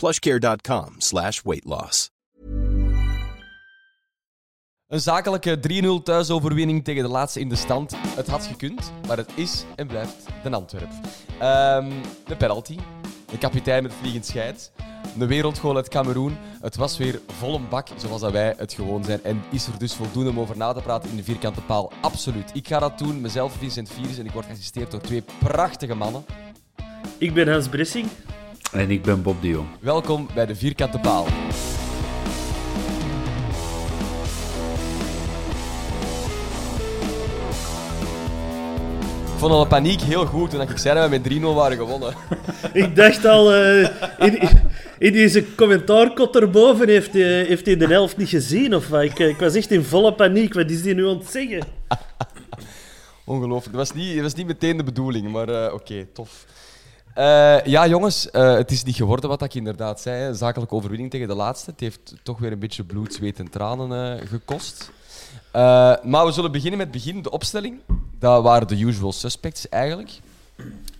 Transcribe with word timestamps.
plushcare.com 0.00 0.94
slash 0.98 1.40
weight 1.42 1.64
loss. 1.64 2.10
Een 4.86 5.00
zakelijke 5.00 5.58
3-0 6.00 6.02
thuisoverwinning 6.02 6.84
tegen 6.84 7.02
de 7.02 7.08
laatste 7.08 7.40
in 7.40 7.48
de 7.48 7.56
stand. 7.56 7.96
Het 8.16 8.26
had 8.26 8.46
gekund, 8.46 8.92
maar 9.06 9.16
het 9.16 9.30
is 9.34 9.64
en 9.76 9.86
blijft 9.86 10.26
de 10.42 10.50
Antwerp. 10.50 10.90
Ehm, 11.38 11.90
de 12.26 12.36
penalty. 12.36 12.76
De 13.30 13.38
kapitein 13.38 13.82
met 13.82 13.92
vliegend 13.92 14.26
scheid. 14.26 14.72
De 15.18 15.26
wereldgoal 15.26 15.76
uit 15.76 15.88
Cameroen. 15.88 16.36
Het 16.60 16.76
was 16.76 16.98
weer 16.98 17.20
vol 17.26 17.54
een 17.54 17.68
bak, 17.68 17.88
zoals 17.96 18.20
dat 18.20 18.32
wij 18.32 18.54
het 18.56 18.72
gewoon 18.72 19.04
zijn. 19.04 19.24
En 19.24 19.42
is 19.50 19.66
er 19.66 19.78
dus 19.78 19.94
voldoende 19.94 20.30
om 20.30 20.40
over 20.40 20.56
na 20.56 20.72
te 20.72 20.80
praten 20.80 21.10
in 21.10 21.16
de 21.16 21.24
vierkante 21.24 21.60
paal? 21.60 21.92
Absoluut. 22.00 22.50
Ik 22.52 22.68
ga 22.68 22.78
dat 22.78 22.98
doen, 22.98 23.20
mezelf 23.20 23.52
Vincent 23.52 23.90
Viers. 23.90 24.18
En 24.18 24.26
ik 24.26 24.32
word 24.32 24.46
geassisteerd 24.46 24.90
door 24.90 25.00
twee 25.00 25.22
prachtige 25.38 25.94
mannen. 25.94 26.24
Ik 27.18 27.34
ben 27.34 27.48
Hans 27.48 27.68
Bressing. 27.68 28.08
En 28.72 28.90
ik 28.90 29.02
ben 29.02 29.22
Bob 29.22 29.42
de 29.42 29.48
Jong. 29.48 29.68
Welkom 29.80 30.28
bij 30.34 30.46
de 30.46 30.54
vierkante 30.54 30.98
paal. 30.98 31.26
Ik 39.26 39.46
vond 39.46 39.52
al 39.52 39.62
de 39.62 39.68
paniek 39.68 40.00
heel 40.00 40.26
goed 40.26 40.50
toen 40.50 40.60
ik 40.60 40.78
zei 40.78 40.94
dat 40.94 41.10
we 41.10 41.18
met 41.18 41.38
3-0 41.38 41.42
waren 41.42 41.76
gewonnen. 41.76 42.14
Ik 42.72 42.96
dacht 42.96 43.24
al, 43.24 43.52
eh, 43.52 43.88
in, 44.18 44.48
in 44.98 45.12
deze 45.12 45.54
commentaarkot 45.54 46.36
erboven 46.36 46.88
heeft 46.88 47.12
hij, 47.12 47.44
heeft 47.44 47.66
hij 47.66 47.76
de 47.76 47.86
helft 47.86 48.16
niet 48.16 48.28
gezien. 48.28 48.74
Of 48.74 48.88
wat? 48.88 49.02
ik, 49.02 49.18
ik 49.18 49.38
was 49.38 49.54
echt 49.54 49.70
in 49.70 49.84
volle 49.84 50.14
paniek. 50.14 50.54
Wat 50.54 50.70
is 50.70 50.82
die 50.82 50.94
nu 50.94 51.08
aan 51.08 51.18
het 51.18 51.30
zeggen? 51.30 51.66
Ongelooflijk. 53.24 53.76
Dat 53.76 53.88
was 53.88 53.96
niet, 53.96 54.14
dat 54.14 54.22
was 54.22 54.34
niet 54.34 54.46
meteen 54.46 54.76
de 54.76 54.84
bedoeling, 54.84 55.30
maar 55.30 55.48
eh, 55.48 55.74
oké, 55.74 56.06
tof. 56.12 56.46
Eh, 57.14 57.64
ja, 57.64 57.86
jongens, 57.86 58.30
eh, 58.30 58.54
het 58.54 58.70
is 58.70 58.84
niet 58.84 58.96
geworden 58.96 59.28
wat 59.30 59.42
ik 59.42 59.54
inderdaad 59.54 60.00
zei. 60.00 60.34
Zakelijke 60.34 60.74
overwinning 60.74 61.10
tegen 61.10 61.28
de 61.28 61.34
laatste. 61.34 61.70
Het 61.70 61.80
heeft 61.80 62.14
toch 62.22 62.38
weer 62.38 62.52
een 62.52 62.58
beetje 62.58 62.84
bloed, 62.84 63.14
zweet 63.14 63.38
en 63.38 63.50
tranen 63.50 64.28
gekost. 64.28 64.90
maar 66.02 66.26
we 66.26 66.32
zullen 66.32 66.52
beginnen 66.52 66.78
met 66.78 66.90
begin, 66.90 67.22
de 67.22 67.30
opstelling. 67.30 67.80
Dat 68.18 68.42
waren 68.42 68.68
de 68.68 68.78
usual 68.80 69.12
suspects 69.12 69.68
eigenlijk. 69.68 70.20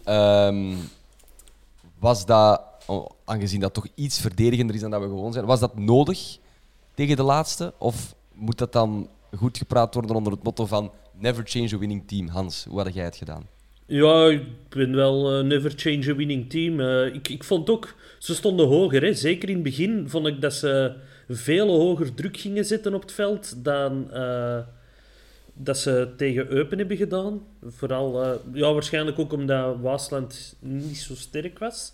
Ehm, 0.04 0.74
was 1.98 2.26
dat, 2.26 2.62
oh, 2.86 3.10
aangezien 3.24 3.60
dat 3.60 3.74
toch 3.74 3.86
iets 3.94 4.18
verdedigender 4.20 4.74
is 4.74 4.80
dan 4.80 4.90
dat 4.90 5.00
we 5.00 5.06
gewoon 5.06 5.32
zijn, 5.32 5.44
was 5.44 5.60
dat 5.60 5.78
nodig 5.78 6.38
tegen 6.94 7.16
de 7.16 7.22
laatste? 7.22 7.72
Of 7.78 8.14
moet 8.32 8.58
dat 8.58 8.72
dan 8.72 9.08
goed 9.36 9.58
gepraat 9.58 9.94
worden 9.94 10.16
onder 10.16 10.32
het 10.32 10.42
motto 10.42 10.66
van 10.66 10.90
never 11.12 11.42
change 11.46 11.74
a 11.74 11.78
winning 11.78 12.02
team? 12.06 12.28
Hans, 12.28 12.64
hoe 12.68 12.78
had 12.82 12.94
jij 12.94 13.04
het 13.04 13.16
gedaan? 13.16 13.46
Ja, 13.90 14.28
ik 14.28 14.42
ben 14.68 14.94
wel 14.94 15.38
uh, 15.38 15.44
never 15.44 15.72
change 15.76 16.10
a 16.10 16.14
winning 16.14 16.50
team. 16.50 16.80
Uh, 16.80 17.06
ik, 17.06 17.28
ik 17.28 17.44
vond 17.44 17.70
ook, 17.70 17.94
ze 18.18 18.34
stonden 18.34 18.66
hoger. 18.66 19.02
Hè. 19.02 19.14
Zeker 19.14 19.48
in 19.48 19.54
het 19.54 19.64
begin 19.64 20.08
vond 20.08 20.26
ik 20.26 20.40
dat 20.40 20.54
ze 20.54 20.92
veel 21.28 21.68
hoger 21.68 22.14
druk 22.14 22.36
gingen 22.36 22.64
zetten 22.64 22.94
op 22.94 23.00
het 23.00 23.12
veld 23.12 23.64
dan 23.64 24.10
uh, 24.12 24.58
dat 25.54 25.78
ze 25.78 26.08
tegen 26.16 26.52
Eupen 26.52 26.78
hebben 26.78 26.96
gedaan. 26.96 27.42
Vooral, 27.66 28.40
ja, 28.52 28.72
waarschijnlijk 28.72 29.18
ook 29.18 29.32
omdat 29.32 29.76
Waasland 29.80 30.56
niet 30.60 30.98
zo 30.98 31.14
sterk 31.14 31.58
was. 31.58 31.92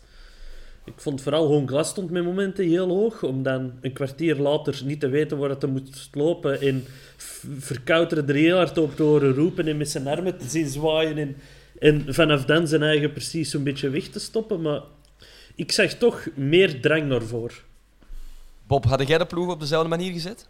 Ik 0.85 0.95
vond 0.97 1.23
vooral 1.23 1.47
Honglas 1.47 1.89
stond 1.89 2.11
met 2.11 2.25
momenten 2.25 2.69
heel 2.69 2.89
hoog, 2.89 3.23
om 3.23 3.43
dan 3.43 3.73
een 3.81 3.93
kwartier 3.93 4.37
later 4.37 4.81
niet 4.85 5.01
te 5.01 5.09
weten 5.09 5.39
waar 5.39 5.51
het 5.51 5.67
moet 5.67 6.09
lopen 6.13 6.61
en 6.61 6.85
verkouteren 7.59 8.29
er 8.29 8.35
heel 8.35 8.57
hard 8.57 8.79
op 8.79 8.97
te 8.97 9.03
horen 9.03 9.35
roepen 9.35 9.67
en 9.67 9.77
met 9.77 9.91
zijn 9.91 10.07
armen 10.07 10.39
te 10.39 10.49
zien 10.49 10.69
zwaaien 10.69 11.19
en 11.19 11.37
en 11.79 12.05
vanaf 12.09 12.45
dan 12.45 12.69
zijn 12.69 12.83
eigen 12.83 13.13
precies 13.13 13.53
een 13.53 13.63
beetje 13.63 13.91
weg 13.91 14.09
te 14.09 14.19
stoppen. 14.19 14.63
Maar 14.63 14.81
ik 15.55 15.73
zag 15.73 15.93
toch 15.93 16.27
meer 16.35 16.81
drang 16.81 17.07
naar 17.07 17.23
voor. 17.23 17.63
Bob, 18.67 18.85
had 18.85 19.09
jij 19.09 19.19
de 19.19 19.27
ploeg 19.27 19.51
op 19.51 19.61
dezelfde 19.61 19.89
manier 19.89 20.13
gezet? 20.13 20.49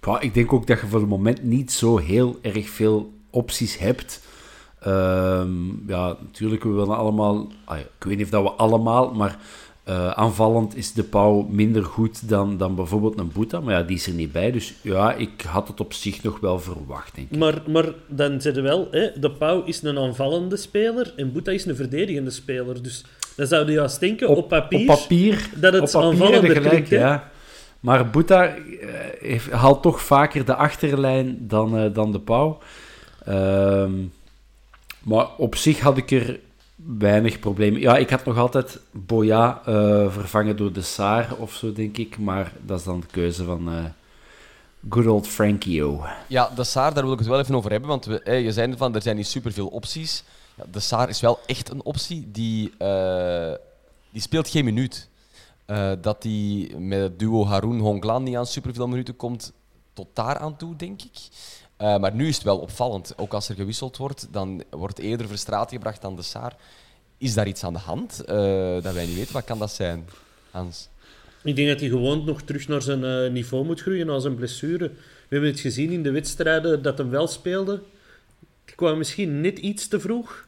Ja, 0.00 0.20
ik 0.20 0.34
denk 0.34 0.52
ook 0.52 0.66
dat 0.66 0.80
je 0.80 0.86
voor 0.86 1.00
het 1.00 1.08
moment 1.08 1.42
niet 1.42 1.72
zo 1.72 1.98
heel 1.98 2.38
erg 2.42 2.68
veel 2.68 3.12
opties 3.30 3.78
hebt. 3.78 4.20
Um, 4.86 5.84
ja, 5.86 6.16
natuurlijk, 6.20 6.62
we 6.62 6.70
willen 6.70 6.96
allemaal... 6.96 7.52
Ah 7.64 7.78
ja, 7.78 7.84
ik 7.84 8.04
weet 8.04 8.16
niet 8.16 8.24
of 8.24 8.30
dat 8.30 8.42
we 8.42 8.50
allemaal, 8.50 9.14
maar 9.14 9.38
uh, 9.88 10.10
aanvallend 10.10 10.76
is 10.76 10.92
de 10.92 11.02
Pauw 11.02 11.46
minder 11.50 11.84
goed 11.84 12.28
dan, 12.28 12.56
dan 12.56 12.74
bijvoorbeeld 12.74 13.18
een 13.18 13.32
Boeta, 13.32 13.60
maar 13.60 13.74
ja, 13.74 13.82
die 13.82 13.96
is 13.96 14.06
er 14.06 14.12
niet 14.12 14.32
bij. 14.32 14.50
Dus 14.50 14.74
ja, 14.80 15.14
ik 15.14 15.42
had 15.46 15.68
het 15.68 15.80
op 15.80 15.92
zich 15.92 16.22
nog 16.22 16.40
wel 16.40 16.58
verwacht, 16.58 17.14
denk 17.14 17.30
ik. 17.30 17.38
Maar, 17.38 17.62
maar 17.66 17.88
dan 18.06 18.40
zit 18.40 18.60
wel, 18.60 18.88
hè, 18.90 19.08
de 19.20 19.30
Pauw 19.30 19.62
is 19.64 19.82
een 19.82 19.98
aanvallende 19.98 20.56
speler 20.56 21.12
en 21.16 21.32
Boeta 21.32 21.50
is 21.50 21.64
een 21.64 21.76
verdedigende 21.76 22.30
speler. 22.30 22.82
Dus 22.82 23.04
dan 23.36 23.46
zou 23.46 23.66
je 23.66 23.72
juist 23.72 24.00
denken, 24.00 24.28
op, 24.28 24.48
papier, 24.48 24.80
op 24.80 24.86
papier, 24.86 25.50
dat 25.56 25.72
het 25.72 25.94
op 25.94 26.02
aanvallender 26.02 26.50
gelijk, 26.50 26.68
klinkt. 26.68 26.88
Ja. 26.88 27.30
Maar 27.80 28.10
Boeta 28.10 28.56
uh, 29.22 29.46
haalt 29.50 29.82
toch 29.82 30.02
vaker 30.02 30.44
de 30.44 30.54
achterlijn 30.54 31.36
dan, 31.40 31.84
uh, 31.84 31.94
dan 31.94 32.12
de 32.12 32.20
Pauw. 32.20 32.58
Ehm, 33.24 33.92
maar 35.02 35.26
op 35.36 35.56
zich 35.56 35.80
had 35.80 35.96
ik 35.96 36.10
er 36.10 36.40
weinig 36.98 37.38
problemen. 37.38 37.80
Ja, 37.80 37.96
ik 37.96 38.10
had 38.10 38.24
nog 38.24 38.38
altijd 38.38 38.80
Boya 38.90 39.62
uh, 39.68 40.12
vervangen 40.12 40.56
door 40.56 40.72
de 40.72 40.82
Saar 40.82 41.34
of 41.38 41.52
zo, 41.52 41.72
denk 41.72 41.96
ik. 41.96 42.18
Maar 42.18 42.52
dat 42.62 42.78
is 42.78 42.84
dan 42.84 43.00
de 43.00 43.06
keuze 43.06 43.44
van 43.44 43.68
uh, 43.68 43.84
good 44.88 45.06
old 45.06 45.26
Frankio. 45.26 46.04
Ja, 46.26 46.50
de 46.54 46.64
Saar, 46.64 46.94
daar 46.94 47.04
wil 47.04 47.12
ik 47.12 47.18
het 47.18 47.28
wel 47.28 47.38
even 47.38 47.54
over 47.54 47.70
hebben. 47.70 47.88
Want 47.88 48.04
we, 48.04 48.30
je 48.30 48.52
zei 48.52 48.76
van, 48.76 48.94
er 48.94 49.02
zijn 49.02 49.16
niet 49.16 49.26
superveel 49.26 49.66
opties. 49.66 50.24
Ja, 50.54 50.64
de 50.72 50.80
Saar 50.80 51.08
is 51.08 51.20
wel 51.20 51.38
echt 51.46 51.70
een 51.70 51.84
optie. 51.84 52.28
Die, 52.30 52.72
die 54.10 54.22
speelt 54.22 54.48
geen 54.48 54.64
minuut. 54.64 55.08
dat 56.00 56.22
die 56.22 56.76
met 56.76 57.00
het 57.00 57.18
duo 57.18 57.46
Haroun-Honglan 57.46 58.22
niet 58.22 58.36
aan 58.36 58.46
superveel 58.46 58.88
minuten 58.88 59.16
komt, 59.16 59.52
tot 59.92 60.06
daar 60.12 60.38
aan 60.38 60.56
toe, 60.56 60.76
denk 60.76 61.02
ik. 61.02 61.18
Uh, 61.80 61.98
maar 61.98 62.14
nu 62.14 62.28
is 62.28 62.34
het 62.34 62.44
wel 62.44 62.58
opvallend. 62.58 63.12
Ook 63.16 63.32
als 63.32 63.48
er 63.48 63.54
gewisseld 63.54 63.96
wordt, 63.96 64.28
dan 64.30 64.62
wordt 64.70 64.98
eerder 64.98 65.28
Verstraat 65.28 65.70
gebracht 65.70 66.02
dan 66.02 66.16
de 66.16 66.22
Saar. 66.22 66.56
Is 67.18 67.34
daar 67.34 67.46
iets 67.46 67.64
aan 67.64 67.72
de 67.72 67.78
hand 67.78 68.20
uh, 68.20 68.82
dat 68.82 68.94
wij 68.94 69.06
niet 69.06 69.14
weten? 69.14 69.32
Wat 69.32 69.44
kan 69.44 69.58
dat 69.58 69.72
zijn, 69.72 70.08
Hans? 70.50 70.88
Ik 71.42 71.56
denk 71.56 71.68
dat 71.68 71.80
hij 71.80 71.88
gewoon 71.88 72.24
nog 72.24 72.42
terug 72.42 72.68
naar 72.68 72.82
zijn 72.82 73.02
uh, 73.02 73.32
niveau 73.32 73.64
moet 73.64 73.80
groeien, 73.80 74.06
na 74.06 74.18
zijn 74.18 74.34
blessure. 74.34 74.88
We 74.88 75.36
hebben 75.36 75.50
het 75.50 75.60
gezien 75.60 75.90
in 75.90 76.02
de 76.02 76.10
wedstrijden 76.10 76.82
dat 76.82 76.98
hem 76.98 77.10
wel 77.10 77.26
speelde. 77.26 77.82
Die 78.64 78.74
kwam 78.74 78.98
misschien 78.98 79.40
net 79.40 79.58
iets 79.58 79.88
te 79.88 80.00
vroeg. 80.00 80.46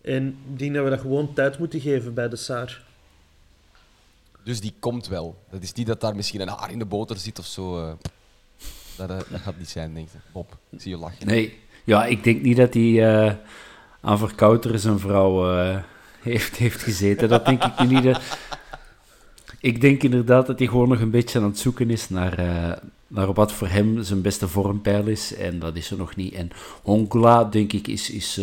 En 0.00 0.38
ik 0.52 0.58
denk 0.58 0.74
dat 0.74 0.84
we 0.84 0.90
dat 0.90 1.00
gewoon 1.00 1.34
tijd 1.34 1.58
moeten 1.58 1.80
geven 1.80 2.14
bij 2.14 2.28
de 2.28 2.36
Saar. 2.36 2.84
Dus 4.44 4.60
die 4.60 4.74
komt 4.78 5.08
wel. 5.08 5.36
Dat 5.50 5.62
is 5.62 5.72
niet 5.72 5.86
dat 5.86 6.00
daar 6.00 6.16
misschien 6.16 6.40
een 6.40 6.48
haar 6.48 6.70
in 6.70 6.78
de 6.78 6.84
boter 6.84 7.16
zit 7.16 7.38
of 7.38 7.46
zo. 7.46 7.96
Eh. 8.98 9.08
Dat, 9.08 9.26
gaat 9.42 9.58
niet 9.58 9.68
zijn, 9.68 9.94
denk 9.94 10.06
ik. 10.06 10.20
Bob, 10.32 10.56
zie 10.76 10.90
je 10.90 10.98
lachen. 10.98 11.26
Nee, 11.26 11.58
ja, 11.84 12.06
ik 12.06 12.24
denk 12.24 12.42
niet 12.42 12.56
dat 12.56 12.74
hij 12.74 13.24
eh, 13.26 13.32
aan 14.00 14.18
verkouter 14.18 14.78
zijn 14.78 14.98
vrouw 14.98 15.50
eh, 15.52 15.78
heeft, 16.20 16.56
heeft 16.56 16.82
gezeten. 16.82 17.28
Dat 17.28 17.46
denk 17.46 17.64
ik 17.64 17.88
niet. 17.88 18.04
eh. 18.04 18.16
Ik 19.60 19.80
denk 19.80 20.02
inderdaad 20.02 20.46
dat 20.46 20.58
hij 20.58 20.68
gewoon 20.68 20.88
nog 20.88 21.00
een 21.00 21.10
beetje 21.10 21.38
aan 21.38 21.44
het 21.44 21.58
zoeken 21.58 21.90
is 21.90 22.08
naar, 22.08 22.36
naar 23.06 23.32
wat 23.32 23.52
voor 23.52 23.68
hem 23.68 24.02
zijn 24.02 24.22
beste 24.22 24.48
vormpeil 24.48 25.06
is. 25.06 25.34
En 25.34 25.58
dat 25.58 25.76
is 25.76 25.90
er 25.90 25.96
nog 25.96 26.16
niet. 26.16 26.34
En 26.34 26.50
Hongla, 26.82 27.44
denk 27.44 27.72
ik, 27.72 27.86
is, 27.86 28.10
is 28.10 28.40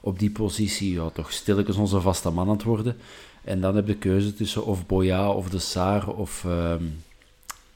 op 0.00 0.18
die 0.18 0.30
positie 0.30 0.92
ja, 0.94 1.10
toch 1.10 1.32
stilletjes 1.32 1.76
onze 1.76 2.00
vaste 2.00 2.30
man 2.30 2.46
aan 2.48 2.54
het 2.54 2.62
worden. 2.62 2.96
En 3.44 3.60
dan 3.60 3.76
heb 3.76 3.86
je 3.86 3.92
de 3.92 3.98
keuze 3.98 4.34
tussen 4.34 4.64
of 4.64 4.86
Boya 4.86 5.30
of 5.30 5.48
de 5.48 5.58
Saar 5.58 6.08
of 6.08 6.44
ehm 6.44 6.84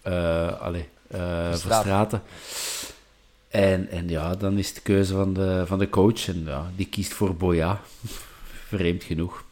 eh, 0.02 0.60
allee, 0.60 0.88
eh, 1.10 1.48
Verstraeten. 1.48 1.60
Verstraeten. 1.60 2.22
En, 3.48 3.88
en 3.88 4.08
ja, 4.08 4.34
dan 4.34 4.58
is 4.58 4.66
het 4.66 4.74
de 4.74 4.82
keuze 4.82 5.14
van 5.14 5.32
de, 5.32 5.62
van 5.66 5.78
de 5.78 5.88
coach. 5.88 6.28
En 6.28 6.42
ja, 6.46 6.70
die 6.76 6.86
kiest 6.86 7.12
voor 7.12 7.36
Boya. 7.36 7.80
Vreemd 8.68 9.04
genoeg. 9.04 9.44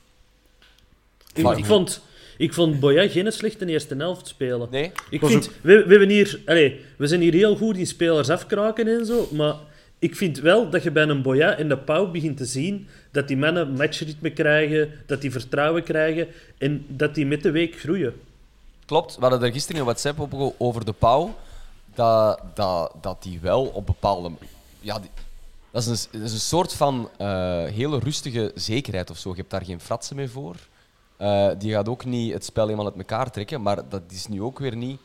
Ik, 1.35 1.65
vond, 1.65 2.03
ik 2.37 2.55
vond 2.55 2.81
Boya 2.81 3.09
geen 3.09 3.33
slechte 3.33 3.67
eerste 3.67 3.95
helft 3.95 4.27
spelen. 4.27 4.69
Nee? 4.71 4.93
Ik 5.11 5.25
vind, 5.25 5.51
we, 5.61 5.85
we, 5.85 5.91
hebben 5.91 6.09
hier, 6.09 6.41
allez, 6.47 6.73
we 6.97 7.07
zijn 7.07 7.21
hier 7.21 7.33
heel 7.33 7.57
goed 7.57 7.77
in 7.77 7.87
spelers 7.87 8.31
afkraken 8.31 8.89
en 8.89 9.07
zo, 9.07 9.29
maar 9.33 9.55
ik 9.99 10.17
vind 10.17 10.39
wel 10.39 10.71
dat 10.71 10.83
je 10.83 10.91
bij 10.91 11.03
een 11.03 11.23
Boya 11.23 11.57
en 11.57 11.69
de 11.69 11.79
Pauw 11.79 12.11
begint 12.11 12.37
te 12.37 12.45
zien 12.45 12.89
dat 13.11 13.29
die 13.29 13.37
mannen 13.37 13.73
matchritme 13.73 14.31
krijgen, 14.31 14.91
dat 15.07 15.21
die 15.21 15.31
vertrouwen 15.31 15.83
krijgen 15.83 16.29
en 16.59 16.85
dat 16.89 17.15
die 17.15 17.27
met 17.27 17.43
de 17.43 17.51
week 17.51 17.79
groeien. 17.79 18.15
Klopt, 18.87 19.15
we 19.15 19.21
hadden 19.21 19.43
er 19.43 19.53
gisteren 19.53 19.81
een 19.81 19.87
WhatsApp 19.87 20.19
op 20.19 20.55
over 20.59 20.85
de 20.85 20.93
Pauw. 20.93 21.35
Dat, 21.99 22.41
dat, 22.55 22.93
dat 23.01 23.23
die 23.23 23.41
wel 23.41 23.65
op 23.67 23.87
bepaalde. 23.87 24.31
Ja, 24.81 24.99
die- 24.99 25.11
dat, 25.71 25.87
is 25.87 25.89
een, 26.05 26.19
dat 26.21 26.29
is 26.29 26.33
een 26.33 26.41
soort 26.41 26.73
van 26.75 27.09
eh, 27.17 27.27
hele 27.65 27.99
rustige 27.99 28.53
zekerheid 28.55 29.11
of 29.11 29.19
zo. 29.19 29.31
Je 29.31 29.37
hebt 29.37 29.51
daar 29.51 29.65
geen 29.65 29.81
fratsen 29.81 30.17
mee 30.17 30.29
voor. 30.29 30.57
Eh, 31.17 31.51
die 31.59 31.73
gaat 31.73 31.89
ook 31.89 32.05
niet 32.05 32.33
het 32.33 32.45
spel 32.45 32.65
helemaal 32.65 32.87
uit 32.87 32.97
elkaar 32.97 33.31
trekken, 33.31 33.63
maar 33.63 33.89
dat 33.89 34.03
is 34.11 34.27
nu 34.27 34.43
ook 34.43 34.59
weer 34.59 34.77
niet. 34.77 35.01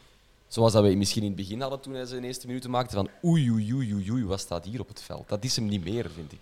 Zoals 0.48 0.74
dat 0.74 0.84
we 0.84 0.95
misschien 0.95 1.22
in 1.22 1.28
het 1.28 1.38
begin 1.38 1.62
hadden 1.62 1.80
toen 1.80 1.94
hij 1.94 2.06
zijn 2.06 2.24
eerste 2.24 2.48
minuten 2.48 2.69
maakte. 2.69 2.96
Van 2.96 3.10
oei, 3.25 3.51
oei, 3.51 3.74
oei, 3.74 3.94
oei, 3.94 4.12
oei, 4.12 4.25
wat 4.25 4.39
staat 4.39 4.66
hier 4.66 4.80
op 4.80 4.88
het 4.88 5.01
veld? 5.01 5.30
Dat 5.30 5.44
is 5.44 5.56
hem 5.56 5.66
niet 5.66 5.84
meer, 5.84 6.10
vind 6.16 6.31
ik. 6.31 6.39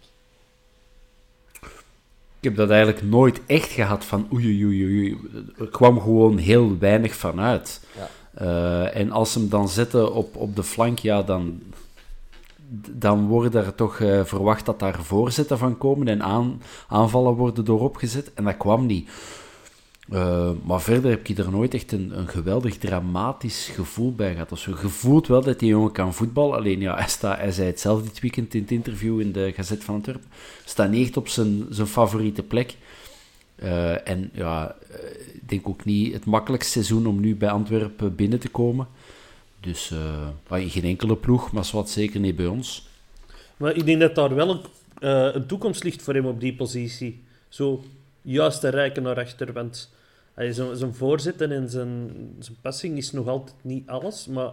Ik 2.40 2.48
heb 2.48 2.56
dat 2.56 2.70
eigenlijk 2.70 3.04
nooit 3.04 3.42
echt 3.46 3.70
gehad 3.72 4.06
van 4.06 4.28
oei, 4.34 4.66
oei, 4.66 4.86
oei, 4.86 4.98
oei. 5.00 5.18
Er 5.60 5.70
kwam 5.70 6.00
gewoon 6.02 6.38
heel 6.38 6.78
weinig 6.78 7.16
van 7.16 7.40
uit. 7.40 7.82
Ja. 7.96 8.10
Eh, 8.34 8.96
en 8.96 9.12
als 9.12 9.32
ze 9.32 9.40
hem 9.40 9.50
dan 9.50 9.70
zetten 9.70 10.14
op, 10.14 10.36
op 10.36 10.56
de 10.56 10.64
flank, 10.64 11.00
ja, 11.00 11.22
dan, 11.22 11.62
dan 12.92 13.28
worden 13.28 13.66
er 13.66 13.76
toch 13.76 14.00
eh, 14.00 14.24
verwacht 14.24 14.66
dat 14.66 14.80
daar 14.80 15.04
voorzetten 15.04 15.58
van 15.58 15.78
komen 15.78 16.08
en 16.08 16.24
aan, 16.24 16.62
aanvallen 16.88 17.34
worden 17.34 17.66
door 17.66 17.82
opgezet. 17.82 18.34
En 18.34 18.44
dat 18.44 18.58
kwam 18.58 18.86
niet. 18.86 19.10
Eh, 20.10 20.50
maar 20.64 20.82
verder 20.82 21.12
heb 21.12 21.28
ik 21.28 21.38
er 21.38 21.52
nooit 21.52 21.74
echt 21.74 21.92
een, 21.92 22.18
een 22.18 22.28
geweldig 22.28 22.78
dramatisch 22.78 23.70
gevoel 23.74 24.16
bij 24.16 24.32
gehad. 24.32 24.50
Dus 24.50 24.66
je 24.66 24.90
voelt 24.90 25.28
wel 25.28 25.42
dat 25.42 25.60
die 25.60 25.70
jongen 25.70 25.92
kan 25.92 26.14
voetballen. 26.14 26.58
Alleen 26.58 26.80
ja, 26.80 26.96
hij, 26.96 27.36
hij 27.36 27.52
zei 27.52 27.68
het 27.68 27.80
zelf 27.80 28.04
dit 28.04 28.20
weekend 28.20 28.54
in 28.54 28.62
het 28.62 28.72
interview 28.72 29.20
in 29.20 29.32
de 29.32 29.52
Gazet 29.56 29.84
van 29.84 29.96
Antwerpen. 29.96 30.30
Staat 30.66 30.90
niet 30.90 31.18
op 31.18 31.28
zijn, 31.28 31.66
zijn 31.70 31.88
favoriete 31.88 32.44
plek. 32.44 32.76
Eh, 33.62 34.08
en 34.08 34.30
ja, 34.34 34.76
eh, 34.90 35.10
ik 35.34 35.50
denk 35.50 35.68
ook 35.68 35.86
niet 35.86 36.14
het 36.14 36.26
makkelijkste 36.26 36.72
seizoen 36.72 37.08
om 37.08 37.20
nu 37.20 37.36
bij 37.36 37.50
Antwerpen 37.50 38.16
binnen 38.16 38.40
te 38.40 38.50
komen. 38.50 38.88
Dus 39.60 39.92
eh, 40.50 40.60
in 40.60 40.70
geen 40.70 40.84
enkele 40.84 41.16
ploeg, 41.16 41.52
maar 41.52 41.70
wat 41.72 41.90
zeker 41.90 42.20
niet 42.20 42.36
bij 42.36 42.46
ons. 42.46 42.88
Maar 43.58 43.76
ik 43.76 43.86
denk 43.86 44.00
dat 44.00 44.16
daar 44.16 44.36
wel 44.36 44.50
een, 44.50 44.62
eh, 45.00 45.36
een 45.36 45.46
toekomst 45.46 45.84
ligt 45.84 46.02
voor 46.02 46.14
hem 46.14 46.26
op 46.26 46.40
die 46.40 46.56
positie. 46.56 47.24
Zo 47.50 47.84
juist 48.22 48.60
te 48.60 48.70
rijken 48.70 49.04
naar 49.04 49.20
achter, 49.20 49.54
want 49.54 49.90
zijn, 50.36 50.78
zijn 50.78 50.94
voorzetten 50.94 51.52
en 51.52 51.70
zijn, 51.70 52.12
zijn 52.40 52.58
passing 52.62 52.98
is 52.98 53.12
nog 53.12 53.28
altijd 53.28 53.56
niet 53.62 53.88
alles, 53.88 54.28
maar 54.28 54.52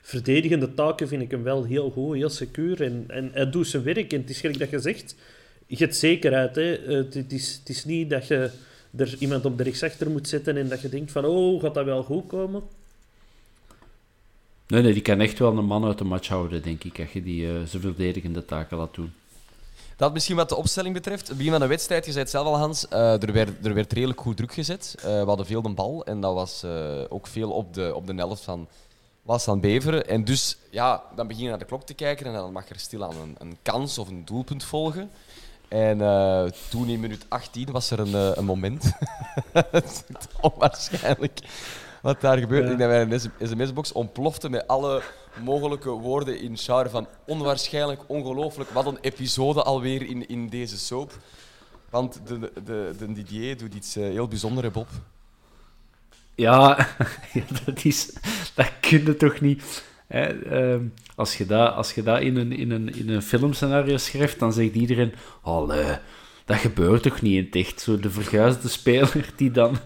verdedigende 0.00 0.74
taken 0.74 1.08
vind 1.08 1.22
ik 1.22 1.30
hem 1.30 1.42
wel 1.42 1.64
heel 1.64 1.90
goed, 1.90 2.16
heel 2.16 2.28
secuur 2.28 2.82
en, 2.82 3.04
en 3.08 3.30
hij 3.32 3.50
doet 3.50 3.66
zijn 3.66 3.82
werk. 3.82 4.12
En 4.12 4.20
het 4.20 4.30
is 4.30 4.40
gelijk 4.40 4.58
dat 4.58 4.70
je 4.70 4.78
zegt, 4.78 5.16
je 5.68 5.84
hebt 5.84 5.96
zekerheid. 5.96 6.54
Hè. 6.54 6.74
Eh, 6.74 6.96
Het, 6.96 7.14
het, 7.14 7.32
is, 7.32 7.56
het 7.58 7.68
is 7.68 7.84
niet 7.84 8.10
dat 8.10 8.26
je 8.26 8.50
er 8.96 9.16
iemand 9.18 9.44
op 9.44 9.58
de 9.58 9.62
rechtsachter 9.62 10.10
moet 10.10 10.28
zetten 10.28 10.56
en 10.56 10.68
dat 10.68 10.80
je 10.80 10.88
denkt 10.88 11.12
van, 11.12 11.24
oh, 11.24 11.62
gaat 11.62 11.74
dat 11.74 11.84
wel 11.84 12.02
goed 12.02 12.26
komen? 12.26 12.62
Nee, 14.66 14.82
nee, 14.82 14.92
die 14.92 15.02
kan 15.02 15.20
echt 15.20 15.38
wel 15.38 15.56
een 15.56 15.64
man 15.64 15.84
uit 15.84 15.98
de 15.98 16.04
match 16.04 16.28
houden, 16.28 16.62
denk 16.62 16.84
ik. 16.84 16.98
Als 17.00 17.12
je 17.12 17.22
die 17.22 17.46
eh, 17.46 17.52
zijn 17.64 17.82
verdedigende 17.82 18.44
taken 18.44 18.76
laat 18.76 18.94
doen. 18.94 19.12
Dat 19.98 20.12
misschien 20.12 20.36
wat 20.36 20.48
de 20.48 20.56
opstelling 20.56 20.94
betreft. 20.94 21.28
Het 21.28 21.36
begin 21.36 21.52
van 21.52 21.60
de 21.60 21.66
wedstrijd, 21.66 22.04
je 22.04 22.10
zei 22.10 22.22
het 22.22 22.32
zelf 22.32 22.46
al, 22.46 22.56
Hans, 22.56 22.88
eh, 22.88 23.22
er, 23.22 23.32
werd, 23.32 23.66
er 23.66 23.74
werd 23.74 23.92
redelijk 23.92 24.20
goed 24.20 24.36
druk 24.36 24.52
gezet. 24.52 24.94
Eh, 24.98 25.04
we 25.04 25.26
hadden 25.26 25.46
veel 25.46 25.62
de 25.62 25.68
bal 25.68 26.04
en 26.04 26.20
dat 26.20 26.34
was 26.34 26.62
eh, 26.62 27.04
ook 27.08 27.26
veel 27.26 27.50
op 27.50 27.74
de, 27.74 27.94
op 27.94 28.06
de 28.06 28.14
helft 28.14 28.42
van, 28.42 28.68
was 29.22 29.44
van 29.44 29.60
Beveren. 29.60 30.08
En 30.08 30.24
dus, 30.24 30.56
ja, 30.70 31.02
dan 31.16 31.26
begin 31.26 31.42
je 31.42 31.48
naar 31.48 31.58
de 31.58 31.64
klok 31.64 31.82
te 31.82 31.94
kijken 31.94 32.26
en 32.26 32.32
dan 32.32 32.52
mag 32.52 32.68
er 32.68 32.78
stilaan 32.78 33.16
een, 33.16 33.36
een 33.38 33.56
kans 33.62 33.98
of 33.98 34.08
een 34.08 34.24
doelpunt 34.24 34.64
volgen. 34.64 35.10
En 35.68 36.00
eh, 36.00 36.44
toen 36.70 36.88
in 36.88 37.00
minuut 37.00 37.24
18 37.28 37.72
was 37.72 37.90
er 37.90 37.98
een, 37.98 38.14
eh, 38.14 38.30
een 38.34 38.44
moment. 38.44 38.92
het 39.52 40.04
is 40.08 40.26
onwaarschijnlijk 40.40 41.40
wat 42.02 42.20
daar 42.20 42.38
gebeurde. 42.38 42.70
Ik 42.70 42.78
denk 42.78 42.90
dat 42.90 43.08
mijn 43.08 43.48
sms-box 43.50 43.92
ontplofte 43.92 44.50
met 44.50 44.68
alle 44.68 45.02
mogelijke 45.42 45.90
woorden 45.90 46.40
in 46.40 46.56
char 46.56 46.90
van 46.90 47.06
onwaarschijnlijk, 47.26 48.00
ongelooflijk. 48.06 48.70
Wat 48.70 48.86
een 48.86 48.98
episode 49.00 49.62
alweer 49.62 50.02
in, 50.02 50.28
in 50.28 50.48
deze 50.48 50.78
soap. 50.78 51.12
Want 51.90 52.20
de, 52.26 52.52
de, 52.64 52.94
de 52.98 53.12
Didier 53.12 53.56
doet 53.56 53.74
iets 53.74 53.96
eh, 53.96 54.02
heel 54.02 54.28
bijzonders, 54.28 54.70
Bob. 54.70 54.88
Ja, 56.34 56.88
ja, 57.32 57.42
dat, 57.64 57.84
is, 57.84 58.12
dat 58.54 58.70
kun 58.80 59.04
je 59.04 59.16
toch 59.16 59.40
niet. 59.40 59.84
Ehm, 60.08 60.82
als 61.14 61.36
je 61.36 61.46
dat, 61.46 61.74
als 61.74 61.92
je 61.92 62.02
dat 62.02 62.20
in, 62.20 62.36
een, 62.36 62.52
in, 62.52 62.70
een, 62.70 62.94
in 62.94 63.08
een 63.08 63.22
filmscenario 63.22 63.96
schrijft, 63.96 64.38
dan 64.38 64.52
zegt 64.52 64.74
iedereen: 64.74 65.12
Allee, 65.42 65.96
dat 66.44 66.56
gebeurt 66.56 67.02
toch 67.02 67.22
niet 67.22 67.36
in 67.36 67.44
het 67.44 67.66
echt? 67.66 67.80
Zo 67.80 67.98
de 67.98 68.10
verguisde 68.10 68.68
speler 68.68 69.30
die 69.36 69.50
dan 69.50 69.76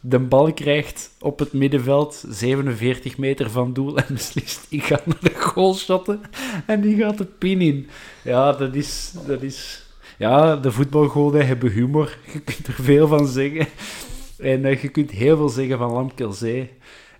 de 0.00 0.18
bal 0.18 0.52
krijgt 0.52 1.10
op 1.20 1.38
het 1.38 1.52
middenveld, 1.52 2.24
47 2.28 3.18
meter 3.18 3.50
van 3.50 3.72
doel, 3.72 3.96
en 3.96 4.14
beslist: 4.14 4.66
ik 4.68 4.82
ga 4.82 5.00
naar 5.04 5.18
de 5.20 5.34
goal 5.34 5.74
shotten 5.74 6.20
en 6.66 6.80
die 6.80 6.96
gaat 6.96 7.18
de 7.18 7.24
pin 7.24 7.60
in. 7.60 7.88
Ja, 8.24 8.52
dat 8.52 8.74
is. 8.74 9.12
Dat 9.26 9.42
is 9.42 9.88
ja, 10.20 10.56
de 10.56 10.72
voetbalgoden 10.72 11.46
hebben 11.46 11.70
humor. 11.70 12.18
Je 12.32 12.40
kunt 12.40 12.66
er 12.66 12.84
veel 12.84 13.08
van 13.08 13.26
zeggen. 13.26 13.66
En 14.38 14.64
eh, 14.64 14.82
je 14.82 14.88
kunt 14.88 15.10
heel 15.10 15.36
veel 15.36 15.48
zeggen 15.48 15.78
van 15.78 15.92
Lamkelzee. 15.92 16.70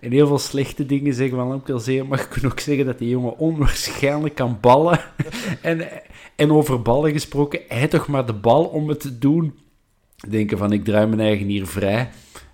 En 0.01 0.11
heel 0.11 0.27
veel 0.27 0.39
slechte 0.39 0.85
dingen 0.85 1.13
zeggen 1.13 1.37
van 1.37 1.47
Lamkelzee. 1.47 2.03
Maar 2.03 2.19
je 2.19 2.27
kunt 2.27 2.45
ook 2.45 2.59
zeggen 2.59 2.85
dat 2.85 2.97
die 2.97 3.09
jongen 3.09 3.37
onwaarschijnlijk 3.37 4.35
kan 4.35 4.57
ballen. 4.61 4.99
en, 5.61 5.87
en 6.35 6.51
over 6.51 6.81
ballen 6.81 7.11
gesproken, 7.11 7.59
hij 7.67 7.87
toch 7.87 8.07
maar 8.07 8.25
de 8.25 8.33
bal 8.33 8.65
om 8.65 8.89
het 8.89 8.99
te 8.99 9.17
doen. 9.17 9.59
Denken 10.29 10.57
van, 10.57 10.71
ik 10.71 10.85
draai 10.85 11.05
mijn 11.05 11.21
eigen 11.21 11.47
hier 11.47 11.67
vrij. 11.67 12.09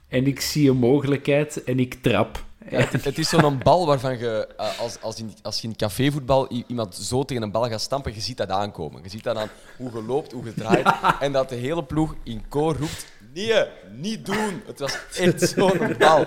En 0.08 0.28
ik 0.28 0.40
zie 0.40 0.70
een 0.70 0.78
mogelijkheid 0.78 1.64
en 1.64 1.80
ik 1.80 1.94
trap. 1.94 2.46
Ja, 2.70 2.78
het, 2.78 3.04
het 3.04 3.18
is 3.18 3.30
zo'n 3.30 3.60
bal 3.64 3.86
waarvan 3.86 4.18
je, 4.18 4.48
eh, 4.58 4.80
als, 4.80 5.02
als, 5.02 5.20
in, 5.20 5.34
als 5.42 5.62
je 5.62 5.68
in 5.68 5.76
cafévoetbal 5.76 6.48
iemand 6.68 6.96
zo 6.96 7.24
tegen 7.24 7.44
een 7.44 7.52
bal 7.52 7.70
gaat 7.70 7.82
stampen, 7.82 8.14
je 8.14 8.22
ziet 8.22 8.38
dat 8.38 8.50
aankomen. 8.50 9.04
Je 9.04 9.10
ziet 9.10 9.24
dat 9.24 9.38
aan 9.38 9.50
hoe 9.78 9.92
je 9.94 10.04
loopt, 10.04 10.32
hoe 10.32 10.46
je 10.46 10.54
draait. 10.54 10.94
En 11.20 11.32
dat 11.32 11.50
de 11.50 11.56
hele 11.56 11.84
ploeg 11.84 12.16
in 12.24 12.42
koor 12.50 12.76
roept, 12.76 13.06
nee, 13.34 13.66
niet 13.96 14.26
doen. 14.26 14.62
Het 14.66 14.80
was 14.80 14.98
echt 15.16 15.50
zo'n 15.50 15.96
bal. 16.00 16.26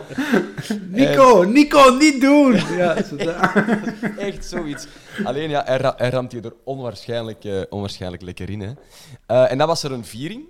Nico, 0.88 1.42
Nico, 1.42 1.90
niet 1.90 2.20
doen! 2.20 2.52
Ja, 2.76 3.02
zo. 3.02 3.16
Echt 4.18 4.44
zoiets. 4.44 4.86
Alleen 5.24 5.50
ja, 5.50 5.62
hij, 5.64 5.76
ra- 5.76 5.94
hij 5.96 6.10
ramt 6.10 6.32
je 6.32 6.40
er 6.40 6.54
onwaarschijnlijk, 6.64 7.44
eh, 7.44 7.60
onwaarschijnlijk 7.68 8.22
lekker 8.22 8.50
in. 8.50 8.60
Hè. 8.60 8.72
Eh, 9.26 9.50
en 9.50 9.58
dan 9.58 9.66
was 9.66 9.82
er 9.82 9.92
een 9.92 10.04
viering 10.04 10.44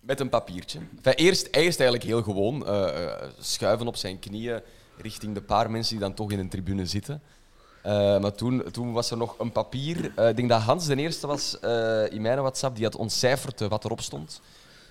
met 0.00 0.20
een 0.20 0.28
papiertje. 0.28 0.78
Enfin, 0.96 1.12
eerst, 1.12 1.46
eerst 1.50 1.80
eigenlijk 1.80 2.02
heel 2.02 2.22
gewoon 2.22 2.66
eh, 2.66 3.12
schuiven 3.40 3.86
op 3.86 3.96
zijn 3.96 4.18
knieën 4.18 4.60
richting 4.96 5.34
de 5.34 5.42
paar 5.42 5.70
mensen 5.70 5.92
die 5.96 6.04
dan 6.04 6.14
toch 6.14 6.32
in 6.32 6.38
een 6.38 6.48
tribune 6.48 6.86
zitten. 6.86 7.22
Maar 8.20 8.34
toen, 8.34 8.62
toen 8.72 8.92
was 8.92 9.10
er 9.10 9.16
nog 9.16 9.34
een 9.38 9.52
papier. 9.52 10.04
Ik 10.04 10.36
denk 10.36 10.48
dat 10.48 10.60
Hans 10.60 10.86
de 10.86 10.96
eerste 10.96 11.26
was 11.26 11.58
in 12.10 12.22
mijn 12.22 12.38
WhatsApp 12.38 12.74
die 12.76 12.84
had 12.84 12.96
ontcijferd 12.96 13.60
wat 13.60 13.84
erop 13.84 14.00
stond. 14.00 14.40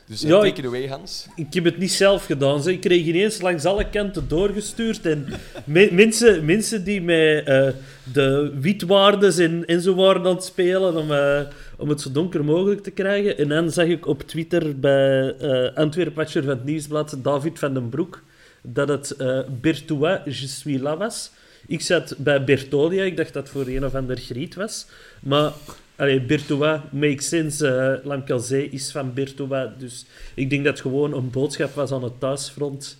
Dus 0.07 0.23
eh, 0.23 0.29
Ja, 0.29 0.35
take 0.35 0.47
ik- 0.47 0.57
it 0.57 0.65
away, 0.65 0.87
Hans. 0.87 1.27
Ik 1.35 1.53
heb 1.53 1.63
het 1.63 1.77
niet 1.77 1.91
zelf 1.91 2.25
gedaan. 2.25 2.63
Ze. 2.63 2.71
Ik 2.71 2.81
kreeg 2.81 3.05
ineens 3.05 3.41
langs 3.41 3.65
alle 3.65 3.89
kanten 3.89 4.27
doorgestuurd. 4.27 5.05
En 5.05 5.25
me- 5.65 5.89
mensen, 5.91 6.45
mensen 6.45 6.83
die 6.83 7.01
mij 7.01 7.43
eh, 7.43 7.73
de 8.13 8.53
witwaardes 8.59 9.37
en, 9.37 9.65
en 9.65 9.81
zo 9.81 9.95
waren 9.95 10.25
aan 10.25 10.35
het 10.35 10.43
spelen 10.43 10.95
om, 10.97 11.11
eh, 11.11 11.39
om 11.77 11.89
het 11.89 12.01
zo 12.01 12.11
donker 12.11 12.43
mogelijk 12.45 12.83
te 12.83 12.91
krijgen. 12.91 13.37
En 13.37 13.47
dan 13.47 13.71
zag 13.71 13.85
ik 13.85 14.07
op 14.07 14.21
Twitter 14.21 14.79
bij 14.79 15.35
eh 15.37 15.75
Antwerp 15.75 16.15
Watcher 16.15 16.41
van 16.43 16.51
het 16.51 16.63
Nieuwsblad 16.65 17.17
David 17.21 17.59
van 17.59 17.73
den 17.73 17.89
Broek 17.89 18.21
dat 18.61 18.87
het 18.87 19.15
uh, 19.21 19.39
Bertois 19.61 20.19
Je 20.25 20.47
suis 20.47 20.79
là 20.81 20.97
was. 20.97 21.31
Ik 21.67 21.81
zat 21.81 22.15
bij 22.17 22.43
Bertolia, 22.43 23.03
ik 23.03 23.17
dacht 23.17 23.33
dat 23.33 23.43
het 23.43 23.51
voor 23.51 23.67
een 23.67 23.85
of 23.85 23.95
ander 23.95 24.17
griet 24.17 24.55
was. 24.55 24.85
Maar 25.21 25.51
allee, 25.95 26.21
Bertois 26.21 26.79
makes 26.91 27.27
sense. 27.27 27.65
Uh, 27.65 28.05
Lamkelzee 28.05 28.69
is 28.69 28.91
van 28.91 29.13
Bertois. 29.13 29.69
Dus 29.77 30.05
ik 30.33 30.49
denk 30.49 30.63
dat 30.63 30.73
het 30.73 30.81
gewoon 30.81 31.13
een 31.13 31.29
boodschap 31.29 31.73
was 31.73 31.91
aan 31.91 32.03
het 32.03 32.19
thuisfront. 32.19 32.97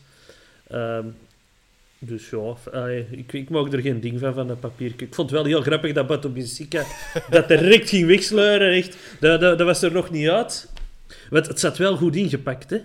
Um, 0.72 1.16
dus 2.00 2.30
ja, 2.30 2.88
ik, 3.12 3.34
ik 3.34 3.50
maak 3.50 3.74
er 3.74 3.82
geen 3.82 4.00
ding 4.00 4.20
van, 4.20 4.34
van 4.34 4.48
dat 4.48 4.60
papiertje. 4.60 5.06
Ik 5.06 5.16
vond 5.16 5.30
het 5.30 5.40
wel 5.40 5.48
heel 5.48 5.62
grappig 5.62 5.94
dat 5.94 6.08
Bato 6.08 6.30
Benfica 6.30 6.84
dat 7.30 7.48
direct 7.48 7.90
ging 7.90 8.08
wegsleuren. 8.08 8.74
Echt. 8.74 8.98
Dat, 9.20 9.42
dat, 9.42 9.58
dat 9.58 9.68
was 9.68 9.82
er 9.82 9.92
nog 9.92 10.12
niet 10.12 10.30
uit. 10.30 10.70
Want 11.30 11.48
het 11.48 11.60
zat 11.60 11.78
wel 11.78 11.98
goed 11.98 12.16
ingepakt, 12.16 12.70
hè? 12.70 12.78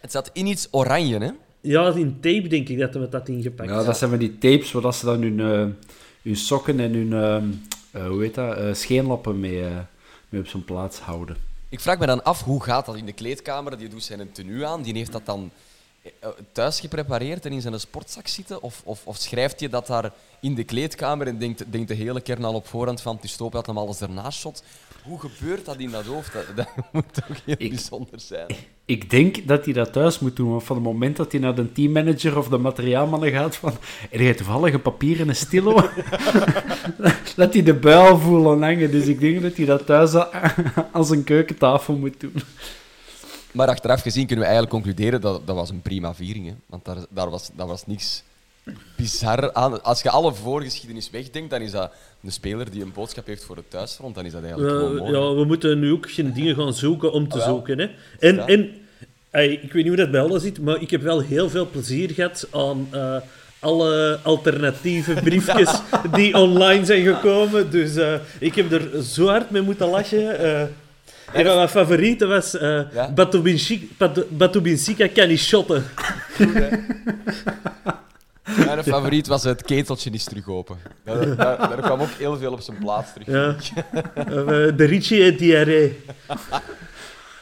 Het 0.00 0.12
zat 0.12 0.30
in 0.32 0.46
iets 0.46 0.68
oranje, 0.70 1.18
hè? 1.18 1.30
Ja, 1.60 1.94
in 1.94 2.20
tape 2.20 2.48
denk 2.48 2.68
ik 2.68 2.78
dat 2.78 2.94
we 2.94 3.08
dat 3.08 3.28
ingepakt 3.28 3.68
Ja, 3.70 3.84
dat 3.84 3.98
zijn 3.98 4.10
van 4.10 4.18
die 4.18 4.38
tapes 4.38 4.72
waar 4.72 4.94
ze 4.94 5.04
dan 5.04 5.22
hun, 5.22 5.38
uh, 5.38 5.66
hun 6.22 6.36
sokken 6.36 6.80
en 6.80 6.92
hun 6.92 7.10
uh, 7.10 7.42
hoe 8.02 8.22
heet 8.22 8.34
dat, 8.34 8.58
uh, 8.58 8.74
scheenlappen 8.74 9.40
mee, 9.40 9.64
mee 10.28 10.40
op 10.40 10.46
zijn 10.46 10.64
plaats 10.64 10.98
houden. 10.98 11.36
Ik 11.68 11.80
vraag 11.80 11.98
me 11.98 12.06
dan 12.06 12.24
af, 12.24 12.42
hoe 12.42 12.62
gaat 12.62 12.86
dat 12.86 12.96
in 12.96 13.06
de 13.06 13.12
kleedkamer? 13.12 13.78
Die 13.78 13.88
doet 13.88 14.04
zijn 14.04 14.32
tenue 14.32 14.66
aan, 14.66 14.82
die 14.82 14.94
heeft 14.94 15.12
dat 15.12 15.26
dan 15.26 15.50
thuis 16.52 16.80
geprepareerd 16.80 17.46
en 17.46 17.52
in 17.52 17.60
zijn 17.60 17.80
sportzak 17.80 18.28
zitten? 18.28 18.62
Of, 18.62 18.82
of, 18.84 19.06
of 19.06 19.16
schrijft 19.16 19.60
je 19.60 19.68
dat 19.68 19.86
daar 19.86 20.12
in 20.40 20.54
de 20.54 20.64
kleedkamer 20.64 21.26
en 21.26 21.38
denkt, 21.38 21.72
denkt 21.72 21.88
de 21.88 21.94
hele 21.94 22.20
kern 22.20 22.44
al 22.44 22.54
op 22.54 22.66
voorhand 22.66 23.00
van 23.00 23.14
het 23.14 23.24
is 23.24 23.36
dat 23.36 23.66
hem 23.66 23.78
alles 23.78 24.00
ernaast 24.00 24.38
shot? 24.38 24.62
Hoe 25.04 25.20
gebeurt 25.20 25.64
dat 25.64 25.78
in 25.78 25.90
dat 25.90 26.04
hoofd? 26.04 26.32
Dat, 26.54 26.66
moet 26.92 27.14
toch 27.14 27.44
heel 27.44 27.56
bijzonder 27.56 28.20
zijn. 28.20 28.46
Ik 28.84 29.10
denk 29.10 29.48
dat 29.48 29.64
hij 29.64 29.74
dat 29.74 29.92
thuis 29.92 30.18
moet 30.18 30.36
doen. 30.36 30.50
Want 30.50 30.62
van 30.62 30.76
het 30.76 30.84
moment 30.84 31.16
dat 31.16 31.32
hij 31.32 31.40
naar 31.40 31.54
de 31.54 31.72
teammanager 31.72 32.38
of 32.38 32.48
de 32.48 32.58
materiaalmannen 32.58 33.30
gaat 33.30 33.56
van... 33.56 33.72
Er 34.10 34.18
heeft 34.18 34.36
toevallig 34.36 34.74
een 34.74 34.82
papier 34.82 35.20
en 35.20 35.28
een 35.28 35.36
stilo. 35.36 35.74
dat 37.36 37.52
hij 37.52 37.62
de 37.62 37.74
buil 37.74 38.18
voelen 38.18 38.62
hangen. 38.62 38.90
Dus 38.90 39.06
ik 39.06 39.20
denk 39.20 39.42
dat 39.42 39.56
hij 39.56 39.66
dat 39.66 39.86
thuis 39.86 40.14
aan 40.92 41.04
zijn 41.04 41.24
keukentafel 41.24 41.96
moet 41.96 42.20
doen. 42.20 42.34
Maar 43.52 43.68
achteraf 43.68 44.02
gezien 44.02 44.26
kunnen 44.26 44.44
we 44.44 44.50
eigenlijk 44.50 44.82
concluderen 44.82 45.20
dat 45.20 45.46
dat 45.46 45.56
was 45.56 45.70
een 45.70 45.82
prima 45.82 46.14
viering. 46.14 46.46
Hè? 46.46 46.54
Want 46.66 46.84
daar, 46.84 46.98
daar, 47.08 47.30
was, 47.30 47.50
daar 47.54 47.66
was 47.66 47.86
niks 47.86 48.22
bizar 48.96 49.52
aan. 49.52 49.82
Als 49.82 50.02
je 50.02 50.10
alle 50.10 50.34
voorgeschiedenis 50.34 51.10
wegdenkt, 51.10 51.50
dan 51.50 51.60
is 51.60 51.70
dat 51.70 51.92
een 52.22 52.32
speler 52.32 52.70
die 52.70 52.82
een 52.82 52.92
boodschap 52.92 53.26
heeft 53.26 53.44
voor 53.44 53.56
het 53.56 53.70
thuisfront. 53.70 54.14
Dan 54.14 54.24
is 54.24 54.32
dat 54.32 54.42
eigenlijk 54.42 54.72
uh, 54.72 54.78
gewoon 54.78 54.96
mooi. 54.96 55.12
Ja, 55.12 55.34
we 55.34 55.44
moeten 55.44 55.78
nu 55.78 55.92
ook 55.92 56.10
geen 56.10 56.32
dingen 56.32 56.54
gaan 56.54 56.74
zoeken 56.74 57.12
om 57.12 57.28
te 57.28 57.38
ah, 57.38 57.48
zoeken. 57.48 57.78
Hè? 57.78 57.88
En, 58.18 58.38
en 58.46 58.70
ik 59.62 59.72
weet 59.72 59.74
niet 59.74 59.86
hoe 59.86 59.96
dat 59.96 60.10
bij 60.10 60.20
alles 60.20 60.42
zit, 60.42 60.60
maar 60.60 60.80
ik 60.80 60.90
heb 60.90 61.02
wel 61.02 61.20
heel 61.20 61.50
veel 61.50 61.68
plezier 61.70 62.10
gehad 62.10 62.48
aan... 62.52 62.88
Uh, 62.94 63.16
alle 63.64 64.18
alternatieve 64.22 65.12
briefjes 65.24 65.80
die 66.12 66.34
online 66.34 66.84
zijn 66.84 67.02
gekomen. 67.02 67.70
Dus 67.70 67.96
uh, 67.96 68.14
ik 68.38 68.54
heb 68.54 68.72
er 68.72 69.02
zo 69.02 69.26
hard 69.26 69.50
mee 69.50 69.62
moeten 69.62 69.88
lachen. 69.88 70.44
Uh, 70.44 70.60
een 71.32 71.44
van 71.46 71.56
mijn 71.56 71.68
favorieten 71.68 72.28
was 72.28 72.54
uh, 72.54 72.80
ja? 72.92 73.12
Batubinsika 74.30 75.06
kan 75.06 75.28
niet 75.28 75.40
shotten. 75.40 75.84
Mijn 78.44 78.84
favoriet 78.84 79.26
was 79.26 79.42
het 79.42 79.62
keteltje 79.62 80.10
is 80.10 80.24
terug 80.24 80.48
open. 80.48 80.78
Daar, 81.04 81.36
daar, 81.36 81.58
daar 81.58 81.80
kwam 81.80 82.00
ook 82.00 82.08
heel 82.08 82.36
veel 82.36 82.52
op 82.52 82.60
zijn 82.60 82.78
plaats 82.78 83.12
terug. 83.12 83.26
Ja. 83.26 83.56
Eh, 84.14 84.76
de 84.76 84.84
Richie 84.84 85.24
en 85.24 85.36
diarree. 85.36 86.04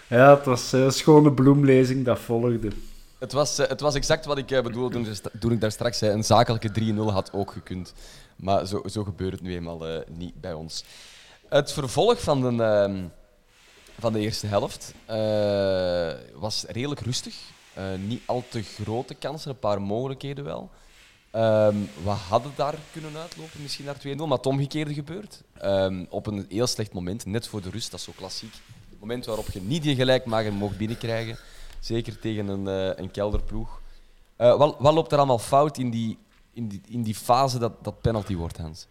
Ja, 0.09 0.37
het 0.37 0.45
was 0.45 0.73
een 0.73 0.93
schone 0.93 1.33
bloemlezing 1.33 2.05
dat 2.05 2.19
volgde. 2.19 2.71
Het 3.19 3.33
was, 3.33 3.59
eh, 3.59 3.69
het 3.69 3.81
was 3.81 3.95
exact 3.95 4.25
wat 4.25 4.39
ik 4.39 4.47
bedoelde 4.47 4.95
toen, 4.95 5.07
toen 5.41 5.53
ik 5.53 5.61
daar 5.61 5.73
straks 5.73 5.99
zei. 5.99 6.13
Een 6.13 6.25
zakelijke 6.25 6.71
3-0 6.71 7.13
had 7.13 7.33
ook 7.33 7.53
gekund. 7.53 7.95
Maar 8.37 8.67
zo, 8.67 8.83
zo 8.87 9.05
gebeurt 9.05 9.33
het 9.33 9.43
nu 9.43 9.55
eenmaal 9.55 10.05
niet 10.09 10.41
bij 10.41 10.53
ons. 10.53 10.85
Het 11.49 11.73
vervolg 11.73 12.21
van 12.21 12.57
de 12.57 12.63
ehm, 12.63 13.05
van 14.03 14.13
de 14.13 14.21
eerste 14.21 14.47
helft 14.47 14.95
uh, 15.11 16.41
was 16.41 16.65
redelijk 16.69 17.01
rustig. 17.01 17.35
Uh, 17.79 17.85
niet 18.07 18.23
al 18.27 18.45
te 18.49 18.63
grote 18.63 19.15
kansen, 19.15 19.51
een 19.51 19.59
paar 19.59 19.83
mogelijkheden 19.83 20.45
wel. 20.45 20.71
Um, 21.35 21.89
we 22.05 22.11
hadden 22.11 22.53
daar 22.57 22.75
kunnen 22.93 23.17
uitlopen, 23.17 23.63
misschien 23.63 23.85
naar 23.85 23.97
2-0, 24.07 24.17
maar 24.17 24.37
het 24.37 24.47
omgekeerde 24.47 24.95
gebeurt. 24.95 25.43
Um, 25.65 26.07
op 26.11 26.27
een 26.27 26.47
heel 26.49 26.67
slecht 26.67 26.93
moment, 26.93 27.27
net 27.27 27.49
voor 27.49 27.63
de 27.63 27.71
rust, 27.71 27.91
dat 27.91 28.01
is 28.01 28.07
zo 28.07 28.13
klassiek. 28.17 28.53
Het 28.91 29.01
moment 29.01 29.25
waarop 29.25 29.51
je 29.51 29.61
niet 29.61 29.85
je 29.85 29.95
gelijkmaker 29.95 30.53
mocht 30.53 30.77
binnenkrijgen, 30.77 31.39
zeker 31.81 32.19
tegen 32.19 32.49
een, 32.49 32.67
uh, 32.67 32.97
een 32.97 33.11
kelderploeg. 33.11 33.81
wat, 34.37 34.77
wat 34.79 34.95
loopt 34.95 35.13
er 35.13 35.19
allemaal 35.19 35.39
fout 35.39 35.79
in 35.79 35.91
die, 35.91 36.19
in 36.53 36.69
die, 36.69 36.81
in 36.89 37.03
die 37.03 37.15
fase 37.15 37.59
dat, 37.59 37.85
dat 37.85 38.01
penalty 38.01 38.37
wordt, 38.37 38.57
Hans? 38.57 38.87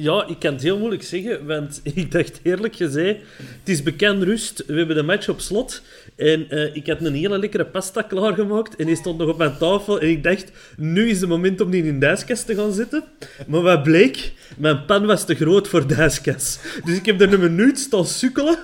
Ja, 0.00 0.26
ik 0.26 0.38
kan 0.38 0.52
het 0.52 0.62
heel 0.62 0.78
moeilijk 0.78 1.02
zeggen, 1.02 1.46
want 1.46 1.80
ik 1.94 2.12
dacht 2.12 2.40
eerlijk 2.42 2.76
gezegd, 2.76 3.18
het 3.36 3.68
is 3.68 3.82
bekend 3.82 4.22
rust, 4.22 4.64
we 4.66 4.74
hebben 4.74 4.96
de 4.96 5.02
match 5.02 5.28
op 5.28 5.40
slot 5.40 5.82
en 6.16 6.46
uh, 6.50 6.76
ik 6.76 6.86
had 6.86 7.00
een 7.00 7.14
hele 7.14 7.38
lekkere 7.38 7.66
pasta 7.66 8.02
klaargemaakt 8.02 8.76
en 8.76 8.86
die 8.86 8.96
stond 8.96 9.18
nog 9.18 9.28
op 9.28 9.38
mijn 9.38 9.56
tafel 9.58 10.00
en 10.00 10.08
ik 10.08 10.22
dacht, 10.22 10.52
nu 10.76 11.08
is 11.08 11.20
het 11.20 11.28
moment 11.28 11.60
om 11.60 11.70
die 11.70 11.84
in 11.84 12.00
de 12.00 12.06
ijskast 12.06 12.46
te 12.46 12.54
gaan 12.54 12.72
zitten. 12.72 13.04
Maar 13.46 13.60
wat 13.60 13.82
bleek? 13.82 14.32
Mijn 14.56 14.84
pan 14.84 15.06
was 15.06 15.26
te 15.26 15.34
groot 15.34 15.68
voor 15.68 15.86
de 15.86 15.94
ijskast. 15.94 16.80
Dus 16.84 16.96
ik 16.96 17.06
heb 17.06 17.20
er 17.20 17.32
een 17.32 17.40
minuut 17.40 17.78
staan 17.78 18.06
sukkelen 18.06 18.58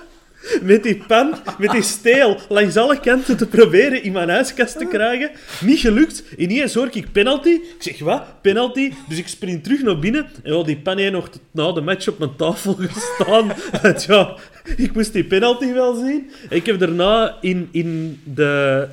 met 0.61 0.83
die 0.83 1.03
pan, 1.07 1.35
met 1.57 1.71
die 1.71 1.81
steel, 1.81 2.37
langs 2.49 2.77
alle 2.77 2.99
kanten 2.99 3.37
te 3.37 3.47
proberen 3.47 4.03
in 4.03 4.11
mijn 4.11 4.29
huiskast 4.29 4.77
te 4.77 4.85
krijgen. 4.85 5.31
Niet 5.61 5.79
gelukt. 5.79 6.23
Ineens 6.37 6.73
hoor 6.73 6.89
ik 6.91 7.11
penalty. 7.11 7.49
Ik 7.49 7.75
zeg, 7.79 7.99
wat? 7.99 8.23
Penalty? 8.41 8.93
Dus 9.07 9.17
ik 9.17 9.27
sprint 9.27 9.63
terug 9.63 9.81
naar 9.81 9.99
binnen. 9.99 10.27
En 10.43 10.53
al 10.53 10.65
die 10.65 10.77
pan 10.77 10.97
heeft 10.97 11.11
nog 11.11 11.29
na 11.51 11.71
de 11.71 11.81
match 11.81 12.07
op 12.07 12.19
mijn 12.19 12.35
tafel 12.35 12.77
gestaan. 12.89 13.51
Ja, 14.07 14.35
ik 14.75 14.93
moest 14.93 15.13
die 15.13 15.23
penalty 15.23 15.73
wel 15.73 15.95
zien. 15.95 16.31
Ik 16.49 16.65
heb 16.65 16.79
daarna 16.79 17.37
in, 17.41 17.69
in 17.71 18.19
de, 18.23 18.87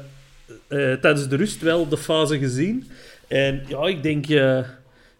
uh, 0.69 0.93
tijdens 0.93 1.29
de 1.29 1.37
rust 1.37 1.61
wel 1.61 1.89
de 1.89 1.97
fase 1.97 2.39
gezien. 2.39 2.91
En 3.29 3.65
ja, 3.69 3.87
ik 3.87 4.03
denk... 4.03 4.29
Uh, 4.29 4.59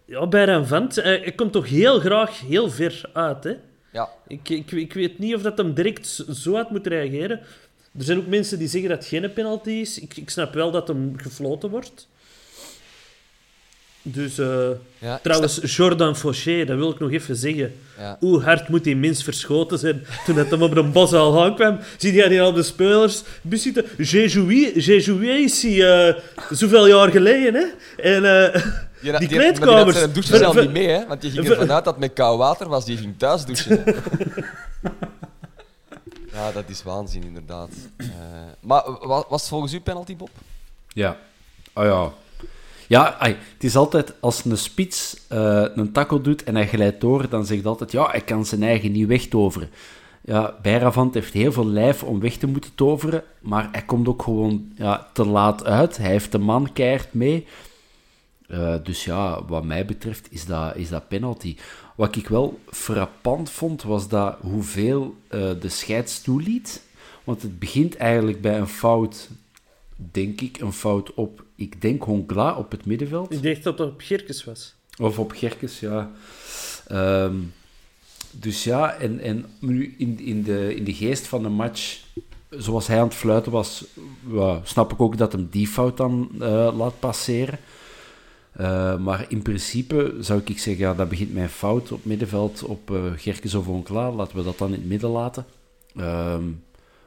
ja, 0.05 0.27
bij 0.27 0.45
Ranvant, 0.45 0.97
uh, 0.97 1.03
hij 1.03 1.33
komt 1.35 1.51
toch 1.51 1.69
heel 1.69 1.99
graag 1.99 2.39
heel 2.39 2.69
ver 2.69 3.01
uit, 3.13 3.43
hè? 3.43 3.53
Ja. 3.95 4.09
Ik, 4.27 4.49
ik, 4.49 4.71
ik 4.71 4.93
weet 4.93 5.19
niet 5.19 5.35
of 5.35 5.41
dat 5.41 5.57
hem 5.57 5.73
direct 5.73 6.23
zo 6.33 6.55
had 6.55 6.71
moeten 6.71 6.91
reageren. 6.91 7.39
Er 7.97 8.03
zijn 8.03 8.17
ook 8.17 8.27
mensen 8.27 8.59
die 8.59 8.67
zeggen 8.67 8.89
dat 8.89 8.99
het 8.99 9.07
geen 9.07 9.33
penalty 9.33 9.69
is. 9.69 9.99
Ik, 9.99 10.17
ik 10.17 10.29
snap 10.29 10.53
wel 10.53 10.71
dat 10.71 10.87
hem 10.87 11.13
gefloten 11.17 11.69
wordt. 11.69 12.07
Dus, 14.07 14.39
uh, 14.39 14.67
ja, 14.97 15.19
trouwens, 15.23 15.75
Jordan 15.75 16.15
Fauché, 16.15 16.65
dat 16.65 16.77
wil 16.77 16.89
ik 16.89 16.99
nog 16.99 17.11
even 17.11 17.35
zeggen. 17.35 17.75
Ja. 17.97 18.17
Hoe 18.19 18.43
hard 18.43 18.69
moet 18.69 18.83
die 18.83 18.95
mens 18.95 19.23
verschoten 19.23 19.79
zijn 19.79 20.05
toen 20.25 20.35
het 20.35 20.51
hem 20.51 20.61
op 20.61 20.75
de 20.75 20.83
bos 20.83 21.13
al 21.13 21.43
aankwam? 21.43 21.79
Zie 21.97 22.13
je 22.13 22.29
die 22.29 22.41
al 22.41 22.53
de 22.53 22.63
spelers 22.63 23.23
bus 23.41 23.61
zitten? 23.61 23.85
J'ai 23.97 24.27
joué, 24.27 24.71
j'ai 24.75 24.99
joué 24.99 25.37
ici 25.37 25.81
uh, 25.81 26.13
zoveel 26.49 26.87
jaar 26.87 27.11
geleden, 27.11 27.53
hè? 27.53 27.65
En... 28.01 28.23
Uh, 28.23 28.61
die, 29.01 29.19
die 29.19 29.27
kleedkamers... 29.27 29.99
Die 29.99 30.11
douche 30.11 30.37
zelf 30.37 30.55
niet 30.55 30.71
mee, 30.71 30.87
hè? 30.87 31.07
Want 31.07 31.21
die 31.21 31.31
ging 31.31 31.49
ervan 31.49 31.71
uit 31.71 31.83
dat 31.83 31.93
het 31.93 31.97
met 31.97 32.13
koud 32.13 32.37
water 32.37 32.67
was. 32.67 32.85
Die 32.85 32.97
ging 32.97 33.13
thuis 33.17 33.45
douchen. 33.45 33.83
ja, 36.33 36.51
dat 36.51 36.63
is 36.67 36.83
waanzin, 36.83 37.23
inderdaad. 37.23 37.69
Uh, 37.97 38.07
maar 38.59 38.83
was 39.29 39.41
het 39.41 39.49
volgens 39.49 39.73
u 39.73 39.79
penalty, 39.79 40.15
Bob? 40.15 40.29
Ja. 40.87 41.17
Oh 41.73 41.83
ja. 41.83 42.11
Ja, 42.87 43.15
ay, 43.19 43.37
het 43.53 43.63
is 43.63 43.75
altijd 43.75 44.13
als 44.19 44.45
een 44.45 44.57
spits 44.57 45.17
uh, 45.31 45.65
een 45.75 45.91
tackle 45.91 46.21
doet 46.21 46.43
en 46.43 46.55
hij 46.55 46.67
glijdt 46.67 47.01
door, 47.01 47.29
dan 47.29 47.45
zegt 47.45 47.65
altijd: 47.65 47.91
ja, 47.91 48.09
hij 48.09 48.21
kan 48.21 48.45
zijn 48.45 48.63
eigen 48.63 48.91
niet 48.91 49.07
wegtoveren. 49.07 49.69
Ja, 50.21 50.55
Bijravant 50.61 51.13
heeft 51.13 51.33
heel 51.33 51.51
veel 51.51 51.67
lijf 51.67 52.03
om 52.03 52.19
weg 52.19 52.37
te 52.37 52.47
moeten 52.47 52.75
toveren, 52.75 53.23
maar 53.39 53.69
hij 53.71 53.81
komt 53.81 54.07
ook 54.07 54.21
gewoon 54.21 54.71
ja, 54.75 55.07
te 55.13 55.25
laat 55.25 55.65
uit. 55.65 55.97
Hij 55.97 56.09
heeft 56.09 56.31
de 56.31 56.37
man 56.37 56.69
mee. 57.11 57.45
Uh, 58.47 58.75
dus 58.83 59.05
ja, 59.05 59.45
wat 59.45 59.63
mij 59.63 59.85
betreft 59.85 60.31
is 60.31 60.45
dat, 60.45 60.75
is 60.75 60.89
dat 60.89 61.07
penalty. 61.07 61.55
Wat 61.95 62.15
ik 62.15 62.27
wel 62.27 62.59
frappant 62.69 63.49
vond, 63.49 63.83
was 63.83 64.07
dat 64.07 64.37
hoeveel 64.41 65.15
uh, 65.29 65.49
de 65.59 65.69
scheids 65.69 66.21
toeliet. 66.21 66.83
Want 67.23 67.41
het 67.41 67.59
begint 67.59 67.95
eigenlijk 67.95 68.41
bij 68.41 68.57
een 68.57 68.67
fout, 68.67 69.29
denk 69.95 70.41
ik, 70.41 70.59
een 70.59 70.73
fout 70.73 71.13
op, 71.13 71.44
ik 71.55 71.81
denk 71.81 72.03
Hongla 72.03 72.55
op 72.55 72.71
het 72.71 72.85
middenveld. 72.85 73.31
Ik 73.33 73.43
dacht 73.43 73.63
dat 73.63 73.77
het 73.79 73.89
op 73.89 74.01
Gerkes 74.01 74.43
was. 74.43 74.75
Of 74.99 75.19
op 75.19 75.31
Gerkes, 75.31 75.79
ja. 75.79 76.11
Um, 76.91 77.53
dus 78.31 78.63
ja, 78.63 78.93
en, 78.93 79.19
en 79.19 79.45
nu 79.59 79.95
in, 79.97 80.19
in, 80.19 80.43
de, 80.43 80.75
in 80.75 80.83
de 80.83 80.93
geest 80.93 81.27
van 81.27 81.43
de 81.43 81.49
match, 81.49 81.99
zoals 82.49 82.87
hij 82.87 82.99
aan 82.99 83.07
het 83.07 83.15
fluiten 83.15 83.51
was, 83.51 83.85
snap 84.63 84.91
ik 84.91 85.01
ook 85.01 85.17
dat 85.17 85.31
hem 85.31 85.47
die 85.51 85.67
fout 85.67 85.97
dan 85.97 86.29
uh, 86.33 86.77
laat 86.77 86.99
passeren. 86.99 87.59
Uh, 88.59 88.97
maar 88.97 89.25
in 89.27 89.41
principe 89.41 90.15
zou 90.19 90.41
ik 90.45 90.59
zeggen, 90.59 90.83
ja, 90.83 90.93
dat 90.93 91.09
begint 91.09 91.33
mijn 91.33 91.49
fout 91.49 91.91
op 91.91 92.05
middenveld 92.05 92.63
op 92.63 92.91
uh, 92.91 93.11
Gerkes 93.15 93.53
of 93.53 93.67
Onkla. 93.67 94.11
Laten 94.11 94.37
we 94.37 94.43
dat 94.43 94.57
dan 94.57 94.67
in 94.67 94.79
het 94.79 94.87
midden 94.87 95.09
laten. 95.09 95.45
Uh, 95.95 96.37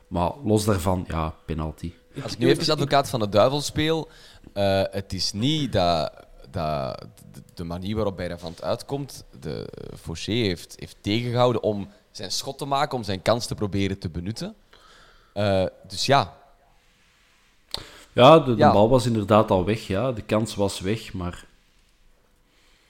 maar 0.08 0.30
los 0.44 0.64
daarvan, 0.64 1.04
ja, 1.08 1.34
penalty. 1.44 1.92
Als 2.22 2.32
ik 2.32 2.38
nu 2.38 2.48
even 2.48 2.72
advocaat 2.72 3.08
van 3.10 3.20
de 3.20 3.28
duivel 3.28 3.60
speel, 3.60 4.08
uh, 4.54 4.82
het 4.90 5.12
is 5.12 5.32
niet 5.32 5.72
dat, 5.72 6.12
dat 6.50 7.06
de 7.54 7.64
manier 7.64 7.94
waarop 7.94 8.16
bij 8.16 8.36
uitkomt, 8.60 9.24
de 9.40 9.68
Fauché 10.00 10.32
heeft, 10.32 10.74
heeft 10.78 10.96
tegengehouden 11.00 11.62
om 11.62 11.88
zijn 12.10 12.30
schot 12.30 12.58
te 12.58 12.64
maken, 12.64 12.96
om 12.96 13.04
zijn 13.04 13.22
kans 13.22 13.46
te 13.46 13.54
proberen 13.54 13.98
te 13.98 14.08
benutten. 14.08 14.54
Uh, 15.34 15.64
dus 15.88 16.06
ja. 16.06 16.36
Ja, 18.12 18.38
de, 18.38 18.54
de 18.54 18.56
ja. 18.56 18.72
bal 18.72 18.88
was 18.88 19.06
inderdaad 19.06 19.50
al 19.50 19.64
weg. 19.64 19.86
Ja. 19.86 20.12
De 20.12 20.22
kans 20.22 20.54
was 20.54 20.80
weg, 20.80 21.12
maar 21.12 21.46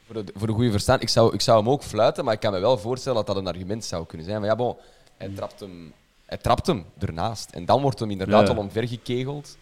voor 0.06 0.24
de, 0.24 0.32
voor 0.36 0.46
de 0.46 0.52
goede 0.52 0.70
verstaan, 0.70 1.00
ik 1.00 1.08
zou, 1.08 1.34
ik 1.34 1.40
zou 1.40 1.58
hem 1.58 1.70
ook 1.70 1.82
fluiten, 1.82 2.24
maar 2.24 2.34
ik 2.34 2.40
kan 2.40 2.52
me 2.52 2.58
wel 2.58 2.78
voorstellen 2.78 3.16
dat 3.16 3.26
dat 3.26 3.36
een 3.36 3.46
argument 3.46 3.84
zou 3.84 4.06
kunnen 4.06 4.26
zijn. 4.26 4.40
Maar 4.40 4.48
ja, 4.48 4.56
bon, 4.56 4.76
hij 5.16 5.28
trapt 5.28 5.60
hem, 5.60 5.92
hij 6.26 6.38
trapt 6.38 6.66
hem 6.66 6.84
ernaast. 6.98 7.50
En 7.50 7.64
dan 7.64 7.82
wordt 7.82 7.98
hem 7.98 8.10
inderdaad 8.10 8.46
ja. 8.46 8.54
al 8.54 8.60
omvergekegeld. 8.60 9.56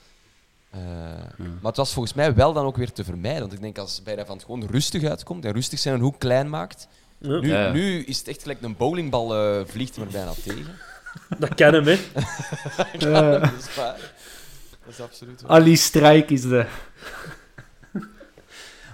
Uh, 0.77 0.83
Maar 1.39 1.59
het 1.63 1.77
was 1.77 1.93
volgens 1.93 2.15
mij 2.15 2.35
wel 2.35 2.53
dan 2.53 2.67
ook 2.67 2.77
weer 2.77 2.93
te 2.93 3.05
vermijden. 3.05 3.41
Want 3.41 3.53
ik 3.53 3.61
denk 3.61 3.79
als 3.79 4.03
bij 4.03 4.27
van 4.27 4.37
het 4.37 4.45
gewoon 4.45 4.67
rustig 4.71 5.05
uitkomt 5.05 5.45
en 5.45 5.53
rustig 5.53 5.79
zijn 5.79 6.01
hoek 6.01 6.19
klein 6.19 6.51
maakt. 6.51 6.89
Nu, 7.19 7.41
nu, 7.73 8.05
is 8.05 8.19
het 8.19 8.29
echt 8.29 8.43
gelijk 8.43 8.63
een 8.63 8.77
bowlingbal 8.77 9.59
uh, 9.59 9.65
vliegt 9.67 9.97
er 9.97 10.07
bijna 10.07 10.33
tegen. 10.45 10.75
Dat 11.39 11.55
kan 11.55 11.75
hem, 11.75 11.85
hè? 11.87 11.99
ja, 12.99 13.39
dat 13.39 13.53
is 13.59 13.75
waar. 13.75 14.01
Dat 14.85 14.95
is 14.95 15.01
absoluut 15.01 15.43
waar. 15.43 15.51
Ali 15.51 15.77
Strijk 15.77 16.31
is 16.31 16.43
de. 16.43 16.67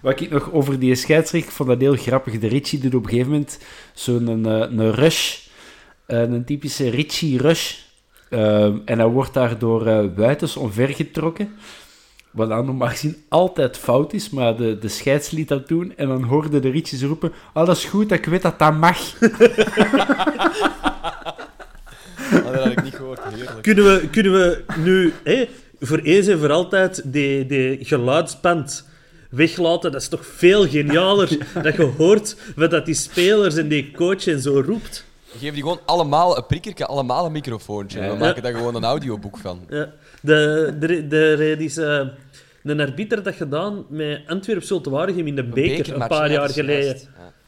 Wat 0.03 0.21
ik 0.21 0.31
nog 0.31 0.53
over 0.53 0.79
die 0.79 0.95
scheidsrechter 0.95 1.53
vond 1.53 1.69
dat 1.69 1.81
heel 1.81 1.97
grappig. 1.97 2.39
De 2.39 2.47
Richie 2.47 2.79
doet 2.79 2.95
op 2.95 3.03
een 3.03 3.09
gegeven 3.09 3.31
moment 3.31 3.59
zo'n 3.95 4.27
een, 4.27 4.47
eh, 4.47 4.71
een 4.79 4.93
rush. 4.93 5.39
Eh, 6.07 6.21
een 6.21 6.45
typische 6.45 6.91
Richie 6.91 7.39
rush. 7.39 7.77
Uh, 8.33 8.65
en 8.65 8.99
hij 8.99 9.07
wordt 9.07 9.35
daar 9.35 9.59
door 9.59 9.87
uh, 9.87 10.05
Wuitens 10.17 10.57
omvergetrokken. 10.57 11.55
Wat 12.31 12.49
dan 12.49 12.65
normaal 12.65 12.89
gezien 12.89 13.17
altijd 13.29 13.77
fout 13.79 14.13
is, 14.13 14.31
maar 14.31 14.57
de, 14.57 14.79
de 14.79 14.89
scheids 14.89 15.31
liet 15.31 15.49
dat 15.49 15.69
doen. 15.69 15.93
En 15.97 16.09
dan 16.09 16.23
hoorde 16.23 16.61
de 16.61 16.71
Richies 16.71 17.03
roepen: 17.03 17.33
Oh, 17.55 17.67
dat 17.67 17.77
is 17.77 17.85
goed, 17.85 18.13
ik 18.13 18.25
weet 18.25 18.43
dat 18.43 18.59
dat 18.59 18.77
mag. 18.77 19.15
oh, 22.33 22.45
dat 22.45 22.55
had 22.55 22.67
ik 22.67 22.83
niet 22.83 22.95
gehoord, 22.95 23.21
heerlijk. 23.25 23.63
Kunnen 23.63 23.85
we, 23.85 24.09
kunnen 24.11 24.33
we 24.33 24.65
nu 24.77 25.13
hé, 25.25 25.49
voor 25.81 25.99
eens 25.99 26.27
en 26.27 26.39
voor 26.39 26.53
altijd 26.53 27.13
die, 27.13 27.47
die 27.47 27.85
geluidsband 27.85 28.89
weglaten. 29.31 29.93
Dat 29.93 30.01
is 30.01 30.09
toch 30.09 30.27
veel 30.27 30.69
genialer 30.69 31.29
dat 31.63 31.77
je 31.77 31.93
hoort 31.97 32.37
wat 32.57 32.71
dat 32.71 32.87
die 32.87 32.95
spelers 32.95 33.57
en 33.57 33.69
die 33.69 33.91
coach 33.91 34.27
en 34.27 34.41
zo 34.41 34.63
roept. 34.67 35.11
Geef 35.39 35.53
die 35.53 35.63
gewoon 35.63 35.81
allemaal 35.85 36.37
een 36.37 36.47
prikkertje, 36.47 36.87
allemaal 36.87 37.27
een 37.27 37.33
microfoontje. 37.33 38.01
We 38.01 38.17
maken 38.17 38.43
daar 38.43 38.55
gewoon 38.55 38.75
een 38.75 38.85
audioboek 38.85 39.39
van. 39.39 39.61
Ja. 39.69 39.93
De, 40.21 40.75
de, 40.81 41.07
de, 41.07 41.07
de, 41.37 41.57
is, 41.59 41.79
uh, 41.79 42.07
een 42.63 42.81
arbiter 42.81 43.23
dat 43.23 43.35
gedaan 43.35 43.85
met 43.89 44.23
Antwerp 44.27 44.63
Zultewaregem 44.63 45.27
in 45.27 45.37
de 45.37 45.45
beker, 45.45 45.95
een 45.95 46.09
paar 46.09 46.33
jaar 46.33 46.49
geleden. 46.51 46.97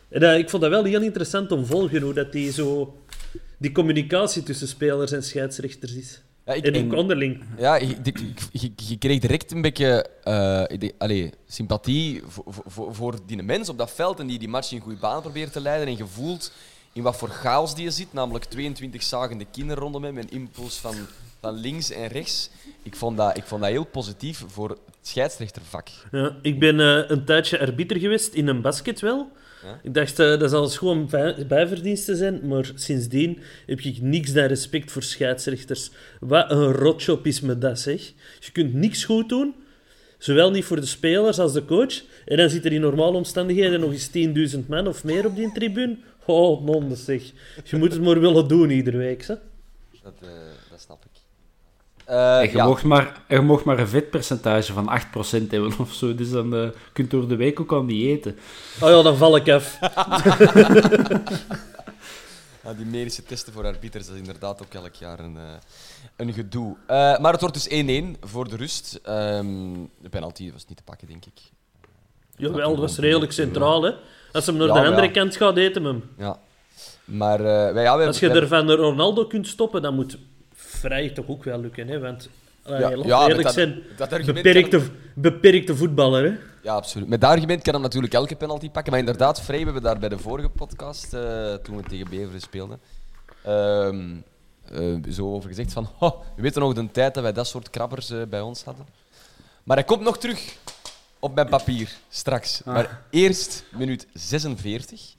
En, 0.08 0.22
uh, 0.22 0.38
ik 0.38 0.50
vond 0.50 0.62
dat 0.62 0.70
wel 0.70 0.84
heel 0.84 1.02
interessant 1.02 1.52
om 1.52 1.62
te 1.62 1.66
volgen, 1.66 2.02
hoe 2.02 2.14
dat 2.14 2.32
die, 2.32 2.52
zo, 2.52 2.96
die 3.58 3.72
communicatie 3.72 4.42
tussen 4.42 4.68
spelers 4.68 5.12
en 5.12 5.22
scheidsrechters 5.22 5.94
is. 5.94 6.22
Ja, 6.46 6.52
ik, 6.52 6.66
en 6.66 6.84
ook 6.84 6.98
onderling. 6.98 7.42
Ja, 7.58 7.74
je, 8.52 8.96
kreeg 8.98 9.18
direct 9.18 9.52
een 9.52 9.62
beetje 9.62 10.06
uh, 10.24 10.90
allez, 10.98 11.30
sympathie 11.46 12.22
voor, 12.26 12.44
voor, 12.66 12.94
voor, 12.94 13.14
die 13.26 13.42
mens 13.42 13.68
op 13.68 13.78
dat 13.78 13.90
veld 13.90 14.20
en 14.20 14.26
die 14.26 14.38
die 14.38 14.48
match 14.48 14.72
in 14.72 14.80
goede 14.80 14.98
baan 14.98 15.20
probeert 15.20 15.52
te 15.52 15.60
leiden. 15.60 15.86
En 15.86 15.96
je 15.96 16.06
voelt 16.06 16.52
in 16.94 17.02
wat 17.02 17.16
voor 17.16 17.28
chaos 17.28 17.74
die 17.74 17.84
je 17.84 17.90
zit, 17.90 18.12
namelijk 18.12 18.44
22 18.44 19.02
zagende 19.02 19.46
kinderen 19.50 19.82
rondom 19.82 20.04
hem, 20.04 20.14
met 20.14 20.24
een 20.24 20.38
impuls 20.38 20.76
van, 20.76 20.94
van 21.40 21.54
links 21.54 21.90
en 21.90 22.06
rechts. 22.06 22.50
Ik 22.82 22.96
vond, 22.96 23.16
dat, 23.16 23.36
ik 23.36 23.44
vond 23.44 23.62
dat 23.62 23.70
heel 23.70 23.84
positief 23.84 24.44
voor 24.46 24.68
het 24.68 24.78
scheidsrechtervak. 25.02 25.88
Ja, 26.10 26.36
ik 26.42 26.58
ben 26.58 26.78
uh, 26.78 27.10
een 27.10 27.24
tijdje 27.24 27.60
arbiter 27.60 27.98
geweest 27.98 28.34
in 28.34 28.46
een 28.46 28.60
basket 28.60 29.00
wel. 29.00 29.30
Ik 29.82 29.94
dacht, 29.94 30.20
uh, 30.20 30.38
dat 30.38 30.50
zal 30.50 30.68
gewoon 30.68 31.10
bijverdiensten 31.48 32.16
zijn, 32.16 32.48
maar 32.48 32.72
sindsdien 32.74 33.42
heb 33.66 33.80
ik 33.80 34.00
niks 34.00 34.32
dan 34.32 34.44
respect 34.44 34.92
voor 34.92 35.02
scheidsrechters. 35.02 35.90
Wat 36.20 36.50
een 36.50 36.72
rotjob 36.72 37.26
is 37.26 37.40
me 37.40 37.58
dat, 37.58 37.80
zeg. 37.80 38.12
Je 38.40 38.52
kunt 38.52 38.74
niks 38.74 39.04
goed 39.04 39.28
doen, 39.28 39.54
zowel 40.24 40.50
niet 40.50 40.64
voor 40.64 40.80
de 40.80 40.86
spelers 40.86 41.38
als 41.38 41.52
de 41.52 41.64
coach. 41.64 42.02
En 42.24 42.36
dan 42.36 42.50
zit 42.50 42.64
er 42.64 42.72
in 42.72 42.80
normale 42.80 43.16
omstandigheden 43.16 43.80
nog 43.80 43.90
eens 43.90 44.54
10.000 44.54 44.66
man 44.66 44.86
of 44.86 45.04
meer 45.04 45.26
op 45.26 45.36
die 45.36 45.52
tribune. 45.52 45.96
Oh, 46.24 46.64
non, 46.64 46.96
zeg. 46.96 47.22
Je 47.64 47.76
moet 47.76 47.92
het 47.92 48.02
maar 48.02 48.20
willen 48.20 48.48
doen 48.48 48.70
iedere 48.70 48.96
week, 48.96 49.26
hè. 49.26 49.34
Dat, 50.02 50.12
uh, 50.22 50.28
dat 50.70 50.80
snap 50.80 51.04
ik. 51.04 51.10
Uh, 52.10 52.44
je, 52.44 52.56
ja. 52.56 52.66
mocht 52.66 52.84
maar, 52.84 53.20
je 53.28 53.40
mocht 53.40 53.64
maar 53.64 53.78
een 53.78 53.88
vetpercentage 53.88 54.72
van 54.72 55.00
8% 55.44 55.50
hebben 55.50 55.78
of 55.78 55.92
zo. 55.92 56.14
Dus 56.14 56.30
dan 56.30 56.54
uh, 56.54 56.68
kunt 56.92 57.10
door 57.10 57.28
de 57.28 57.36
week 57.36 57.60
ook 57.60 57.72
al 57.72 57.82
niet 57.82 58.06
eten. 58.06 58.36
Oh 58.80 58.88
ja, 58.88 59.02
dan 59.02 59.16
val 59.16 59.36
ik 59.36 59.48
af. 59.48 59.78
ja, 62.64 62.74
die 62.74 62.86
medische 62.86 63.22
testen 63.22 63.52
voor 63.52 63.64
arbiters, 63.64 64.06
dat 64.06 64.14
is 64.14 64.20
inderdaad 64.20 64.62
ook 64.62 64.74
elk 64.74 64.94
jaar 64.94 65.18
een, 65.18 65.34
uh, 65.34 65.42
een 66.16 66.32
gedoe. 66.32 66.76
maar 66.86 67.32
het 67.32 67.40
wordt 67.40 67.68
dus 67.68 68.04
1-1 68.14 68.18
voor 68.20 68.48
de 68.48 68.56
rust. 68.56 69.00
Um, 69.08 69.90
de 70.00 70.08
penalty 70.08 70.52
was 70.52 70.66
niet 70.66 70.76
te 70.76 70.82
pakken, 70.82 71.08
denk 71.08 71.24
ik. 71.24 71.40
Jawel, 72.36 72.70
dat 72.70 72.78
was 72.78 72.98
redelijk 72.98 73.32
centraal. 73.32 73.82
Hè? 73.82 73.92
Als 74.32 74.46
hem 74.46 74.56
naar 74.56 74.66
ja, 74.66 74.72
de 74.72 74.88
andere 74.88 75.10
kant 75.10 75.36
gaat, 75.36 75.56
eten 75.56 75.84
hem. 75.84 76.02
Ja. 76.18 76.38
Maar, 77.04 77.42
wij, 77.42 77.82
ja, 77.82 77.96
wij, 77.96 78.06
Als 78.06 78.18
je 78.18 78.30
er 78.30 78.48
van 78.48 78.70
Ronaldo 78.70 79.26
kunt 79.26 79.48
stoppen, 79.48 79.82
dan 79.82 79.94
moet 79.94 80.18
vrij 80.54 81.10
toch 81.10 81.28
ook 81.28 81.44
wel 81.44 81.60
lukken. 81.60 81.88
Hè? 81.88 81.98
Want 81.98 82.28
ja, 82.64 82.78
ja, 83.04 83.22
eerlijk 83.22 83.42
dat, 83.42 83.52
zijn, 83.52 83.82
dat 83.96 84.24
beperkte, 84.24 84.82
beperkte 85.14 85.76
voetballer. 85.76 86.24
Hè? 86.24 86.36
Ja, 86.62 86.74
absoluut. 86.74 87.08
Met 87.08 87.20
dat 87.20 87.30
argument 87.30 87.62
kan 87.62 87.74
hij 87.74 87.82
natuurlijk 87.82 88.14
elke 88.14 88.36
penalty 88.36 88.70
pakken. 88.70 88.92
Maar 88.92 89.00
inderdaad, 89.00 89.40
Vrij, 89.40 89.58
we 89.58 89.64
hebben 89.64 89.82
daar 89.82 89.98
bij 89.98 90.08
de 90.08 90.18
vorige 90.18 90.48
podcast, 90.48 91.14
uh, 91.14 91.54
toen 91.54 91.76
we 91.76 91.82
tegen 91.82 92.10
Beveren 92.10 92.40
speelden, 92.40 92.80
uh, 93.46 95.02
zo 95.10 95.32
over 95.32 95.48
gezegd 95.48 95.72
van, 95.72 95.88
oh, 95.98 96.20
we 96.36 96.42
weten 96.42 96.60
nog 96.60 96.74
de 96.74 96.90
tijd 96.90 97.14
dat 97.14 97.22
wij 97.22 97.32
dat 97.32 97.46
soort 97.46 97.70
krabbers 97.70 98.12
bij 98.28 98.40
ons 98.40 98.64
hadden. 98.64 98.86
Maar 99.64 99.76
hij 99.76 99.86
komt 99.86 100.02
nog 100.02 100.18
terug 100.18 100.56
op 101.18 101.34
mijn 101.34 101.48
papier, 101.48 101.96
straks. 102.08 102.60
Ah. 102.64 102.74
Maar 102.74 103.02
eerst 103.10 103.64
minuut 103.76 104.06
46. 104.12 105.14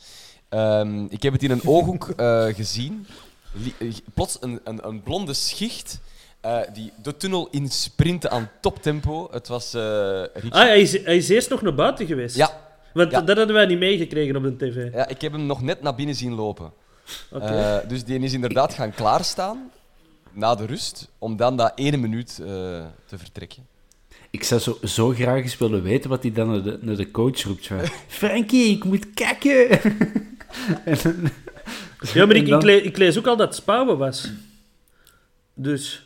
Ehm, 0.50 1.06
ik 1.10 1.24
heb 1.24 1.34
het 1.34 1.44
in 1.44 1.52
een 1.52 1.66
ooghoek 1.68 2.14
gezien. 2.56 3.08
Eh, 3.80 3.94
plots 4.14 4.38
een, 4.40 4.60
een, 4.64 4.88
een 4.88 5.04
blonde 5.04 5.34
schicht 5.34 6.00
uh, 6.46 6.60
die 6.74 6.92
de 7.02 7.18
tunnel 7.18 7.48
in 7.52 7.70
sprinten 7.70 8.32
aan 8.32 8.50
toptempo. 8.62 9.28
Het 9.32 9.48
was. 9.48 9.76
Uh, 9.76 9.82
ah, 9.82 10.28
hij 10.52 10.82
is, 10.82 11.04
hij 11.04 11.18
is 11.18 11.30
eerst 11.30 11.50
nog 11.50 11.62
naar 11.62 11.76
buiten 11.76 12.06
geweest. 12.06 12.36
Ja. 12.36 12.64
Want 12.94 13.12
dat 13.12 13.28
hadden 13.28 13.54
wij 13.54 13.66
niet 13.66 13.80
meegekregen 13.80 14.36
op 14.36 14.44
de 14.44 14.56
tv. 14.56 14.94
Ja, 14.94 15.08
ik 15.08 15.22
heb 15.22 15.32
hem 15.32 15.46
nog 15.46 15.62
net 15.62 15.82
naar 15.82 15.96
binnen 15.96 16.16
zien 16.16 16.34
lopen. 16.34 16.72
Okay. 17.32 17.78
Uh, 17.82 17.90
dus 17.90 18.04
die 18.04 18.20
is 18.20 18.34
inderdaad 18.34 18.74
gaan 18.74 18.92
klaarstaan 18.92 19.72
na 20.32 20.56
de 20.56 20.66
rust, 20.66 21.10
om 21.18 21.38
dan 21.38 21.58
dat 21.58 21.72
ene 21.76 21.98
minuut 21.98 22.36
te 22.36 23.18
vertrekken. 23.18 23.68
Ik 24.30 24.44
zou 24.44 24.62
zo, 24.62 24.78
zo 24.84 25.10
graag 25.10 25.42
eens 25.42 25.58
willen 25.58 25.84
weten 25.84 26.10
wat 26.10 26.24
hij 26.24 26.32
dan 26.32 26.48
naar 26.48 26.64
de, 26.64 26.78
naar 26.82 26.96
de 26.96 27.12
coach 27.12 27.42
roept. 27.42 27.70
Frankie, 28.08 28.76
ik 28.76 28.84
moet 28.84 29.14
kakken! 29.14 29.70
en, 30.86 31.32
ja, 32.14 32.26
maar 32.26 32.36
ik, 32.36 32.48
ik, 32.48 32.62
lees, 32.62 32.82
ik, 32.82 32.98
lees, 32.98 33.18
ook 33.18 33.28
al 33.28 33.38
dat 33.38 33.48
het 33.48 33.56
Spouwen 33.56 33.98
was. 33.98 34.32
Dus 35.54 36.05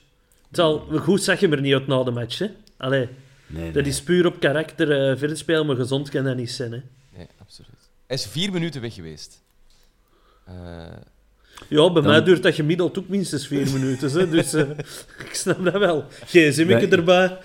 zal, 0.52 0.80
goed 0.80 1.24
zeg 1.24 1.40
je 1.40 1.50
er 1.50 1.62
niet 1.62 1.74
uit 1.74 1.88
na 1.88 2.04
de 2.04 2.12
match. 2.12 2.40
Hè? 2.40 2.48
Allee, 2.78 3.08
nee, 3.48 3.72
dat 3.72 3.86
is 3.86 4.02
puur 4.02 4.26
op 4.26 4.40
karakter 4.40 5.12
uh, 5.12 5.18
verder 5.18 5.38
spelen, 5.38 5.66
maar 5.66 5.76
gezond 5.76 6.10
kan 6.10 6.24
dat 6.24 6.36
niet 6.36 6.52
zijn. 6.52 6.72
Hè? 6.72 6.82
Nee, 7.18 7.28
absoluut. 7.42 7.90
Hij 8.08 8.18
is 8.18 8.26
vier 8.26 8.52
minuten 8.52 8.82
weg 8.82 8.94
geweest. 8.94 9.42
Uh, 10.50 10.56
ja, 11.68 11.92
bij 11.92 12.02
mij 12.02 12.24
duurt 12.24 12.44
dat 12.44 12.56
gemiddeld 12.56 13.00
ook 13.00 13.08
minstens 13.08 13.48
vier 13.48 13.72
minuten. 13.80 14.12
Hè? 14.12 14.30
Dus 14.30 14.54
uh, 14.54 14.70
ik 15.26 15.34
snap 15.34 15.64
dat 15.64 15.78
wel. 15.78 16.06
gsm 16.26 16.70
erbij. 16.70 17.38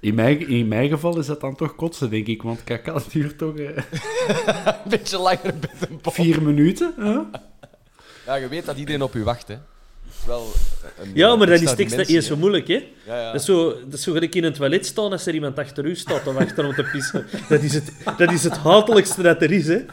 In 0.00 0.14
mijn, 0.14 0.48
in 0.48 0.68
mijn 0.68 0.88
geval 0.88 1.18
is 1.18 1.26
dat 1.26 1.40
dan 1.40 1.56
toch 1.56 1.74
kotsen, 1.74 2.10
denk 2.10 2.26
ik. 2.26 2.42
Want 2.42 2.64
kakao 2.64 3.00
duurt 3.12 3.38
toch... 3.38 3.58
Uh... 3.58 3.66
een 3.66 4.90
beetje 4.90 5.18
langer 5.18 5.54
met 5.60 5.88
een 5.88 6.12
Vier 6.12 6.42
minuten, 6.42 6.94
hè? 6.96 7.18
Ja, 8.26 8.34
je 8.34 8.48
weet 8.48 8.64
dat 8.64 8.76
iedereen 8.76 9.02
op 9.02 9.14
u 9.14 9.24
wacht, 9.24 9.48
hè. 9.48 9.56
Wel 10.28 10.46
een, 11.02 11.10
ja, 11.14 11.36
maar 11.36 11.46
dat 11.46 11.60
is 11.60 11.74
tekst 11.74 11.96
eerst 11.96 12.28
zo 12.28 12.36
moeilijk, 12.36 12.68
hè. 12.68 12.88
Ja, 13.06 13.20
ja. 13.20 13.32
Dat, 13.32 13.40
is 13.40 13.46
zo, 13.46 13.68
dat 13.84 13.92
is 13.92 14.02
zo 14.02 14.12
gelijk 14.12 14.34
in 14.34 14.44
een 14.44 14.52
toilet 14.52 14.86
staan 14.86 15.12
als 15.12 15.26
er 15.26 15.34
iemand 15.34 15.58
achter 15.58 15.84
u 15.84 15.96
staat 15.96 16.24
te 16.24 16.32
wachten 16.32 16.64
om 16.64 16.74
te 16.74 16.82
pissen. 16.92 17.26
Dat 17.48 17.62
is 17.62 17.74
het, 17.74 17.92
dat 18.16 18.32
is 18.32 18.44
het 18.44 18.56
hatelijkste 18.56 19.22
dat 19.22 19.42
er 19.42 19.52
is, 19.52 19.66
hè. 19.66 19.84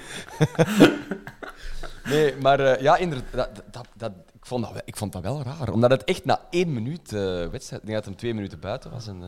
Nee, 2.05 2.33
maar 2.41 2.59
uh, 2.59 2.81
ja, 2.81 2.97
inderdaad, 2.97 3.31
dat, 3.33 3.49
dat, 3.71 3.87
dat, 3.97 4.11
ik, 4.33 4.45
vond 4.45 4.63
dat, 4.63 4.81
ik 4.85 4.95
vond 4.95 5.13
dat 5.13 5.21
wel 5.21 5.43
raar. 5.43 5.71
Omdat 5.71 5.91
het 5.91 6.03
echt 6.03 6.25
na 6.25 6.41
één 6.49 6.73
minuut 6.73 7.11
uh, 7.11 7.47
wedstrijd... 7.47 7.81
Ik 7.81 7.87
denk 7.87 7.93
dat 7.93 8.05
hem 8.05 8.15
twee 8.15 8.33
minuten 8.33 8.59
buiten 8.59 8.91
was 8.91 9.07
en 9.07 9.21
uh, 9.21 9.27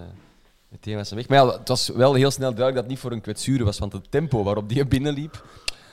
meteen 0.69 0.95
was 0.95 1.09
hij 1.09 1.17
weg. 1.17 1.27
Maar 1.27 1.37
ja, 1.37 1.57
het 1.57 1.67
was 1.67 1.89
wel 1.89 2.13
heel 2.13 2.31
snel 2.31 2.53
duidelijk 2.53 2.75
dat 2.75 2.83
het 2.83 2.93
niet 2.93 2.99
voor 2.99 3.11
een 3.11 3.21
kwetsuur 3.21 3.63
was, 3.63 3.79
want 3.79 3.93
het 3.93 4.11
tempo 4.11 4.43
waarop 4.43 4.69
die 4.69 4.85
binnenliep... 4.85 5.43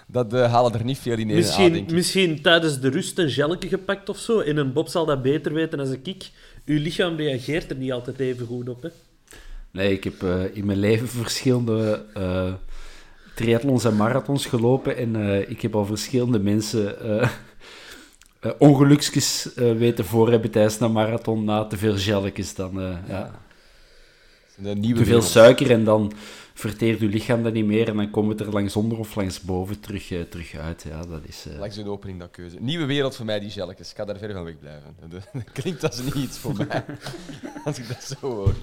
dat 0.07 0.35
uh, 0.35 0.53
halen 0.53 0.75
er 0.75 0.85
niet 0.85 0.99
veel 0.99 1.19
in 1.19 1.29
één 1.29 1.37
misschien, 1.37 1.73
denk 1.73 1.89
ik. 1.89 1.95
Misschien 1.95 2.43
tijdens 2.43 2.81
de 2.81 2.89
rust 2.89 3.19
een 3.19 3.31
gelke 3.31 3.69
gepakt 3.69 4.09
of 4.09 4.19
zo. 4.19 4.41
En 4.41 4.57
een 4.57 4.73
Bob 4.73 4.89
zal 4.89 5.07
dat 5.07 5.23
beter 5.23 5.53
weten 5.53 5.79
dan 5.79 5.97
ik. 6.03 6.31
Uw 6.65 6.79
lichaam 6.79 7.17
reageert 7.17 7.71
er 7.71 7.77
niet 7.77 7.93
altijd 7.93 8.19
even 8.19 8.47
goed 8.47 8.69
op, 8.69 8.83
hè? 8.83 8.89
Nee, 9.71 9.93
ik 9.93 10.05
heb 10.05 10.23
uh, 10.23 10.57
in 10.57 10.67
mijn 10.67 10.79
leven 10.79 11.09
verschillende 11.09 12.05
uh, 12.17 12.53
triathlons 13.35 13.85
en 13.85 13.97
marathons 13.97 14.47
gelopen. 14.47 14.97
En 14.97 15.15
uh, 15.15 15.51
ik 15.51 15.63
heb 15.63 15.75
al 15.75 15.87
verschillende 15.87 16.39
mensen 16.39 16.97
ongelukjes 18.59 19.49
weten 19.55 20.05
voor 20.05 20.31
hebben 20.31 20.51
tijdens 20.51 20.81
een 20.81 20.93
marathon 20.93 21.45
na 21.45 21.65
te 21.65 21.77
veel 21.77 21.97
gelletjes. 21.97 22.55
Dan, 22.55 23.01
ja. 23.09 23.43
Te 24.95 25.05
veel 25.05 25.23
suiker 25.23 25.71
en 25.71 25.85
dan 25.85 26.13
verteert 26.55 27.01
uw 27.01 27.09
lichaam 27.09 27.43
dat 27.43 27.53
niet 27.53 27.65
meer 27.65 27.89
en 27.89 27.97
dan 27.97 28.11
komt 28.11 28.29
het 28.29 28.41
er 28.41 28.53
langs 28.53 28.77
onder 28.77 28.99
of 28.99 29.15
langs 29.15 29.41
boven 29.41 29.81
terug, 29.81 30.11
uh, 30.11 30.23
terug 30.23 30.55
uit. 30.55 30.83
Ja, 30.83 31.03
dat 31.03 31.21
is, 31.25 31.47
uh... 31.47 31.59
Langs 31.59 31.77
een 31.77 31.87
opening, 31.87 32.19
dat 32.21 32.31
keuze. 32.31 32.57
Nieuwe 32.61 32.85
wereld 32.85 33.17
voor 33.17 33.25
mij, 33.25 33.41
die 33.41 33.51
gelletjes. 33.51 33.91
Ik 33.91 33.97
ga 33.97 34.05
daar 34.05 34.19
ver 34.19 34.33
van 34.33 34.45
weg 34.45 34.59
blijven. 34.59 34.97
Dat 35.11 35.53
klinkt 35.53 35.83
als 35.83 36.03
niet 36.03 36.15
iets 36.15 36.39
voor 36.39 36.55
mij, 36.57 36.85
als 37.65 37.79
ik 37.79 37.89
dat 37.89 38.03
zo 38.03 38.17
hoor. 38.21 38.55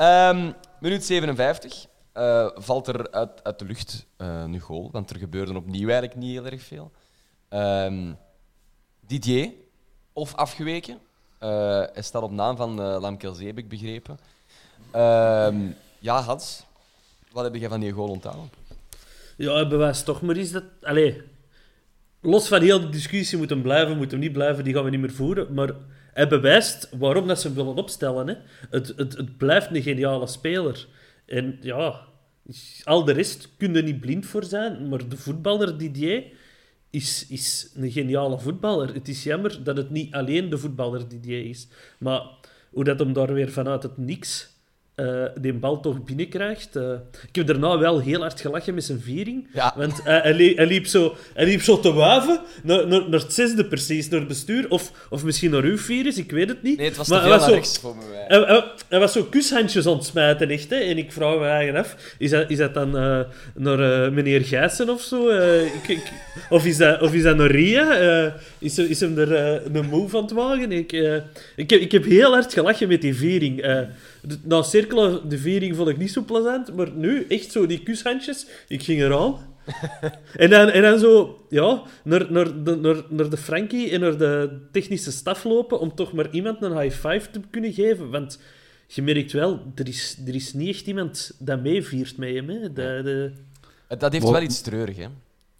Um, 0.00 0.54
minuut 0.80 1.04
57. 1.04 1.86
Uh, 2.14 2.48
valt 2.54 2.86
er 2.86 3.10
uit, 3.10 3.44
uit 3.44 3.58
de 3.58 3.64
lucht 3.64 4.06
nu 4.46 4.60
goal, 4.60 4.88
want 4.92 5.10
er 5.10 5.18
gebeurde 5.18 5.56
opnieuw 5.56 5.88
eigenlijk 5.88 6.18
niet 6.18 6.30
heel 6.30 6.46
erg 6.46 6.62
veel. 6.62 6.90
Um, 7.50 8.16
Didier, 9.06 9.52
of 10.12 10.34
afgeweken. 10.34 10.98
hij 11.38 12.02
staat 12.02 12.22
op 12.22 12.30
naam 12.30 12.56
van 12.56 13.02
uh, 13.02 13.36
heb 13.38 13.58
ik 13.58 13.68
begrepen. 13.68 14.18
Um, 14.94 15.76
ja, 15.98 16.20
Hans, 16.20 16.64
wat 17.32 17.44
heb 17.44 17.54
jij 17.54 17.68
van 17.68 17.80
die 17.80 17.92
goal 17.92 18.08
onthouden? 18.08 18.50
Ja, 19.36 19.52
hij 19.52 19.68
bewijst 19.68 20.04
toch 20.04 20.22
maar 20.22 20.36
eens 20.36 20.50
dat... 20.50 20.64
Allee, 20.82 21.22
los 22.20 22.48
van 22.48 22.60
heel 22.60 22.80
de 22.80 22.88
discussie, 22.88 23.38
moet 23.38 23.50
hem 23.50 23.62
blijven, 23.62 23.96
moet 23.96 24.10
hem 24.10 24.20
niet 24.20 24.32
blijven, 24.32 24.64
die 24.64 24.74
gaan 24.74 24.84
we 24.84 24.90
niet 24.90 25.00
meer 25.00 25.12
voeren. 25.12 25.54
Maar 25.54 25.70
hij 26.12 26.28
bewijst 26.28 26.88
waarom 26.98 27.26
dat 27.26 27.40
ze 27.40 27.46
hem 27.46 27.56
willen 27.56 27.74
opstellen. 27.74 28.28
Hè. 28.28 28.34
Het, 28.70 28.92
het, 28.96 29.16
het 29.16 29.36
blijft 29.36 29.74
een 29.74 29.82
geniale 29.82 30.26
speler. 30.26 30.86
En 31.26 31.58
ja, 31.60 32.00
al 32.84 33.04
de 33.04 33.12
rest 33.12 33.48
kun 33.56 33.74
je 33.74 33.82
niet 33.82 34.00
blind 34.00 34.26
voor 34.26 34.44
zijn, 34.44 34.88
maar 34.88 35.08
de 35.08 35.16
voetballer 35.16 35.78
Didier 35.78 36.24
is, 36.90 37.26
is 37.28 37.72
een 37.74 37.90
geniale 37.90 38.38
voetballer. 38.38 38.94
Het 38.94 39.08
is 39.08 39.22
jammer 39.22 39.64
dat 39.64 39.76
het 39.76 39.90
niet 39.90 40.14
alleen 40.14 40.50
de 40.50 40.58
voetballer 40.58 41.08
Didier 41.08 41.44
is. 41.44 41.68
Maar 41.98 42.22
hoe 42.70 42.84
dat 42.84 42.98
hem 42.98 43.12
daar 43.12 43.32
weer 43.32 43.50
vanuit 43.50 43.82
het 43.82 43.96
niks 43.96 44.51
uh, 44.96 45.24
die 45.40 45.52
bal 45.52 45.80
toch 45.80 46.04
binnenkrijgt. 46.04 46.76
Uh, 46.76 46.92
ik 47.28 47.36
heb 47.36 47.46
daarna 47.46 47.78
wel 47.78 48.00
heel 48.00 48.20
hard 48.20 48.40
gelachen 48.40 48.74
met 48.74 48.84
zijn 48.84 49.00
viering. 49.00 49.48
Ja. 49.52 49.74
Want 49.76 49.98
uh, 49.98 50.04
hij, 50.04 50.34
liep, 50.34 50.56
hij, 50.56 50.66
liep 50.66 50.86
zo, 50.86 51.16
hij 51.34 51.44
liep 51.44 51.62
zo 51.62 51.80
te 51.80 51.92
wuiven 51.92 52.40
naar, 52.62 52.86
naar, 52.86 53.08
naar 53.08 53.20
het 53.20 53.32
zesde 53.32 53.64
precies, 53.64 54.08
naar 54.08 54.18
het 54.18 54.28
bestuur. 54.28 54.70
Of, 54.70 54.92
of 55.10 55.24
misschien 55.24 55.50
naar 55.50 55.62
uw 55.62 55.78
virus, 55.78 56.18
ik 56.18 56.30
weet 56.30 56.48
het 56.48 56.62
niet. 56.62 56.76
Nee, 56.76 56.88
het 56.88 56.96
was 56.96 57.08
maar 57.08 57.22
te 57.22 57.28
veel 57.28 57.38
naar 57.38 57.50
rechts 57.50 57.78
voor 57.78 57.96
mij. 57.96 58.24
Hij, 58.28 58.38
hij, 58.38 58.64
hij, 58.88 58.98
was 58.98 59.12
zo 59.12 59.24
kushandjes 59.24 59.86
aan 59.86 59.96
het 59.96 60.04
smijten, 60.04 60.50
echt. 60.50 60.70
Hè? 60.70 60.76
En 60.76 60.98
ik 60.98 61.12
vraag 61.12 61.38
me 61.38 61.46
eigenlijk 61.46 61.86
af, 61.86 62.14
is 62.18 62.30
dat, 62.30 62.50
is 62.50 62.58
dat 62.58 62.74
dan 62.74 62.90
naar 63.54 64.12
meneer 64.12 64.40
Gijssen 64.40 64.90
of 64.90 65.00
zo? 65.00 65.28
Ik, 65.64 65.88
ik, 65.88 66.12
of, 66.50 66.64
is 66.64 66.76
dat, 66.76 67.00
of 67.00 67.14
is 67.14 67.22
dat 67.22 67.36
naar 67.36 67.50
Ria? 67.50 68.34
is, 68.58 68.78
is 68.78 69.00
hem 69.00 69.18
er 69.18 69.32
een 69.76 69.88
move 69.88 70.16
aan 70.16 70.22
het 70.22 70.32
wagen? 70.32 70.72
Ik, 70.72 70.92
ik, 71.56 71.70
heb, 71.70 71.80
ik 71.80 71.92
heb 71.92 72.04
heel 72.04 72.32
hard 72.32 72.52
gelachen 72.52 72.88
met 72.88 73.00
die 73.00 73.14
viering. 73.14 73.86
Na 74.42 74.62
cirkelen, 74.82 75.28
de 75.28 75.38
viering 75.38 75.76
vond 75.76 75.88
ik 75.88 75.98
niet 75.98 76.12
zo 76.12 76.22
plezant, 76.22 76.76
maar 76.76 76.90
nu, 76.92 77.24
echt 77.28 77.52
zo 77.52 77.66
die 77.66 77.82
kushandjes, 77.82 78.46
ik 78.68 78.82
ging 78.82 79.00
eraan. 79.00 79.36
en, 80.36 80.50
dan, 80.50 80.68
en 80.68 80.82
dan 80.82 80.98
zo, 80.98 81.44
ja, 81.48 81.82
naar, 82.04 82.32
naar, 82.32 82.64
de, 82.64 82.76
naar, 82.76 83.02
naar 83.08 83.30
de 83.30 83.36
Frankie 83.36 83.90
en 83.90 84.00
naar 84.00 84.18
de 84.18 84.60
technische 84.72 85.12
staf 85.12 85.44
lopen 85.44 85.80
om 85.80 85.94
toch 85.94 86.12
maar 86.12 86.30
iemand 86.30 86.62
een 86.62 86.78
high 86.78 87.08
five 87.08 87.30
te 87.30 87.40
kunnen 87.50 87.72
geven. 87.72 88.10
Want 88.10 88.38
je 88.86 89.02
merkt 89.02 89.32
wel, 89.32 89.60
er 89.74 89.88
is, 89.88 90.18
er 90.26 90.34
is 90.34 90.52
niet 90.52 90.68
echt 90.68 90.86
iemand 90.86 91.36
dat 91.38 91.62
meeviert 91.62 92.16
met 92.16 92.34
hem. 92.34 92.48
Hè. 92.48 92.72
De, 92.72 93.00
de... 93.04 93.32
Dat 93.98 94.12
heeft 94.12 94.30
wel 94.30 94.42
iets 94.42 94.60
treurig, 94.60 94.96
hè? 94.96 95.06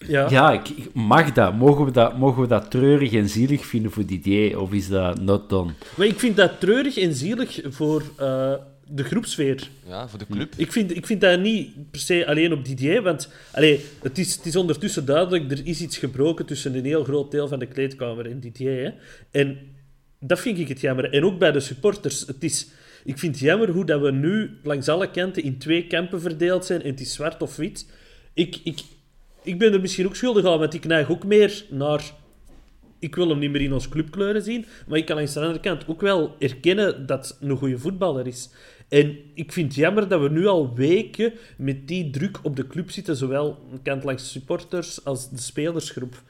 Ja, 0.07 0.31
ja 0.31 0.53
ik, 0.53 0.69
ik, 0.69 0.95
mag 0.95 1.33
dat. 1.33 1.55
Mogen 1.55 1.85
we 1.85 1.91
dat. 1.91 2.19
mogen 2.19 2.43
we 2.43 2.49
dat 2.49 2.71
treurig 2.71 3.13
en 3.13 3.29
zielig 3.29 3.67
vinden 3.67 3.91
voor 3.91 4.07
Didier? 4.07 4.61
Of 4.61 4.73
is 4.73 4.89
dat 4.89 5.21
not 5.21 5.49
done? 5.49 5.73
Maar 5.97 6.07
ik 6.07 6.19
vind 6.19 6.37
dat 6.37 6.61
treurig 6.61 6.97
en 6.97 7.15
zielig 7.15 7.61
voor 7.65 8.03
uh, 8.21 8.53
de 8.95 9.05
groepsfeer. 9.05 9.69
Ja, 9.87 10.09
voor 10.09 10.19
de 10.19 10.27
club. 10.27 10.55
Ik 10.57 10.73
vind, 10.73 10.97
ik 10.97 11.07
vind 11.07 11.21
dat 11.21 11.41
niet 11.41 11.91
per 11.91 12.01
se 12.01 12.27
alleen 12.27 12.53
op 12.53 12.65
Didier, 12.65 13.03
want 13.03 13.29
allee, 13.53 13.81
het, 14.03 14.19
is, 14.19 14.35
het 14.35 14.47
is 14.47 14.57
ondertussen 14.57 15.05
duidelijk, 15.05 15.51
er 15.51 15.67
is 15.67 15.81
iets 15.81 15.99
gebroken 15.99 16.47
tussen 16.47 16.75
een 16.75 16.85
heel 16.85 17.05
groot 17.05 17.31
deel 17.31 17.49
van 17.49 17.59
de 17.59 17.67
kleedkamer 17.67 18.31
en 18.31 18.41
Didier. 18.41 18.85
Hè. 18.85 18.91
En 19.41 19.59
dat 20.21 20.41
vind 20.41 20.59
ik 20.59 20.69
het 20.69 20.81
jammer. 20.81 21.13
En 21.13 21.25
ook 21.25 21.39
bij 21.39 21.53
de 21.53 21.61
supporters. 21.61 22.27
Het 22.27 22.45
is, 22.45 22.69
ik 23.05 23.19
vind 23.19 23.35
het 23.35 23.45
jammer 23.45 23.71
hoe 23.71 23.85
dat 23.85 24.01
we 24.01 24.11
nu 24.11 24.59
langs 24.63 24.89
alle 24.89 25.11
kanten 25.11 25.43
in 25.43 25.59
twee 25.59 25.87
kampen 25.87 26.21
verdeeld 26.21 26.65
zijn 26.65 26.83
en 26.83 26.91
het 26.91 27.01
is 27.01 27.13
zwart 27.13 27.43
of 27.43 27.57
wit. 27.57 27.87
Ik, 28.35 28.61
ik, 28.65 28.81
ik 29.43 29.59
ben 29.59 29.73
er 29.73 29.81
misschien 29.81 30.07
ook 30.07 30.17
schuldig 30.17 30.45
aan, 30.45 30.59
want 30.59 30.75
ik 30.75 30.85
neig 30.85 31.11
ook 31.11 31.25
meer 31.25 31.65
naar... 31.71 32.21
Ik 33.03 33.15
wil 33.15 33.29
hem 33.29 33.39
niet 33.39 33.51
meer 33.51 33.61
in 33.61 33.73
ons 33.73 33.89
clubkleuren 33.89 34.43
zien, 34.43 34.67
maar 34.87 34.99
ik 34.99 35.07
kan 35.07 35.19
aan 35.19 35.25
de 35.25 35.41
andere 35.41 35.61
kant 35.61 35.85
ook 35.87 36.01
wel 36.01 36.37
erkennen 36.39 37.07
dat 37.07 37.29
het 37.29 37.37
een 37.41 37.57
goede 37.57 37.79
voetballer 37.79 38.27
is. 38.27 38.51
En 38.89 39.17
ik 39.35 39.53
vind 39.53 39.67
het 39.67 39.75
jammer 39.77 40.09
dat 40.09 40.21
we 40.21 40.29
nu 40.29 40.47
al 40.47 40.75
weken 40.75 41.33
met 41.57 41.89
die 41.89 42.11
druk 42.11 42.39
op 42.43 42.57
de 42.57 42.67
club 42.67 42.91
zitten, 42.91 43.17
zowel 43.17 43.59
kant 43.83 44.05
langs 44.05 44.23
de 44.23 44.29
supporters 44.29 45.05
als 45.05 45.31
de 45.31 45.39
spelersgroep. 45.39 46.23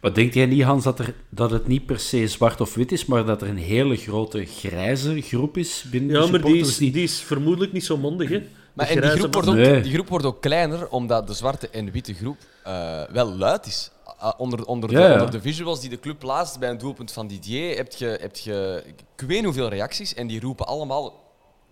Maar 0.00 0.14
denk 0.14 0.34
jij 0.34 0.46
niet, 0.46 0.62
Hans, 0.62 0.84
dat, 0.84 0.98
er, 0.98 1.14
dat 1.28 1.50
het 1.50 1.66
niet 1.66 1.86
per 1.86 1.98
se 1.98 2.28
zwart 2.28 2.60
of 2.60 2.74
wit 2.74 2.92
is, 2.92 3.04
maar 3.06 3.24
dat 3.24 3.42
er 3.42 3.48
een 3.48 3.56
hele 3.56 3.96
grote 3.96 4.44
grijze 4.44 5.20
groep 5.20 5.56
is 5.56 5.84
binnen 5.90 6.10
ja, 6.10 6.20
de 6.20 6.26
supporters? 6.26 6.52
Ja, 6.52 6.60
maar 6.60 6.78
die 6.78 6.88
is, 6.88 6.92
die 6.92 7.02
is 7.02 7.20
vermoedelijk 7.20 7.72
niet 7.72 7.84
zo 7.84 7.96
mondig, 7.96 8.28
hè? 8.28 8.42
Maar 8.72 8.88
en 8.88 9.00
die 9.00 9.10
groep, 9.10 9.34
wordt 9.34 9.48
ook, 9.48 9.54
nee. 9.54 9.80
die 9.80 9.92
groep 9.92 10.08
wordt 10.08 10.24
ook 10.24 10.40
kleiner, 10.40 10.88
omdat 10.88 11.26
de 11.26 11.34
zwarte 11.34 11.68
en 11.68 11.90
witte 11.90 12.14
groep 12.14 12.36
uh, 12.66 13.02
wel 13.12 13.36
luid 13.36 13.66
is. 13.66 13.90
Uh, 14.24 14.30
onder, 14.36 14.64
onder, 14.64 14.90
ja, 14.90 14.98
de, 14.98 15.04
ja. 15.04 15.12
onder 15.12 15.30
de 15.30 15.40
visuals 15.40 15.80
die 15.80 15.90
de 15.90 16.00
club 16.00 16.18
plaatst 16.18 16.58
bij 16.58 16.70
een 16.70 16.78
doelpunt 16.78 17.12
van 17.12 17.26
Didier, 17.26 17.76
heb 17.76 17.92
je, 17.92 18.18
heb 18.20 18.36
je 18.36 18.82
ik 19.16 19.26
weet 19.26 19.44
hoeveel 19.44 19.68
reacties 19.68 20.14
en 20.14 20.26
die 20.26 20.40
roepen 20.40 20.66
allemaal 20.66 21.22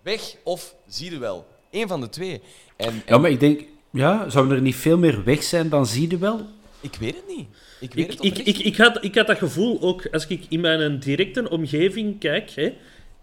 weg 0.01 0.35
of 0.43 0.75
zie 0.87 1.11
je 1.11 1.17
wel. 1.17 1.45
Eén 1.71 1.87
van 1.87 2.01
de 2.01 2.09
twee. 2.09 2.41
En, 2.75 2.87
en... 2.87 3.01
Ja, 3.05 3.17
maar 3.17 3.29
ik 3.29 3.39
denk, 3.39 3.63
ja, 3.89 4.29
zouden 4.29 4.55
er 4.55 4.61
niet 4.61 4.75
veel 4.75 4.97
meer 4.97 5.23
weg 5.23 5.43
zijn 5.43 5.69
dan 5.69 5.85
zie 5.85 6.09
je 6.09 6.17
wel? 6.17 6.41
Ik 6.81 6.95
weet 6.99 7.15
het 7.15 7.27
niet. 7.27 7.47
Ik, 7.79 7.93
weet 7.93 8.05
ik, 8.05 8.11
het 8.11 8.23
ik, 8.23 8.37
ik, 8.47 8.57
ik, 8.57 8.77
had, 8.77 9.03
ik 9.03 9.15
had 9.15 9.27
dat 9.27 9.37
gevoel 9.37 9.81
ook 9.81 10.07
als 10.11 10.27
ik 10.27 10.45
in 10.49 10.59
mijn 10.59 10.99
directe 10.99 11.49
omgeving 11.49 12.19
kijk. 12.19 12.51
Hè, 12.51 12.73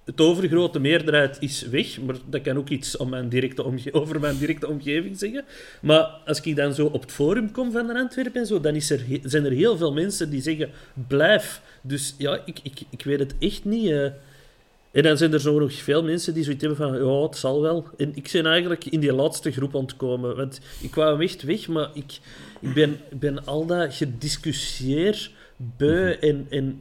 het 0.04 0.20
overgrote 0.20 0.78
meerderheid 0.78 1.36
is 1.40 1.62
weg, 1.62 2.00
maar 2.00 2.16
dat 2.26 2.42
kan 2.42 2.56
ook 2.56 2.68
iets 2.68 2.96
om 2.96 3.08
mijn 3.08 3.28
directe 3.28 3.62
omge 3.62 3.92
over 4.00 4.20
mijn 4.20 4.38
directe 4.38 4.68
omgeving 4.68 5.18
zeggen. 5.18 5.44
Maar 5.80 6.02
als 6.26 6.40
ik 6.40 6.56
dan 6.56 6.74
zo 6.74 6.86
op 6.86 7.00
het 7.00 7.12
forum 7.12 7.50
kom 7.52 7.72
van 7.72 7.86
de 7.86 7.98
Antwerpen 7.98 8.40
en 8.40 8.46
zo, 8.46 8.60
dan 8.60 8.74
is 8.74 8.90
er 8.90 9.04
zijn 9.22 9.44
er 9.44 9.52
heel 9.52 9.76
veel 9.76 9.92
mensen 9.92 10.30
die 10.30 10.42
zeggen, 10.42 10.70
blijf. 11.08 11.62
Dus 11.82 12.14
ja, 12.18 12.42
ik, 12.44 12.58
ik, 12.62 12.80
ik 12.90 13.02
weet 13.02 13.18
het 13.18 13.34
echt 13.38 13.64
niet. 13.64 13.90
Uh. 13.90 14.06
En 14.90 15.02
dan 15.02 15.16
zijn 15.16 15.32
er 15.32 15.40
zo 15.40 15.58
nog 15.58 15.72
veel 15.72 16.02
mensen 16.02 16.34
die 16.34 16.44
zoiets 16.44 16.64
hebben 16.64 16.88
van, 16.88 17.06
ja, 17.06 17.22
het 17.22 17.36
zal 17.36 17.60
wel. 17.60 17.86
En 17.96 18.12
ik 18.14 18.28
ben 18.32 18.46
eigenlijk 18.46 18.84
in 18.84 19.00
die 19.00 19.12
laatste 19.12 19.52
groep 19.52 19.74
ontkomen. 19.74 20.36
Want 20.36 20.60
ik 20.80 20.94
wou 20.94 21.22
echt 21.22 21.42
weg, 21.42 21.68
maar 21.68 21.90
ik, 21.94 22.18
ik, 22.60 22.74
ben, 22.74 23.00
ben 23.18 23.46
al 23.46 23.66
dat 23.66 23.94
gediscussieer 23.94 25.30
beu 25.56 26.12
en... 26.12 26.46
en 26.50 26.80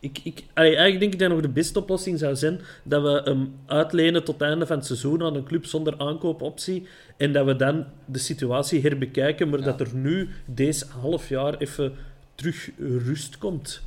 ik, 0.00 0.20
ik, 0.22 0.44
allee, 0.54 0.68
eigenlijk 0.76 1.00
denk 1.00 1.12
ik 1.12 1.18
dat 1.18 1.28
nog 1.28 1.40
de 1.40 1.48
beste 1.48 1.78
oplossing 1.78 2.18
zou 2.18 2.36
zijn 2.36 2.60
dat 2.82 3.02
we 3.02 3.20
hem 3.24 3.54
uitlenen 3.66 4.24
tot 4.24 4.38
het 4.40 4.48
einde 4.48 4.66
van 4.66 4.76
het 4.76 4.86
seizoen 4.86 5.22
aan 5.22 5.34
een 5.34 5.44
club 5.44 5.66
zonder 5.66 5.94
aankoopoptie 5.98 6.86
en 7.16 7.32
dat 7.32 7.46
we 7.46 7.56
dan 7.56 7.84
de 8.04 8.18
situatie 8.18 8.80
herbekijken, 8.82 9.48
maar 9.48 9.58
Ja. 9.58 9.64
dat 9.64 9.80
er 9.80 9.94
nu 9.94 10.28
deze 10.46 10.86
half 11.00 11.28
jaar 11.28 11.56
even 11.58 11.94
terug 12.34 12.70
rust 12.78 13.38
komt. 13.38 13.82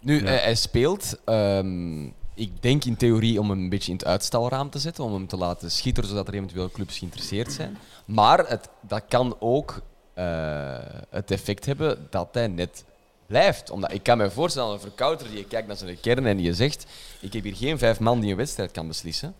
Nu, 0.00 0.20
hij, 0.26 0.36
hij 0.36 0.54
speelt, 0.54 1.18
ehm, 1.24 2.04
ik 2.34 2.50
denk 2.62 2.84
in 2.84 2.96
theorie 2.96 3.40
om 3.40 3.50
hem 3.50 3.58
een 3.58 3.68
beetje 3.68 3.90
in 3.90 3.96
het 3.96 4.06
uitstalraam 4.06 4.70
te 4.70 4.78
zetten, 4.78 5.04
om 5.04 5.12
hem 5.12 5.26
te 5.26 5.36
laten 5.36 5.70
schitteren, 5.70 6.08
zodat 6.10 6.28
er 6.28 6.34
eventueel 6.34 6.70
clubs 6.70 6.98
geïnteresseerd 6.98 7.52
zijn. 7.52 7.76
Maar 8.04 8.48
het, 8.48 8.68
dat 8.80 9.02
kan 9.08 9.36
ook 9.38 9.82
eh, 10.14 10.78
het 11.10 11.30
effect 11.30 11.66
hebben 11.66 12.06
dat 12.10 12.28
hij 12.32 12.46
net 12.48 12.84
blijft. 13.26 13.70
Omdat 13.70 13.92
ik 13.92 14.02
kan 14.02 14.18
me 14.18 14.30
voorstellen, 14.30 14.72
een 14.72 14.80
verkouter 14.80 15.28
die 15.28 15.38
je 15.38 15.44
kijkt 15.44 15.66
naar 15.66 15.76
zijn 15.76 16.00
kern 16.00 16.26
en 16.26 16.36
die 16.36 16.46
je 16.46 16.54
zegt, 16.54 16.86
ik 17.20 17.32
heb 17.32 17.42
hier 17.42 17.56
geen 17.56 17.78
vijf 17.78 18.00
man 18.00 18.20
die 18.20 18.30
een 18.30 18.36
wedstrijd 18.36 18.70
kan 18.70 18.86
beslissen, 18.86 19.34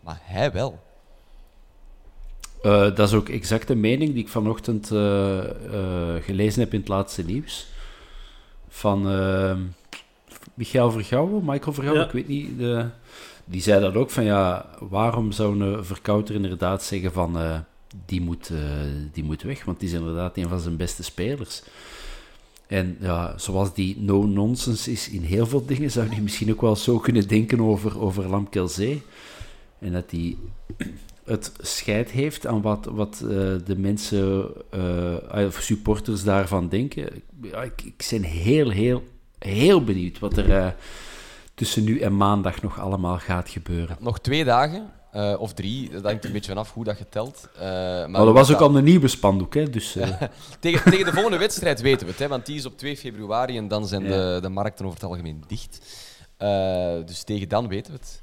maar 0.00 0.20
hij 0.22 0.52
wel. 0.52 0.84
Uh, 2.62 2.72
dat 2.72 2.98
is 2.98 3.12
ook 3.12 3.28
exact 3.28 3.68
de 3.68 3.74
mening 3.74 4.12
die 4.12 4.22
ik 4.22 4.28
vanochtend 4.28 4.90
uh, 4.90 4.98
uh, 4.98 6.14
gelezen 6.20 6.60
heb 6.60 6.72
in 6.72 6.78
het 6.78 6.88
laatste 6.88 7.24
nieuws. 7.24 7.66
Van 8.68 9.10
ehm, 9.10 9.60
Michael 10.54 10.90
Vergouwen, 10.90 11.44
Michael 11.44 11.72
Vergouwen, 11.72 12.00
Ja. 12.00 12.06
ik 12.06 12.12
weet 12.12 12.28
niet. 12.28 12.58
De, 12.58 12.86
die 13.44 13.62
zei 13.62 13.80
dat 13.80 13.94
ook 13.94 14.10
van 14.10 14.24
ja, 14.24 14.66
waarom 14.78 15.32
zou 15.32 15.60
een 15.60 15.84
verkouter 15.84 16.34
inderdaad 16.34 16.82
zeggen 16.82 17.12
van 17.12 17.64
die 18.06 18.20
moet, 18.20 18.50
eh, 18.50 18.58
die 19.12 19.24
moet 19.24 19.42
weg, 19.42 19.64
want 19.64 19.80
die 19.80 19.88
is 19.88 19.94
inderdaad 19.94 20.36
een 20.36 20.48
van 20.48 20.60
zijn 20.60 20.76
beste 20.76 21.02
spelers. 21.02 21.62
En 22.66 22.96
ja, 23.00 23.38
zoals 23.38 23.74
die 23.74 23.96
no-nonsense 24.00 24.92
is 24.92 25.08
in 25.08 25.22
heel 25.22 25.46
veel 25.46 25.66
dingen, 25.66 25.90
zou 25.90 26.14
je 26.14 26.20
misschien 26.20 26.50
ook 26.50 26.60
wel 26.60 26.76
zo 26.76 26.98
kunnen 26.98 27.28
denken 27.28 27.60
over, 27.60 28.00
over 28.00 28.28
Lamkelzee. 28.28 29.02
En 29.78 29.92
dat 29.92 30.10
hij 30.10 30.36
het 31.24 31.52
scheid 31.60 32.10
heeft 32.10 32.46
aan 32.46 32.62
wat, 32.62 32.84
wat 32.84 33.20
uh, 33.24 33.30
de 33.64 33.76
mensen, 33.76 34.48
uh, 34.74 35.46
of 35.46 35.58
supporters 35.60 36.24
daarvan 36.24 36.68
denken. 36.68 37.14
Ik, 37.42 37.82
ik 37.84 38.06
ben 38.10 38.22
heel, 38.22 38.70
heel, 38.70 39.02
heel 39.38 39.84
benieuwd 39.84 40.18
wat 40.18 40.36
er 40.36 40.76
tussen 41.54 41.84
nu 41.84 41.98
en 42.00 42.16
maandag 42.16 42.62
nog 42.62 42.80
allemaal 42.80 43.18
gaat 43.18 43.48
gebeuren. 43.48 43.96
Nog 44.00 44.20
twee 44.20 44.44
dagen. 44.44 44.90
Uh, 45.16 45.34
of 45.38 45.52
drie, 45.52 45.90
dat 45.90 46.04
hangt 46.04 46.24
een 46.24 46.32
beetje 46.32 46.48
vanaf 46.48 46.72
hoe 46.72 46.84
dat 46.84 46.98
je 46.98 47.08
telt. 47.08 47.48
Uh, 47.54 47.60
maar 47.62 48.20
oh, 48.20 48.24
dat 48.24 48.34
was 48.34 48.52
ook 48.52 48.60
al 48.60 48.76
een 48.76 48.84
nieuwe 48.84 49.08
spandoek, 49.08 49.54
hè? 49.54 49.70
Dus, 49.70 49.96
uh... 49.96 50.22
tegen, 50.60 50.90
tegen 50.90 51.04
de 51.04 51.12
volgende 51.12 51.38
wedstrijd 51.38 51.80
weten 51.80 52.06
we 52.06 52.12
het, 52.12 52.20
hè? 52.20 52.28
want 52.28 52.46
die 52.46 52.56
is 52.56 52.66
op 52.66 52.78
2 52.78 52.96
februari 52.96 53.56
en 53.56 53.68
dan 53.68 53.86
zijn 53.86 54.02
ja. 54.02 54.08
de, 54.08 54.40
de 54.40 54.48
markten 54.48 54.84
over 54.84 54.98
het 55.00 55.08
algemeen 55.08 55.44
dicht. 55.46 55.78
dus 57.06 57.22
tegen 57.22 57.48
dan 57.48 57.68
weten 57.68 57.92
we 57.92 57.98
het. 57.98 58.22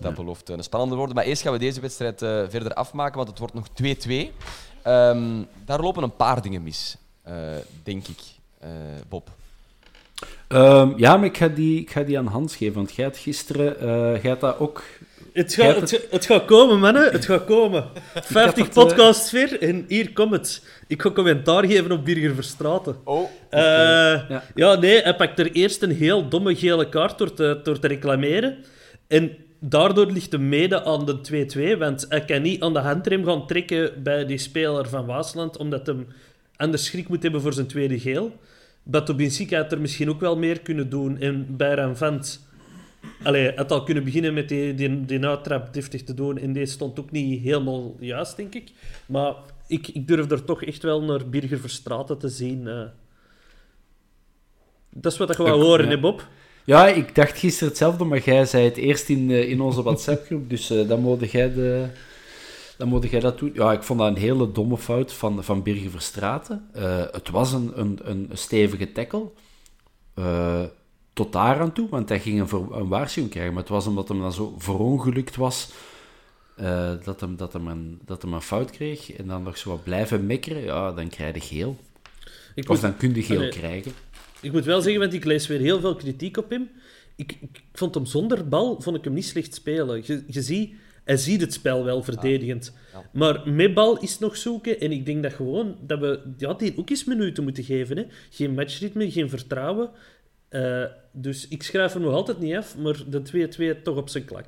dat 0.00 0.10
ja. 0.10 0.12
belooft 0.12 0.48
een 0.48 0.62
spannende 0.62 0.94
worden. 0.94 1.14
Maar 1.14 1.24
eerst 1.24 1.42
gaan 1.42 1.52
we 1.52 1.58
deze 1.58 1.80
wedstrijd 1.80 2.18
verder 2.48 2.74
afmaken, 2.74 3.16
want 3.16 3.28
het 3.28 3.38
wordt 3.38 3.54
nog 3.54 3.68
2-2. 3.68 4.10
Um, 4.86 5.46
daar 5.64 5.80
lopen 5.80 6.02
een 6.02 6.16
paar 6.16 6.42
dingen 6.42 6.62
mis, 6.62 6.96
denk 7.82 8.06
ik, 8.06 8.20
Bob. 9.08 9.30
Um, 10.48 10.94
ja, 10.96 11.16
maar 11.16 11.26
ik 11.26 11.36
ga, 11.36 11.48
die, 11.48 11.80
ik 11.80 11.90
ga 11.90 12.02
die 12.02 12.18
aan 12.18 12.26
Hans 12.26 12.56
geven, 12.56 12.74
want 12.74 12.94
jij 12.94 13.04
had 13.04 13.16
gisteren 13.16 13.76
jij 14.22 14.30
had 14.30 14.40
dat 14.40 14.58
ook 14.58 14.82
het 15.32 15.54
gaat, 15.54 15.80
het, 15.80 16.06
het, 16.10 16.26
gaat 16.26 16.44
komen, 16.44 16.78
mannen. 16.78 17.12
Het 17.12 17.24
gaat 17.24 17.44
komen. 17.44 17.84
50 18.14 18.66
eh, 18.66 18.72
podcasts 18.72 19.30
weer 19.30 19.62
en 19.62 19.84
hier 19.88 20.12
komt 20.12 20.32
het. 20.32 20.62
Ik 20.86 21.02
ga 21.02 21.10
commentaar 21.10 21.66
geven 21.66 21.92
op 21.92 22.04
Birger 22.04 22.34
Verstraten. 22.34 22.96
Oh, 23.04 23.30
uh, 23.50 23.60
ja. 24.28 24.42
ja. 24.54 24.74
nee, 24.74 25.02
hij 25.02 25.16
pakt 25.16 25.38
er 25.38 25.52
eerst 25.52 25.82
een 25.82 25.90
heel 25.90 26.28
domme 26.28 26.56
gele 26.56 26.88
kaart 26.88 27.18
door 27.18 27.34
te, 27.34 27.60
door 27.62 27.78
te 27.78 27.86
reclameren. 27.88 28.56
En 29.06 29.36
daardoor 29.58 30.06
ligt 30.06 30.32
hij 30.32 30.40
mede 30.40 30.84
aan 30.84 31.06
de 31.06 31.46
2-2, 31.74 31.78
want 31.78 32.06
hij 32.08 32.24
kan 32.24 32.42
niet 32.42 32.62
aan 32.62 32.72
de 32.72 32.78
handrem 32.78 33.24
gaan 33.24 33.46
trekken 33.46 34.02
bij 34.02 34.26
die 34.26 34.38
speler 34.38 34.88
van 34.88 35.06
Waasland, 35.06 35.56
omdat 35.56 35.86
hij 35.86 35.96
anders 36.56 36.84
schrik 36.84 37.08
moet 37.08 37.22
hebben 37.22 37.40
voor 37.40 37.52
zijn 37.52 37.66
tweede 37.66 37.98
geel. 37.98 38.32
Bato 38.82 39.16
had 39.50 39.72
er 39.72 39.80
misschien 39.80 40.08
ook 40.08 40.20
wel 40.20 40.36
meer 40.36 40.60
kunnen 40.60 40.88
doen. 40.88 41.18
En 41.18 41.56
bij 41.56 41.94
Vent 41.94 42.47
Allee, 43.22 43.52
het 43.52 43.72
al 43.72 43.82
kunnen 43.82 44.04
beginnen 44.04 44.34
met 44.34 44.48
die, 44.48 44.74
die, 44.74 45.04
die 45.04 45.26
uittrap 45.26 45.72
deftig 45.72 46.02
te 46.02 46.14
doen. 46.14 46.38
En 46.38 46.52
deze 46.52 46.72
stond 46.72 47.00
ook 47.00 47.10
niet 47.10 47.42
helemaal 47.42 47.96
juist, 48.00 48.36
denk 48.36 48.54
ik. 48.54 48.72
Maar 49.06 49.34
ik, 49.66 49.88
ik 49.88 50.08
durf 50.08 50.30
er 50.30 50.44
toch 50.44 50.62
echt 50.62 50.82
wel 50.82 51.02
naar 51.02 51.28
Birger 51.28 51.58
Verstraten 51.58 52.18
te 52.18 52.28
zien. 52.28 52.66
Uh. 52.66 52.82
Dat 54.90 55.12
is 55.12 55.18
wat 55.18 55.30
ik 55.30 55.36
wou 55.36 55.62
horen, 55.62 55.84
ja. 55.84 55.90
hè, 55.90 56.00
Bob? 56.00 56.26
Ja, 56.64 56.88
ik 56.88 57.14
dacht 57.14 57.38
gisteren 57.38 57.68
hetzelfde, 57.68 58.04
maar 58.04 58.24
jij 58.24 58.44
zei 58.44 58.64
het 58.64 58.76
eerst 58.76 59.08
in, 59.08 59.30
uh, 59.30 59.50
in 59.50 59.60
onze 59.60 59.82
WhatsApp-groep. 59.82 60.50
Dus 60.50 60.70
uh, 60.70 60.88
dan 60.88 61.00
moet 61.00 61.30
jij 61.30 61.52
de... 61.52 61.86
Dan 62.76 62.88
moet 62.88 63.10
jij 63.10 63.20
dat 63.20 63.38
doen. 63.38 63.50
Ja, 63.54 63.72
ik 63.72 63.82
vond 63.82 63.98
dat 63.98 64.08
een 64.08 64.16
hele 64.16 64.52
domme 64.52 64.78
fout 64.78 65.12
van, 65.12 65.44
van 65.44 65.62
Birger 65.62 65.90
Verstraten. 65.90 66.68
het 67.12 67.30
was 67.30 67.52
een, 67.52 67.72
een, 67.74 67.98
een 68.02 68.28
stevige 68.32 68.92
tackle 68.92 69.30
tot 71.18 71.32
daar 71.32 71.60
aan 71.60 71.72
toe, 71.72 71.88
want 71.88 72.08
hij 72.08 72.20
ging 72.20 72.40
een, 72.40 72.66
een 72.72 72.88
waarschuwing 72.88 73.32
krijgen. 73.32 73.52
Maar 73.52 73.62
het 73.62 73.72
was 73.72 73.86
omdat 73.86 74.08
hem 74.08 74.20
dan 74.20 74.32
zo 74.32 74.54
verongelukt 74.58 75.36
was 75.36 75.70
uh, 76.60 76.92
dat, 77.04 77.20
hem, 77.20 77.36
dat, 77.36 77.52
hem 77.52 77.66
een, 77.66 78.00
dat 78.04 78.22
hem 78.22 78.32
een 78.32 78.42
fout 78.42 78.70
kreeg. 78.70 79.12
En 79.12 79.26
dan 79.26 79.42
nog 79.42 79.58
zo 79.58 79.70
wat 79.70 79.82
blijven 79.82 80.26
mekkeren, 80.26 80.62
ja, 80.62 80.92
dan 80.92 81.08
krijg 81.08 81.34
je 81.34 81.40
geel. 81.40 81.76
Ik 82.54 82.62
of 82.62 82.68
moet, 82.68 82.80
dan 82.80 82.96
kun 82.96 83.14
je 83.14 83.22
geel 83.22 83.48
krijgen. 83.48 83.92
Ik 84.40 84.52
moet 84.52 84.64
wel 84.64 84.80
zeggen, 84.80 85.00
want 85.00 85.12
ik 85.12 85.24
lees 85.24 85.46
weer 85.46 85.60
heel 85.60 85.80
veel 85.80 85.96
kritiek 85.96 86.36
op 86.36 86.50
hem. 86.50 86.70
Ik, 87.16 87.36
ik 87.40 87.62
vond 87.72 87.94
hem 87.94 88.06
zonder 88.06 88.48
bal 88.48 88.80
vond 88.80 88.96
ik 88.96 89.04
hem 89.04 89.12
niet 89.12 89.26
slecht 89.26 89.54
spelen. 89.54 90.02
Je, 90.04 90.24
je 90.26 90.42
ziet, 90.42 90.74
hij 91.04 91.16
ziet 91.16 91.40
het 91.40 91.52
spel 91.52 91.84
wel 91.84 92.02
verdedigend. 92.02 92.72
Ja. 92.92 92.98
Ja. 92.98 93.10
Maar 93.12 93.48
met 93.50 93.74
bal 93.74 93.98
is 93.98 94.18
nog 94.18 94.36
zoeken. 94.36 94.80
En 94.80 94.92
ik 94.92 95.06
denk 95.06 95.22
dat 95.22 95.32
gewoon 95.32 95.76
dat 95.80 95.98
we 95.98 96.20
ja, 96.36 96.54
die 96.54 96.72
ook 96.76 96.90
eens 96.90 97.04
minuten 97.04 97.42
moeten 97.42 97.64
geven. 97.64 97.96
Hè. 97.96 98.04
Geen 98.30 98.54
matchritme, 98.54 99.10
geen 99.10 99.28
vertrouwen. 99.28 99.90
Uh, 100.50 100.84
dus 101.12 101.48
ik 101.48 101.62
schrijf 101.62 101.92
hem 101.92 102.02
nog 102.02 102.12
altijd 102.12 102.38
niet 102.38 102.56
af, 102.56 102.76
maar 102.76 103.02
de 103.06 103.76
2-2 103.78 103.82
toch 103.82 103.96
op 103.96 104.08
zijn 104.08 104.24
klak. 104.24 104.46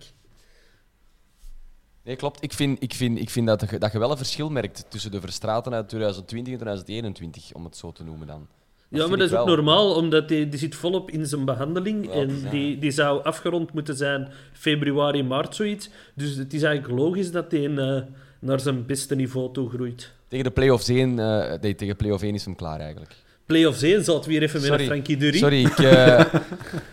Nee, 2.04 2.16
klopt. 2.16 2.42
Ik 2.42 2.52
vind, 2.52 2.82
ik 2.82 2.94
vind, 2.94 3.18
ik 3.18 3.30
vind 3.30 3.46
dat, 3.46 3.70
je, 3.70 3.78
dat 3.78 3.92
je 3.92 3.98
wel 3.98 4.10
een 4.10 4.16
verschil 4.16 4.50
merkt 4.50 4.84
tussen 4.88 5.10
de 5.10 5.20
Verstraten 5.20 5.74
uit 5.74 5.88
2020 5.88 6.52
en 6.52 6.58
2021, 6.58 7.52
om 7.52 7.64
het 7.64 7.76
zo 7.76 7.92
te 7.92 8.04
noemen 8.04 8.26
dan. 8.26 8.46
Dat 8.88 9.00
ja, 9.00 9.08
maar 9.08 9.18
dat 9.18 9.30
is 9.30 9.36
ook 9.36 9.46
normaal, 9.46 9.94
omdat 9.94 10.28
die, 10.28 10.48
die 10.48 10.58
zit 10.58 10.74
volop 10.74 11.10
in 11.10 11.26
zijn 11.26 11.44
behandeling. 11.44 12.06
Ja, 12.06 12.12
en 12.12 12.40
ja. 12.40 12.50
die, 12.50 12.78
die 12.78 12.90
zou 12.90 13.22
afgerond 13.22 13.72
moeten 13.72 13.96
zijn 13.96 14.28
februari, 14.52 15.22
maart, 15.22 15.54
zoiets. 15.54 15.90
Dus 16.14 16.36
het 16.36 16.54
is 16.54 16.62
eigenlijk 16.62 17.00
logisch 17.00 17.30
dat 17.30 17.50
hij 17.50 17.68
uh, 17.68 18.00
naar 18.40 18.60
zijn 18.60 18.86
beste 18.86 19.14
niveau 19.14 19.52
toe 19.52 19.68
groeit. 19.68 20.12
Tegen 20.28 20.44
de 20.44 20.50
play-off 20.50 20.88
1, 20.88 21.18
uh, 21.18 21.52
nee, 21.60 21.74
tegen 21.74 21.96
play-off 21.96 22.22
1 22.22 22.34
is 22.34 22.44
hem 22.44 22.56
klaar 22.56 22.80
eigenlijk 22.80 23.16
play-offs 23.50 23.82
1 23.82 24.04
zat 24.04 24.26
weer 24.26 24.42
even 24.42 24.70
met 24.70 24.82
Frankie 24.82 25.16
Dury. 25.16 25.38
Sorry, 25.38 25.64
ik, 25.64 25.78
uh, 25.78 26.20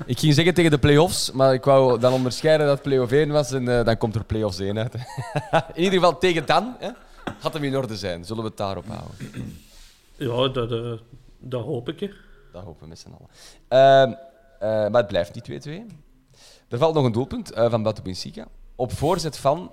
ik 0.05 0.19
ging 0.19 0.33
zeggen 0.33 0.53
tegen 0.53 0.71
de 0.71 0.77
play-offs, 0.77 1.31
maar 1.31 1.53
ik 1.53 1.63
wou 1.63 1.99
dan 1.99 2.13
onderscheiden 2.13 2.67
dat 2.67 2.81
play-off 2.81 3.11
1 3.11 3.29
was 3.29 3.51
en 3.51 3.63
uh, 3.63 3.83
dan 3.83 3.97
komt 3.97 4.15
er 4.15 4.23
play-offs 4.23 4.59
1 4.59 4.77
uit. 4.77 4.93
in 5.73 5.83
ieder 5.83 5.99
geval 5.99 6.17
tegen 6.17 6.45
dan 6.45 6.75
hè, 6.79 6.89
gaat 7.39 7.53
hem 7.53 7.63
in 7.63 7.77
orde 7.77 7.97
zijn. 7.97 8.25
Zullen 8.25 8.43
we 8.43 8.49
het 8.49 8.57
daarop 8.57 8.85
houden? 8.87 9.15
Ja, 10.15 10.47
dat, 10.47 10.71
uh, 10.71 10.93
dat 11.39 11.63
hoop 11.63 11.89
ik. 11.89 11.99
Hè. 11.99 12.09
Dat 12.51 12.63
hopen 12.63 12.81
we 12.81 12.87
met 12.87 12.99
z'n 12.99 13.07
allen. 13.07 13.29
Ehm, 13.67 14.91
maar 14.91 15.01
het 15.01 15.07
blijft 15.07 15.33
niet 15.33 15.67
2-2. 15.67 15.85
Er 16.69 16.77
valt 16.77 16.93
nog 16.93 17.05
een 17.05 17.11
doelpunt 17.11 17.51
van 17.53 17.83
Batu 17.83 18.01
Benfica 18.01 18.47
op 18.75 18.91
voorzet 18.91 19.37
van 19.37 19.71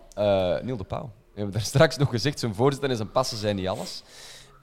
Niel 0.63 0.77
de 0.77 0.85
Pauw. 0.85 1.05
We 1.05 1.41
hebben 1.41 1.53
daar 1.53 1.67
straks 1.75 1.97
nog 1.97 2.11
gezegd, 2.11 2.39
zijn 2.39 2.55
voorzet 2.55 2.83
en 2.83 2.97
zijn 2.97 3.11
passen 3.11 3.39
zijn 3.39 3.57
niet 3.57 3.69
alles. 3.69 4.03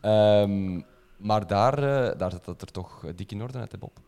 Um, 0.02 0.86
maar 1.22 1.48
daar, 1.48 1.78
uh, 1.80 2.20
daar 2.20 2.32
zit 2.32 2.46
het 2.46 2.62
er 2.62 2.72
toch 2.72 3.06
dik 3.16 3.32
in 3.32 3.42
orde 3.42 3.58
uit, 3.58 3.72
hè, 3.72 3.78
Bob? 3.78 4.00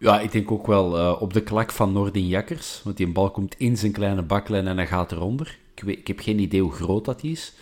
Ja, 0.00 0.20
ik 0.20 0.32
denk 0.32 0.50
ook 0.50 0.66
wel 0.66 0.98
uh, 0.98 1.22
op 1.22 1.32
de 1.32 1.42
klak 1.42 1.70
van 1.70 1.92
Nordin 1.92 2.26
Jakkers. 2.26 2.80
Want 2.84 2.96
die 2.96 3.12
bal 3.12 3.30
komt 3.30 3.54
in 3.58 3.76
zijn 3.76 3.92
kleine 3.92 4.22
baklijn 4.22 4.66
en 4.66 4.76
hij 4.76 4.86
gaat 4.86 5.12
eronder. 5.12 5.58
Ik, 5.74 5.82
ik 5.82 6.06
heb 6.06 6.18
geen 6.20 6.38
idee 6.38 6.62
hoe 6.62 6.72
groot 6.72 7.04
dat 7.04 7.22
is. 7.22 7.54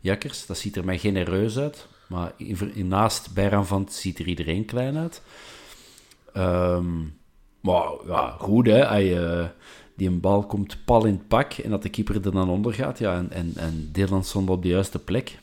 Jakkers, 0.00 0.46
dat 0.46 0.58
ziet 0.58 0.76
er 0.76 0.84
mij 0.84 0.98
genereus 0.98 1.58
uit. 1.58 1.86
Maar 2.08 2.32
in, 2.36 2.88
naast 2.88 3.34
Bijranvant 3.34 3.92
ziet 3.92 4.18
er 4.18 4.26
iedereen 4.26 4.64
klein 4.64 4.96
uit. 4.96 5.22
Um, 6.36 7.18
maar 7.60 7.88
ja, 8.06 8.36
goed 8.38 8.66
hè. 8.66 9.02
Uh, 9.02 9.46
die 9.96 10.08
een 10.08 10.20
bal 10.20 10.46
komt 10.46 10.84
pal 10.84 11.04
in 11.04 11.14
het 11.14 11.28
pak 11.28 11.52
en 11.52 11.70
dat 11.70 11.82
de 11.82 11.88
keeper 11.88 12.14
er 12.14 12.32
dan 12.32 12.48
onder 12.48 12.74
gaat. 12.74 12.98
Ja, 12.98 13.16
en, 13.16 13.30
en, 13.30 13.52
en 13.56 13.88
Dylan 13.92 14.24
stond 14.24 14.50
op 14.50 14.62
de 14.62 14.68
juiste 14.68 14.98
plek. 14.98 15.38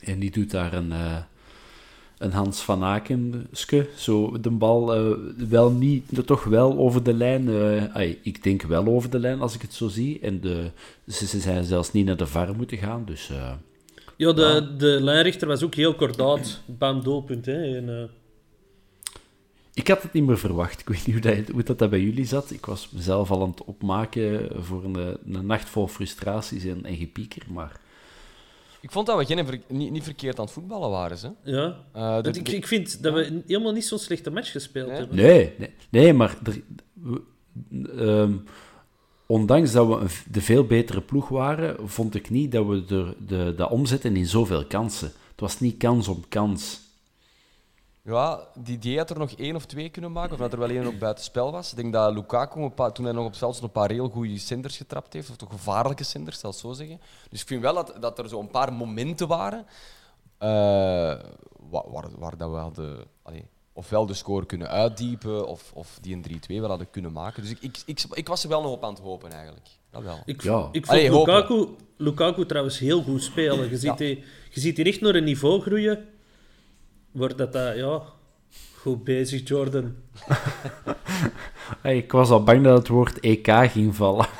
En 0.00 0.18
die 0.18 0.30
doet 0.30 0.50
daar 0.50 0.72
een, 0.72 0.92
een 2.18 2.32
Hans 2.32 2.60
van 2.60 2.82
Akenske. 2.82 3.88
Zo 3.96 4.40
de 4.40 4.50
bal 4.50 4.96
uh, 4.96 5.16
wel 5.48 5.70
niet, 5.70 6.26
toch 6.26 6.44
wel 6.44 6.78
over 6.78 7.02
de 7.02 7.14
lijn. 7.14 7.48
Uh, 7.48 7.94
ay, 7.94 8.18
ik 8.22 8.42
denk 8.42 8.62
wel 8.62 8.86
over 8.86 9.10
de 9.10 9.18
lijn 9.18 9.40
als 9.40 9.54
ik 9.54 9.62
het 9.62 9.74
zo 9.74 9.88
zie. 9.88 10.20
En 10.20 10.40
de, 10.40 10.70
ze, 11.06 11.26
ze 11.26 11.40
zijn 11.40 11.64
zelfs 11.64 11.92
niet 11.92 12.06
naar 12.06 12.16
de 12.16 12.26
VAR 12.26 12.56
moeten 12.56 12.78
gaan. 12.78 13.04
Dus, 13.04 13.30
uh, 13.30 13.52
ja, 14.16 14.32
de, 14.32 14.42
ja. 14.42 14.60
de 14.60 14.98
lijnrichter 15.00 15.48
was 15.48 15.62
ook 15.62 15.74
heel 15.74 15.94
kordaat. 15.94 16.60
Bam 16.66 17.02
doelpunt. 17.02 17.46
Hè. 17.46 17.76
En, 17.76 18.10
ik 19.74 19.88
had 19.88 20.02
het 20.02 20.12
niet 20.12 20.26
meer 20.26 20.38
verwacht. 20.38 20.80
Ik 20.80 20.88
weet 20.88 21.06
niet 21.06 21.24
hoe 21.24 21.34
dat, 21.34 21.48
hoe 21.48 21.62
dat, 21.62 21.78
dat 21.78 21.90
bij 21.90 22.00
jullie 22.00 22.26
zat. 22.26 22.50
Ik 22.50 22.66
was 22.66 22.90
mezelf 22.90 23.30
al 23.30 23.42
aan 23.42 23.50
het 23.50 23.64
opmaken 23.64 24.48
voor 24.64 24.84
een, 24.84 25.18
een 25.34 25.46
nacht 25.46 25.68
vol 25.68 25.88
frustraties 25.88 26.64
en, 26.64 26.84
en 26.84 26.96
gepieker. 26.96 27.42
Maar 27.52 27.80
ik 28.80 28.90
vond 28.90 29.06
dat 29.06 29.18
we 29.18 29.24
geen 29.24 29.46
ver 29.46 29.60
niet, 29.68 29.90
niet, 29.90 30.04
verkeerd 30.04 30.38
aan 30.38 30.44
het 30.44 30.54
voetballen 30.54 30.90
waren. 30.90 31.18
Hè? 31.20 31.50
Ja. 31.52 31.84
Uh, 31.96 32.22
de, 32.22 32.30
ik, 32.30 32.48
ik, 32.48 32.66
vind 32.66 33.02
dat 33.02 33.14
we 33.14 33.42
helemaal 33.46 33.72
niet 33.72 33.86
zo'n 33.86 33.98
slechte 33.98 34.30
match 34.30 34.50
gespeeld 34.50 34.88
nee. 34.88 34.96
hebben. 34.96 35.16
Nee, 35.16 35.54
nee, 35.58 35.70
nee 35.90 36.12
maar 36.12 36.38
er, 36.44 36.62
um, 37.96 38.44
ondanks 39.26 39.72
dat 39.72 39.86
we 39.86 39.94
een, 39.94 40.08
de 40.30 40.40
veel 40.40 40.64
betere 40.64 41.00
ploeg 41.00 41.28
waren, 41.28 41.88
vond 41.88 42.14
ik 42.14 42.30
niet 42.30 42.52
dat 42.52 42.66
we 42.66 42.84
de, 42.84 43.14
de, 43.26 43.54
dat 43.56 43.70
omzetten 43.70 44.16
in 44.16 44.26
zoveel 44.26 44.66
kansen. 44.66 45.12
Het 45.30 45.40
was 45.40 45.60
niet 45.60 45.76
kans 45.76 46.08
op 46.08 46.24
kans. 46.28 46.80
Ja, 48.02 48.48
die, 48.54 48.78
die 48.78 48.98
had 48.98 49.10
er 49.10 49.18
nog 49.18 49.32
één 49.32 49.56
of 49.56 49.66
twee 49.66 49.88
kunnen 49.88 50.12
maken, 50.12 50.32
of 50.32 50.38
dat 50.38 50.52
er 50.52 50.58
wel 50.58 50.68
één 50.68 50.86
ook 50.86 50.98
buitenspel 50.98 51.52
was. 51.52 51.70
Ik 51.70 51.76
denk 51.76 51.92
dat 51.92 52.14
Lukaku, 52.14 52.60
een 52.60 52.74
paar, 52.74 52.92
toen 52.92 53.04
hij 53.04 53.14
nog 53.14 53.26
op 53.26 53.34
stond, 53.34 53.62
een 53.62 53.70
paar 53.70 53.90
heel 53.90 54.08
goede 54.08 54.38
centers 54.38 54.76
getrapt 54.76 55.12
heeft, 55.12 55.30
of 55.30 55.36
toch 55.36 55.50
gevaarlijke 55.50 56.04
centers, 56.04 56.38
zal 56.40 56.50
ik 56.50 56.56
zo 56.56 56.72
zeggen. 56.72 57.00
Dus 57.30 57.40
ik 57.40 57.46
vind 57.46 57.62
wel 57.62 57.74
dat, 57.74 57.96
dat 58.00 58.18
er 58.18 58.28
zo 58.28 58.40
een 58.40 58.50
paar 58.50 58.72
momenten 58.72 59.28
waren 59.28 59.66
uh, 60.42 60.48
waar, 61.70 61.90
waar, 61.90 62.08
waar, 62.18 62.36
dat 62.36 62.50
we 62.50 62.56
hadden, 62.56 63.04
allee, 63.22 63.44
ofwel 63.72 64.06
de 64.06 64.14
score 64.14 64.46
kunnen 64.46 64.68
uitdiepen 64.68 65.46
of, 65.46 65.70
of 65.74 65.98
die 66.02 66.14
een 66.14 66.24
3-2 66.50 66.60
wel 66.60 66.68
hadden 66.68 66.90
kunnen 66.90 67.12
maken. 67.12 67.42
Dus 67.42 67.50
ik, 67.50 67.58
ik, 67.60 67.76
ik, 67.86 68.04
ik 68.12 68.28
was 68.28 68.42
er 68.42 68.48
wel 68.48 68.62
nog 68.62 68.72
op 68.72 68.84
aan 68.84 68.94
het 68.94 69.02
hopen 69.02 69.32
eigenlijk. 69.32 69.66
Dat 69.90 70.02
wel. 70.02 70.22
Ik, 70.24 70.42
Ja. 70.42 70.68
ik 70.72 70.86
vond 70.86 70.98
Allee. 70.98 71.12
Lukaku, 71.12 71.68
Lukaku 71.96 72.46
trouwens 72.46 72.78
heel 72.78 73.02
goed 73.02 73.22
spelen. 73.22 73.70
Je 73.70 73.76
ziet, 73.76 73.98
die, 73.98 74.24
je 74.50 74.60
ziet 74.60 74.76
die 74.76 74.84
echt 74.84 75.00
naar 75.00 75.14
een 75.14 75.24
niveau 75.24 75.60
groeien. 75.60 76.08
Waar 77.12 77.36
dat, 77.36 77.52
dat 77.52 77.76
ja... 77.76 78.02
Goed 78.80 79.04
bezig, 79.04 79.48
Jordan. 79.48 79.94
Hey, 81.82 81.96
ik 81.96 82.12
was 82.12 82.30
al 82.30 82.42
bang 82.42 82.64
dat 82.64 82.78
het 82.78 82.88
woord 82.88 83.20
EK 83.20 83.70
ging 83.70 83.96
vallen. 83.96 84.26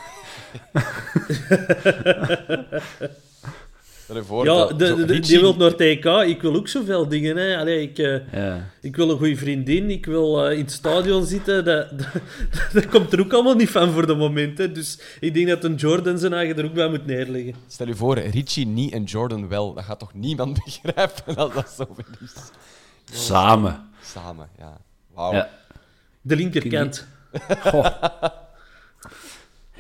Stel 4.09 4.21
je 4.21 4.25
voor 4.27 4.44
Ja, 4.44 4.66
de, 4.66 4.75
de- 4.77 5.05
de- 5.05 5.21
die 5.21 5.40
wil 5.40 5.57
naar 5.57 5.75
TK. 5.75 6.05
Ik 6.29 6.42
wil 6.42 6.55
ook 6.57 6.68
zoveel 6.68 7.09
dingen. 7.09 7.37
Hè. 7.37 7.57
Allee, 7.59 7.83
ik, 7.83 7.99
eh, 7.99 8.33
Ja. 8.33 8.71
ik 8.81 8.97
wil 8.97 9.11
een 9.11 9.16
goede 9.16 9.37
vriendin. 9.37 9.90
Ik 9.90 10.07
wil 10.07 10.44
eh, 10.47 10.53
in 10.53 10.59
het 10.64 10.73
stadion 10.73 11.25
zitten. 11.27 11.64
Dat, 11.64 11.90
dat, 11.99 12.09
dat 12.73 12.87
komt 12.87 13.12
er 13.12 13.21
ook 13.21 13.33
allemaal 13.33 13.55
niet 13.55 13.71
van 13.71 13.90
voor 13.90 14.07
de 14.07 14.14
moment. 14.14 14.59
Hè. 14.59 14.73
Dus 14.73 15.01
ik 15.21 15.35
denk 15.35 15.49
dat 15.49 15.64
een 15.64 15.75
Jordan 15.75 16.18
zijn 16.18 16.33
eigen 16.33 16.57
er 16.59 16.64
ook 16.64 16.73
bij 16.75 16.88
moet 16.88 17.07
neerleggen. 17.07 17.55
Stel 17.66 17.87
je 17.87 17.94
voor, 17.94 18.18
Richie 18.18 18.66
niet 18.66 18.92
en 18.92 19.05
Jordan 19.05 19.49
wel. 19.49 19.75
Dat 19.75 19.85
gaat 19.85 19.99
toch 19.99 20.14
niemand 20.14 20.59
begrijpen 20.64 21.37
als 21.37 21.55
dat 21.55 21.71
zo 21.77 21.97
is. 22.25 22.33
Samen. 23.27 23.88
Samen, 24.03 24.49
ja. 24.59 24.77
Wauw. 25.14 25.33
Ja. 25.33 25.49
De 26.21 26.37
linkerkant. 26.37 27.07
Goh. 27.61 27.87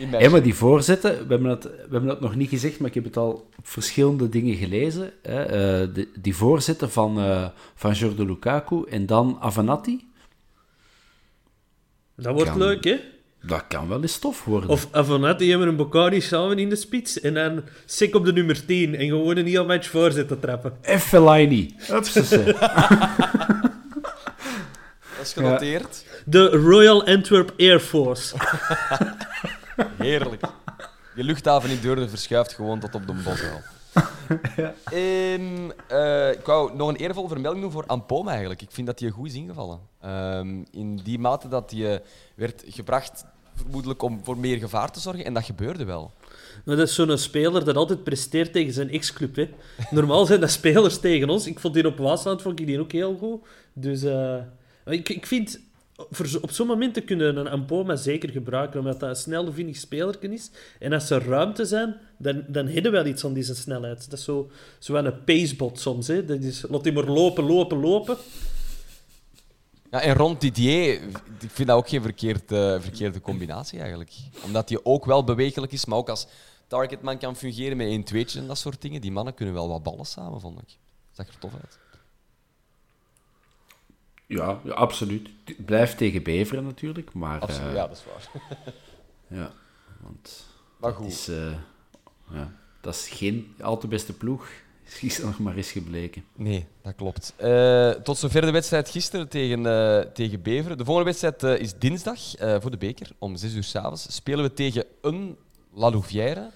Hé, 0.06 0.28
maar 0.28 0.42
die 0.42 0.54
voorzetten, 0.54 1.10
we 1.10 1.16
hebben, 1.28 1.48
dat, 1.48 1.62
we 1.64 1.70
hebben 1.90 2.06
dat 2.06 2.20
nog 2.20 2.34
niet 2.34 2.48
gezegd, 2.48 2.78
maar 2.78 2.88
ik 2.88 2.94
heb 2.94 3.04
het 3.04 3.16
al 3.16 3.30
op 3.58 3.66
verschillende 3.68 4.28
dingen 4.28 4.54
gelezen. 4.56 5.12
Hè. 5.22 5.42
Eh, 5.42 5.88
de, 5.94 6.08
die 6.18 6.36
voorzetten 6.36 6.90
van, 6.90 7.18
eh 7.18 7.46
van 7.74 7.92
Jordi 7.92 8.24
Lukaku 8.26 8.84
en 8.90 9.06
dan 9.06 9.36
Avenatti, 9.40 10.08
Dat 12.16 12.34
wordt 12.34 12.50
Kan. 12.50 12.58
leuk, 12.58 12.84
hè? 12.84 12.96
dat 13.42 13.64
kan 13.68 13.88
wel 13.88 14.00
eens 14.02 14.12
stof 14.12 14.44
worden. 14.44 14.70
Of 14.70 14.88
Avanat, 14.90 15.38
die 15.38 15.50
hebben 15.50 15.68
een 15.68 15.76
Bocari 15.76 16.20
samen 16.20 16.58
in 16.58 16.68
de 16.68 16.76
spits. 16.76 17.20
En 17.20 17.34
dan 17.34 17.62
Sik 17.84 18.14
op 18.14 18.24
de 18.24 18.32
nummer 18.32 18.66
10. 18.66 18.94
En 18.94 19.06
gewoon 19.08 19.36
een 19.36 19.46
heel 19.46 19.64
match 19.66 19.88
voorzetten 19.88 20.40
trappen. 20.40 20.72
En 20.80 21.00
Fellaini. 21.00 21.74
Dat 21.88 22.06
is 25.22 25.32
genoteerd. 25.32 26.04
De 26.24 26.48
Royal 26.48 27.06
Antwerp 27.06 27.52
Air 27.58 27.80
Force. 27.80 28.34
Heerlijk. 29.96 30.42
Je 31.14 31.24
luchthaven 31.24 31.70
in 31.70 31.80
Deurne 31.80 32.08
verschuift 32.08 32.52
gewoon 32.52 32.80
tot 32.80 32.94
op 32.94 33.06
de 33.06 33.12
Boswel. 33.12 33.60
Ehm, 34.84 35.70
eh, 35.88 36.30
ik 36.30 36.46
wou 36.46 36.76
nog 36.76 36.88
een 36.88 36.96
eervolle 36.96 37.28
vermelding 37.28 37.62
doen 37.62 37.72
voor 37.72 37.86
Ampoma 37.86 38.30
eigenlijk. 38.30 38.62
Ik 38.62 38.70
vind 38.70 38.86
dat 38.86 39.00
hij 39.00 39.10
goed 39.10 39.28
is 39.28 39.34
ingevallen. 39.34 39.80
Ehm, 40.00 40.64
in 40.70 40.96
die 40.96 41.18
mate 41.18 41.48
dat 41.48 41.70
hij 41.70 42.02
werd 42.34 42.64
gebracht, 42.66 43.24
vermoedelijk 43.54 44.02
om 44.02 44.20
voor 44.24 44.38
meer 44.38 44.58
gevaar 44.58 44.90
te 44.90 45.00
zorgen. 45.00 45.24
En 45.24 45.34
dat 45.34 45.44
gebeurde 45.44 45.84
wel. 45.84 46.12
Maar 46.64 46.76
dat 46.76 46.88
is 46.88 46.94
zo'n 46.94 47.18
speler 47.18 47.64
dat 47.64 47.76
altijd 47.76 48.04
presteert 48.04 48.52
tegen 48.52 48.72
zijn 48.72 48.90
ex-club. 48.90 49.36
hè. 49.36 49.50
Normaal 49.90 50.26
zijn 50.26 50.40
dat 50.40 50.50
spelers 50.50 50.98
tegen 50.98 51.28
ons. 51.28 51.46
Ik 51.46 51.60
vond 51.60 51.74
die 51.74 51.86
op 51.86 51.98
Waasland 51.98 52.42
vond 52.42 52.60
ik 52.60 52.66
die 52.66 52.80
ook 52.80 52.92
heel 52.92 53.16
goed. 53.16 53.40
Dus 53.72 54.02
eh, 54.02 54.36
ik, 54.84 55.08
ik 55.08 55.26
vind... 55.26 55.60
Op 56.40 56.50
zo'n 56.50 56.66
momenten 56.66 57.04
kunnen 57.04 57.36
een 57.36 57.48
Ampoma 57.48 57.96
zeker 57.96 58.28
gebruiken, 58.30 58.78
omdat 58.78 59.00
dat 59.00 59.08
een 59.08 59.16
snel, 59.16 59.52
vinnig 59.52 59.76
speler 59.76 60.32
is. 60.32 60.50
En 60.78 60.92
als 60.92 61.10
er 61.10 61.24
ruimte 61.24 61.64
zijn, 61.64 61.96
dan, 62.16 62.44
dan 62.48 62.66
hebben 62.66 62.92
we 62.92 62.98
wel 62.98 63.06
iets 63.06 63.24
aan 63.24 63.32
deze 63.32 63.54
snelheid. 63.54 64.10
Dat 64.10 64.18
is 64.18 64.24
zo, 64.24 64.50
zo 64.78 64.94
een 64.94 65.24
pacebot 65.24 65.80
soms. 65.80 66.06
Hè. 66.06 66.24
Dat 66.24 66.40
is, 66.40 66.64
laat 66.68 66.84
hij 66.84 66.92
maar 66.92 67.04
lopen, 67.04 67.44
lopen, 67.44 67.80
lopen. 67.80 68.16
Ja, 69.90 70.00
en 70.00 70.14
rond 70.14 70.40
Didier, 70.40 71.02
ik 71.40 71.50
vind 71.50 71.68
dat 71.68 71.76
ook 71.76 71.88
geen 71.88 72.02
verkeerd, 72.02 72.52
eh, 72.52 72.80
verkeerde 72.80 73.20
combinatie 73.20 73.78
eigenlijk. 73.78 74.12
Omdat 74.44 74.68
hij 74.68 74.80
ook 74.82 75.04
wel 75.04 75.24
bewegelijk 75.24 75.72
is, 75.72 75.84
maar 75.84 75.98
ook 75.98 76.08
als 76.08 76.26
targetman 76.66 77.18
kan 77.18 77.36
fungeren 77.36 77.76
met 77.76 77.86
een 77.86 78.04
tweetje 78.04 78.40
en 78.40 78.46
dat 78.46 78.58
soort 78.58 78.82
dingen. 78.82 79.00
Die 79.00 79.12
mannen 79.12 79.34
kunnen 79.34 79.54
wel 79.54 79.68
wat 79.68 79.82
ballen 79.82 80.06
samen, 80.06 80.40
vond 80.40 80.60
ik. 80.60 80.76
Zag 81.12 81.28
er 81.28 81.38
tof 81.38 81.52
uit. 81.54 81.78
Ja, 84.28 84.60
ja, 84.64 84.72
absoluut. 84.72 85.28
Het 85.44 85.64
blijft 85.64 85.96
tegen 85.96 86.22
Beveren 86.22 86.64
natuurlijk, 86.64 87.12
maar... 87.12 87.40
Absoluut, 87.40 87.68
eh, 87.68 87.74
ja, 87.74 87.86
dat 87.86 87.96
is 87.96 88.04
waar. 88.04 88.42
ja, 89.38 89.52
want 90.00 90.46
Maar 90.76 90.90
het 90.90 90.98
goed. 90.98 91.06
is, 91.06 91.28
eh, 91.28 91.52
ja, 92.30 92.52
dat 92.80 92.94
is 92.94 93.08
geen 93.08 93.54
al 93.60 93.78
te 93.78 93.86
beste 93.88 94.12
ploeg. 94.12 94.48
Is 95.00 95.18
nog 95.18 95.38
maar 95.38 95.56
eens 95.56 95.72
gebleken. 95.72 96.24
Nee, 96.34 96.66
dat 96.82 96.94
klopt. 96.94 97.34
Eh, 97.36 97.90
tot 97.90 98.18
zover 98.18 98.40
de 98.40 98.50
wedstrijd 98.50 98.88
gisteren 98.90 99.28
tegen, 99.28 99.62
tegen 100.12 100.42
Beveren. 100.42 100.78
De 100.78 100.84
volgende 100.84 101.10
wedstrijd 101.10 101.60
is 101.60 101.78
dinsdag 101.78 102.18
voor 102.38 102.70
de 102.70 102.76
beker. 102.76 103.10
Om 103.18 103.36
6 103.36 103.54
uur 103.54 103.64
s'avonds 103.64 104.14
spelen 104.14 104.44
we 104.44 104.52
tegen 104.52 104.84
een 105.00 105.36
La 105.74 105.90
Louvière. 105.90 106.50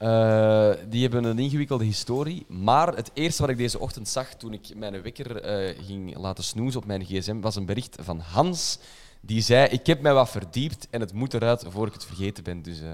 Eh, 0.00 0.70
die 0.88 1.02
hebben 1.02 1.24
een 1.24 1.38
ingewikkelde 1.38 1.84
historie. 1.84 2.46
Maar 2.48 2.96
het 2.96 3.10
eerste 3.14 3.42
wat 3.42 3.50
ik 3.50 3.56
deze 3.56 3.78
ochtend 3.78 4.08
zag 4.08 4.34
toen 4.34 4.52
ik 4.52 4.60
mijn 4.76 5.02
wekker 5.02 5.36
eh, 5.36 5.84
ging 5.86 6.16
laten 6.16 6.44
snoezen 6.44 6.80
op 6.80 6.86
mijn 6.86 7.04
gsm, 7.04 7.40
was 7.40 7.56
een 7.56 7.66
bericht 7.66 7.96
van 8.00 8.20
Hans. 8.20 8.78
Die 9.20 9.40
zei, 9.40 9.68
ik 9.68 9.86
heb 9.86 10.00
mij 10.00 10.12
wat 10.12 10.30
verdiept 10.30 10.86
en 10.90 11.00
het 11.00 11.12
moet 11.12 11.34
eruit 11.34 11.64
voor 11.68 11.86
ik 11.86 11.92
het 11.92 12.04
vergeten 12.04 12.44
ben. 12.44 12.62
Dus 12.62 12.80
eh 12.80 12.92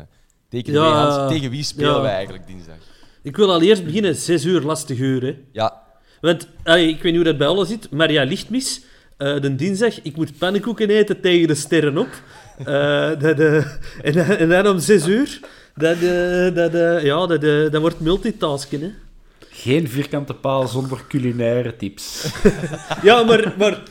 teken 0.48 0.72
Ja, 0.72 0.80
mee, 0.80 0.90
Hans. 0.90 1.32
Tegen 1.32 1.50
wie 1.50 1.62
spelen 1.62 1.94
ja. 1.94 2.00
wij 2.00 2.14
eigenlijk 2.14 2.46
dinsdag? 2.46 2.76
Ik 3.22 3.36
wil 3.36 3.52
al 3.52 3.62
eerst 3.62 3.84
beginnen, 3.84 4.14
6 4.14 4.44
uur, 4.44 4.60
lastig 4.60 4.98
uur. 4.98 5.22
Hè. 5.22 5.38
Ja, 5.52 5.82
Want, 6.20 6.48
allee, 6.64 6.88
ik 6.88 6.94
weet 6.94 7.12
niet 7.12 7.14
hoe 7.14 7.24
dat 7.24 7.38
bij 7.38 7.46
alles 7.46 7.68
zit, 7.68 7.90
maar 7.90 8.12
ja, 8.12 8.24
lichtmis. 8.24 8.80
de 9.16 9.54
dinsdag, 9.54 10.02
ik 10.02 10.16
moet 10.16 10.38
pannenkoeken 10.38 10.90
eten 10.90 11.20
tegen 11.20 11.48
de 11.48 11.54
sterren 11.54 11.98
op. 11.98 12.22
Eh, 12.64 13.10
dat, 13.18 13.40
eh, 13.40 13.56
en, 14.02 14.12
dan- 14.12 14.24
en 14.24 14.48
dan 14.48 14.66
om 14.66 14.78
zes 14.78 15.06
uur, 15.06 15.40
dat, 15.74 15.96
eh, 15.96 16.54
dat, 16.54 16.74
eh, 16.74 17.02
ja, 17.04 17.26
dat, 17.26 17.40
dat 17.72 17.80
wordt 17.80 18.00
multitasken. 18.00 18.80
Hè. 18.80 18.90
Geen 19.50 19.88
vierkante 19.88 20.34
paal 20.34 20.68
zonder 20.68 21.04
culinaire 21.08 21.76
tips. 21.76 22.24
Ja, 23.02 23.22
maar, 23.22 23.54
maar 23.58 23.82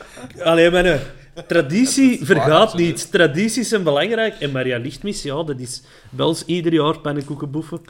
allee, 0.42 0.70
maar, 0.70 1.00
traditie 1.46 2.24
vergaat 2.24 2.74
niet. 2.74 3.10
Tradities 3.10 3.68
zijn 3.68 3.82
belangrijk. 3.82 4.34
En 4.38 4.50
Maria 4.52 4.78
Lichtmis, 4.78 5.22
ja, 5.22 5.42
dat 5.42 5.60
is 5.60 5.82
ons 6.18 6.42
ieder 6.46 6.72
jaar 6.72 6.98
pannenkoeken 6.98 7.50
boeven. 7.50 7.80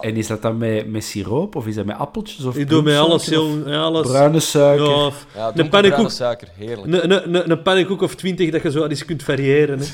En 0.00 0.16
is 0.16 0.26
dat 0.26 0.42
dan 0.42 0.58
met, 0.58 0.90
met 0.90 1.04
siroop 1.04 1.54
of 1.56 1.66
is 1.66 1.74
dat 1.74 1.84
met 1.84 1.96
appeltjes? 1.96 2.44
Of 2.44 2.56
Ik 2.56 2.68
doe 2.68 2.82
mij 2.82 2.98
alles, 2.98 3.24
ja, 3.26 3.80
alles. 3.82 4.06
of 4.06 4.12
Bruine 4.12 4.40
suiker. 4.40 4.86
Ja, 4.86 5.10
ja 5.34 5.52
een 5.54 5.68
pannenkoek, 5.68 6.10
suiker, 6.10 6.48
heerlijk. 6.56 6.86
een, 7.04 7.12
een, 7.12 7.34
een, 7.34 7.50
een 7.50 7.62
pannenkoek 7.62 8.02
of 8.02 8.14
twintig 8.14 8.50
dat 8.50 8.62
je 8.62 8.70
zo 8.70 8.86
eens 8.86 9.04
kunt 9.04 9.22
variëren. 9.22 9.78
Hè. 9.78 9.84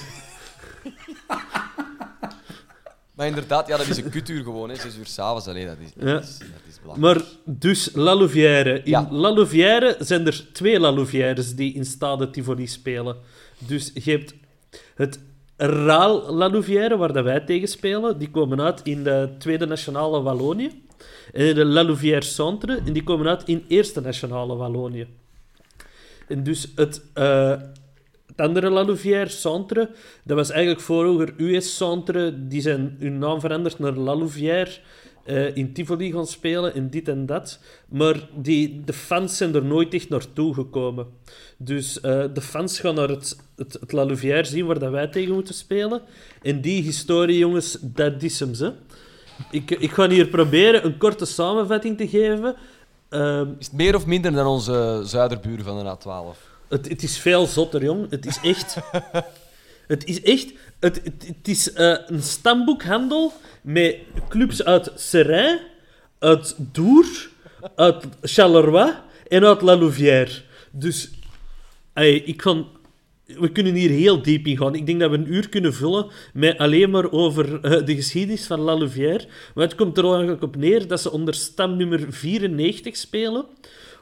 Maar 3.16 3.26
inderdaad, 3.26 3.66
ja, 3.66 3.76
dat 3.76 3.86
is 3.86 3.96
een 3.96 4.10
kutuur 4.10 4.42
gewoon, 4.42 4.68
hè. 4.68 4.76
zes 4.76 4.96
uur 4.96 5.06
s'avonds. 5.06 5.46
Allee, 5.46 5.66
dat 5.66 5.76
is, 5.78 5.92
dat, 5.94 6.22
is, 6.22 6.38
dat 6.38 6.48
is 6.68 6.80
belangrijk. 6.82 7.18
Maar 7.18 7.26
dus 7.44 7.90
La 7.94 8.14
Louvière. 8.14 8.82
In 8.82 8.90
Ja. 8.90 9.08
La 9.10 9.32
Louvière 9.32 9.96
zijn 9.98 10.26
er 10.26 10.52
twee 10.52 10.80
La 10.80 10.92
Louvières 10.92 11.54
die 11.54 11.74
in 11.74 11.84
Stade 11.84 12.30
Tivoli 12.30 12.66
spelen. 12.66 13.16
Dus 13.58 13.90
je 13.94 14.10
hebt 14.10 14.34
het 14.94 15.18
Raal 15.56 16.34
La 16.34 16.48
Louvière, 16.50 16.96
waar 16.96 17.12
dat 17.12 17.24
wij 17.24 17.40
tegen 17.40 17.68
spelen. 17.68 18.18
Die 18.18 18.30
komen 18.30 18.60
uit 18.60 18.80
in 18.82 19.02
de 19.02 19.34
Tweede 19.38 19.66
Nationale 19.66 20.22
Wallonië. 20.22 20.82
En 21.32 21.54
de 21.54 21.64
La 21.64 21.84
Louvière 21.84 22.24
Centre, 22.24 22.80
en 22.86 22.92
die 22.92 23.02
komen 23.02 23.28
uit 23.28 23.42
in 23.44 23.64
Eerste 23.68 24.00
Nationale 24.00 24.56
Wallonië. 24.56 25.06
En 26.28 26.42
dus 26.42 26.72
het, 26.74 27.02
eh, 27.14 27.52
het 28.26 28.40
andere 28.40 28.70
La 28.70 28.84
Louvière 28.84 29.28
Centre, 29.28 29.90
dat 30.24 30.36
was 30.36 30.50
eigenlijk 30.50 30.80
vroeger 30.80 31.34
US 31.36 31.76
Centre. 31.76 32.46
Die 32.48 32.60
zijn 32.60 32.96
hun 32.98 33.18
naam 33.18 33.40
veranderd 33.40 33.78
naar 33.78 33.92
La 33.92 34.16
Louvière 34.16 34.70
eh, 35.24 35.56
in 35.56 35.72
Tivoli 35.72 36.12
gaan 36.12 36.26
spelen 36.26 36.74
en 36.74 36.90
dit 36.90 37.08
en 37.08 37.26
dat. 37.26 37.58
Maar 37.88 38.28
die, 38.34 38.82
de 38.84 38.92
fans 38.92 39.36
zijn 39.36 39.54
er 39.54 39.64
nooit 39.64 39.94
echt 39.94 40.08
naartoe 40.08 40.54
gekomen. 40.54 41.06
Dus 41.56 42.00
eh, 42.00 42.24
de 42.32 42.40
fans 42.40 42.80
gaan 42.80 42.94
naar 42.94 43.08
het, 43.08 43.36
het, 43.56 43.72
het 43.72 43.92
La 43.92 44.04
Louvière 44.04 44.44
zien 44.44 44.66
waar 44.66 44.78
dat 44.78 44.90
wij 44.90 45.06
tegen 45.06 45.34
moeten 45.34 45.54
spelen. 45.54 46.02
En 46.42 46.60
die 46.60 46.82
historie, 46.82 47.38
jongens, 47.38 47.78
dat 47.80 48.22
is 48.22 48.40
hem, 48.40 48.54
ze. 48.54 48.72
Ik, 49.50 49.70
ik 49.70 49.90
ga 49.90 50.08
hier 50.08 50.26
proberen 50.28 50.84
een 50.84 50.98
korte 50.98 51.24
samenvatting 51.24 51.96
te 51.96 52.08
geven. 52.08 52.56
Ehm, 53.08 53.48
Is 53.58 53.66
het 53.66 53.76
meer 53.76 53.94
of 53.94 54.06
minder 54.06 54.32
dan 54.32 54.46
onze 54.46 55.00
zuiderbuur 55.04 55.62
van 55.62 55.84
de 55.84 55.96
A12? 55.96 56.55
Het, 56.68 56.88
het 56.88 57.02
is 57.02 57.18
veel 57.18 57.46
zotter, 57.46 57.82
jong. 57.82 58.10
Het 58.10 58.26
is 58.26 58.38
echt... 58.42 58.76
het 59.86 60.04
is 60.04 60.22
echt... 60.22 60.52
Het, 60.80 61.00
het, 61.04 61.26
het 61.26 61.48
is 61.48 61.72
eh, 61.72 61.96
een 62.06 62.22
stamboekhandel 62.22 63.32
met 63.62 63.96
clubs 64.28 64.64
uit 64.64 64.92
Seraing, 64.94 65.60
uit 66.18 66.56
Dour, 66.72 67.28
uit 67.76 68.04
Charleroi 68.22 68.92
en 69.28 69.44
uit 69.44 69.62
La 69.62 69.76
Louvière. 69.76 70.30
Dus 70.70 71.10
ey, 71.92 72.14
ik 72.14 72.36
kan... 72.36 72.66
We 73.26 73.52
kunnen 73.52 73.74
hier 73.74 73.90
heel 73.90 74.22
diep 74.22 74.46
in 74.46 74.56
gaan. 74.56 74.74
Ik 74.74 74.86
denk 74.86 75.00
dat 75.00 75.10
we 75.10 75.16
een 75.16 75.32
uur 75.32 75.48
kunnen 75.48 75.74
vullen 75.74 76.06
met 76.32 76.58
alleen 76.58 76.90
maar 76.90 77.12
over 77.12 77.60
eh, 77.60 77.86
de 77.86 77.94
geschiedenis 77.94 78.46
van 78.46 78.60
La 78.60 78.76
Louvière. 78.76 79.24
Maar 79.54 79.64
het 79.64 79.74
komt 79.74 79.98
er 79.98 80.04
eigenlijk 80.04 80.42
op 80.42 80.56
neer 80.56 80.86
dat 80.86 81.00
ze 81.00 81.10
onder 81.10 81.34
stamnummer 81.34 82.06
94 82.08 82.96
spelen. 82.96 83.44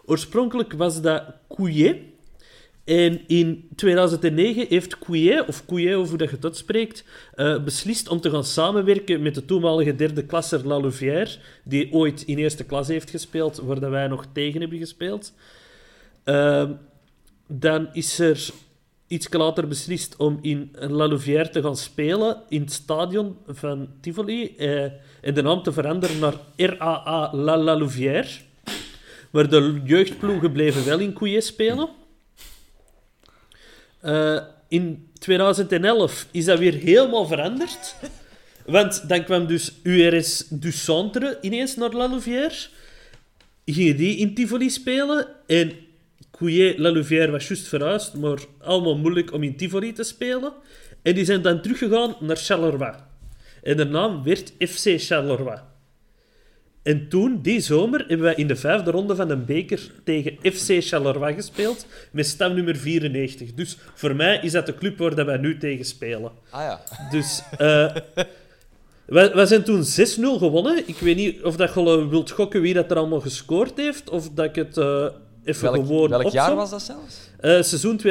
Oorspronkelijk 0.04 0.72
was 0.72 1.00
dat 1.00 1.24
Couillet. 1.48 1.96
En 2.84 3.20
in 3.26 3.68
2009 3.76 4.66
heeft 4.68 4.98
Couillet, 4.98 5.46
of 5.46 5.66
Couillet, 5.66 5.96
of 5.96 6.10
dat 6.10 6.28
je 6.28 6.34
het 6.34 6.44
uitspreekt, 6.44 7.04
eh, 7.34 7.64
beslist 7.64 8.08
om 8.08 8.20
te 8.20 8.30
gaan 8.30 8.44
samenwerken 8.44 9.22
met 9.22 9.34
de 9.34 9.44
toenmalige 9.44 9.94
derde 9.94 10.24
klasser 10.24 10.66
La 10.66 10.80
Louvière, 10.80 11.36
die 11.64 11.92
ooit 11.92 12.22
in 12.22 12.38
eerste 12.38 12.64
klas 12.64 12.88
heeft 12.88 13.10
gespeeld, 13.10 13.56
waar 13.56 13.80
dat 13.80 13.90
wij 13.90 14.06
nog 14.06 14.26
tegen 14.32 14.60
hebben 14.60 14.78
gespeeld. 14.78 15.32
Ehm, 16.24 16.72
dan 17.46 17.88
is 17.92 18.18
er 18.18 18.50
iets 19.06 19.32
later 19.32 19.68
beslist 19.68 20.16
om 20.16 20.38
in 20.42 20.70
La 20.72 21.08
Louvière 21.08 21.50
te 21.50 21.62
gaan 21.62 21.76
spelen 21.76 22.42
in 22.48 22.60
het 22.60 22.72
stadion 22.72 23.36
van 23.46 23.88
Tivoli 24.00 24.56
eh, 24.56 24.82
en 25.20 25.34
de 25.34 25.42
naam 25.42 25.62
te 25.62 25.72
veranderen 25.72 26.18
naar 26.18 26.34
RAA 26.56 27.30
La 27.32 27.56
La 27.56 27.76
Louvière. 27.76 28.28
Maar 29.30 29.48
de 29.48 29.80
jeugdploegen 29.84 30.52
bleven 30.52 30.84
wel 30.84 30.98
in 30.98 31.12
Couillet 31.12 31.44
spelen. 31.44 31.88
Eh, 34.04 34.38
in 34.68 35.10
2011 35.18 36.26
is 36.30 36.44
dat 36.44 36.58
weer 36.58 36.74
helemaal 36.74 37.26
veranderd. 37.26 37.94
Want 38.66 39.08
dan 39.08 39.24
kwam 39.24 39.46
dus 39.46 39.72
URS 39.82 40.44
du 40.48 40.72
Centre 40.72 41.38
ineens 41.40 41.76
naar 41.76 41.90
La 41.90 42.08
Louvière. 42.08 42.54
Gingen 43.64 43.96
die 43.96 44.16
in 44.16 44.34
Tivoli 44.34 44.70
spelen. 44.70 45.26
En 45.46 45.72
Couillet, 46.30 46.78
La 46.78 46.92
Louvière 46.92 47.30
was 47.30 47.48
juist 47.48 47.68
verhuisd, 47.68 48.14
maar 48.14 48.38
allemaal 48.58 48.96
moeilijk 48.96 49.32
om 49.32 49.42
in 49.42 49.56
Tivoli 49.56 49.92
te 49.92 50.02
spelen. 50.02 50.52
En 51.02 51.14
die 51.14 51.24
zijn 51.24 51.42
dan 51.42 51.62
teruggegaan 51.62 52.16
naar 52.20 52.36
Charleroi. 52.36 52.94
En 53.62 53.76
de 53.76 53.84
naam 53.84 54.22
werd 54.22 54.52
FC 54.58 54.94
Charleroi. 54.96 55.58
En 56.84 57.08
toen, 57.08 57.38
die 57.42 57.60
zomer, 57.60 57.98
hebben 57.98 58.20
wij 58.20 58.34
in 58.34 58.46
de 58.46 58.56
vijfde 58.56 58.90
ronde 58.90 59.16
van 59.16 59.28
de 59.28 59.36
beker 59.36 59.90
tegen 60.04 60.36
FC 60.52 60.84
Charleroi 60.84 61.34
gespeeld, 61.34 61.86
met 62.10 62.26
stamnummer 62.26 62.76
94. 62.76 63.54
Dus 63.54 63.78
voor 63.94 64.16
mij 64.16 64.38
is 64.42 64.52
dat 64.52 64.66
de 64.66 64.74
club 64.74 64.98
waar 64.98 65.14
dat 65.14 65.26
wij 65.26 65.36
nu 65.36 65.58
tegen 65.58 65.84
spelen. 65.84 66.32
Ah 66.50 66.60
ja. 66.60 66.80
Dus 67.10 67.42
uh, 67.52 67.94
wij, 69.04 69.34
wij, 69.34 69.46
zijn 69.46 69.64
toen 69.64 69.82
6-0 69.82 69.84
gewonnen. 70.38 70.88
Ik 70.88 70.98
weet 70.98 71.16
niet 71.16 71.42
of 71.42 71.56
dat 71.56 71.74
je 71.74 72.08
wilt 72.08 72.30
gokken 72.30 72.60
wie 72.60 72.74
dat 72.74 72.90
er 72.90 72.96
allemaal 72.96 73.20
gescoord 73.20 73.76
heeft, 73.76 74.10
of 74.10 74.30
dat 74.30 74.44
ik 74.44 74.54
het 74.54 74.76
uh, 74.76 75.06
even 75.44 75.62
welk, 75.62 75.86
gewoon 75.86 76.08
Welk 76.08 76.24
opzom. 76.24 76.40
jaar 76.40 76.54
was 76.54 76.70
dat 76.70 76.82
zelfs? 76.82 77.30
Uh, 77.40 77.62
seizoen 77.62 78.00
2011-2012. 78.00 78.02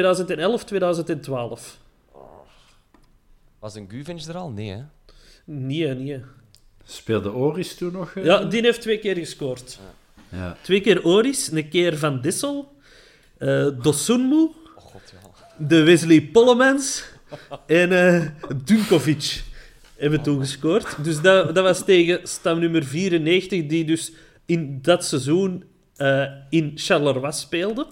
Was 3.58 3.74
een 3.74 3.90
Guvenge 3.90 4.28
er 4.28 4.36
al? 4.36 4.50
Nee, 4.50 4.70
hè? 4.70 4.82
Nee, 5.44 5.94
nee. 5.94 6.22
Speelde 6.84 7.32
Oris 7.32 7.74
toen 7.74 7.92
nog? 7.92 8.14
Uh... 8.14 8.24
Ja, 8.24 8.44
die 8.44 8.62
heeft 8.62 8.80
twee 8.80 8.98
keer 8.98 9.16
gescoord. 9.16 9.78
Ja. 10.28 10.56
Twee 10.60 10.80
keer 10.80 11.04
Oris, 11.04 11.50
een 11.52 11.68
keer 11.68 11.98
Van 11.98 12.20
Dissel, 12.20 12.72
uh, 13.38 13.68
Dosunmu, 13.82 14.36
oh, 14.36 14.52
God, 14.74 15.12
ja. 15.12 15.66
de 15.66 15.82
Wesley 15.82 16.22
Pollemans 16.22 17.04
en 17.66 17.92
uh, 17.92 18.26
Dunkovic 18.64 19.42
hebben 19.96 20.22
toen 20.22 20.40
gescoord. 20.40 21.04
Dus 21.04 21.20
dat, 21.20 21.54
dat 21.54 21.64
was 21.64 21.84
tegen 21.84 22.20
stamnummer 22.22 22.84
94, 22.84 23.66
die 23.66 23.84
dus 23.84 24.12
in 24.46 24.78
dat 24.82 25.04
seizoen 25.04 25.64
uh, 25.96 26.24
in 26.50 26.72
Charleroi 26.74 27.32
speelde. 27.32 27.86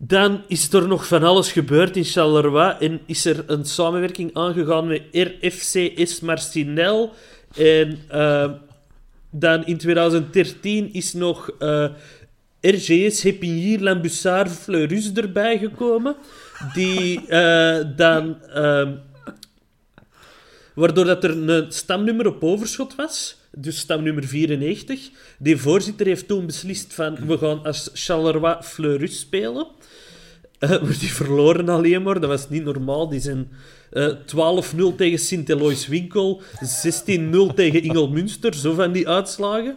Dan 0.00 0.42
is 0.46 0.72
er 0.72 0.88
nog 0.88 1.06
van 1.06 1.22
alles 1.22 1.52
gebeurd 1.52 1.96
in 1.96 2.04
Charleroi 2.04 2.76
en 2.80 3.00
is 3.06 3.24
er 3.24 3.44
een 3.46 3.64
samenwerking 3.64 4.34
aangegaan 4.34 4.86
met 4.86 5.02
RFCS 5.12 6.20
Marcinel. 6.20 7.12
En 7.56 7.98
uh, 8.12 8.52
dan 9.30 9.66
in 9.66 9.78
2013 9.78 10.92
is 10.92 11.12
nog 11.12 11.50
uh, 11.58 11.88
RGS 12.60 13.22
Hepinier 13.22 13.80
Lambussard 13.80 14.50
Fleurus 14.50 15.12
erbij 15.12 15.58
gekomen. 15.58 16.16
Die 16.74 17.20
uh, 17.28 17.78
dan... 17.96 18.36
waardoor 20.74 21.04
dat 21.04 21.24
er 21.24 21.30
een 21.30 21.72
stamnummer 21.72 22.26
op 22.26 22.44
overschot 22.44 22.94
was 22.94 23.38
dus 23.60 23.78
stamnummer 23.78 24.24
94. 24.24 25.10
Die 25.38 25.56
voorzitter 25.56 26.06
heeft 26.06 26.28
toen 26.28 26.46
beslist 26.46 26.94
van 26.94 27.26
we 27.26 27.38
gaan 27.38 27.64
als 27.64 27.90
Charleroi 27.92 28.56
Fleurus 28.62 29.18
spelen. 29.18 29.66
Uh, 30.64 31.00
die 31.00 31.12
verloren 31.12 31.68
alleen 31.68 32.02
maar, 32.02 32.20
dat 32.20 32.30
was 32.30 32.48
niet 32.48 32.64
normaal. 32.64 33.08
Die 33.08 33.20
zijn 33.20 33.50
uh, 33.92 34.08
12-0 34.92 34.96
tegen 34.96 35.18
Sint-Elois 35.18 35.86
Winkel, 35.86 36.42
16-0 36.86 37.54
tegen 37.54 37.82
Ingelmünster, 37.82 38.54
zo 38.54 38.74
van 38.74 38.92
die 38.92 39.08
uitslagen. 39.08 39.76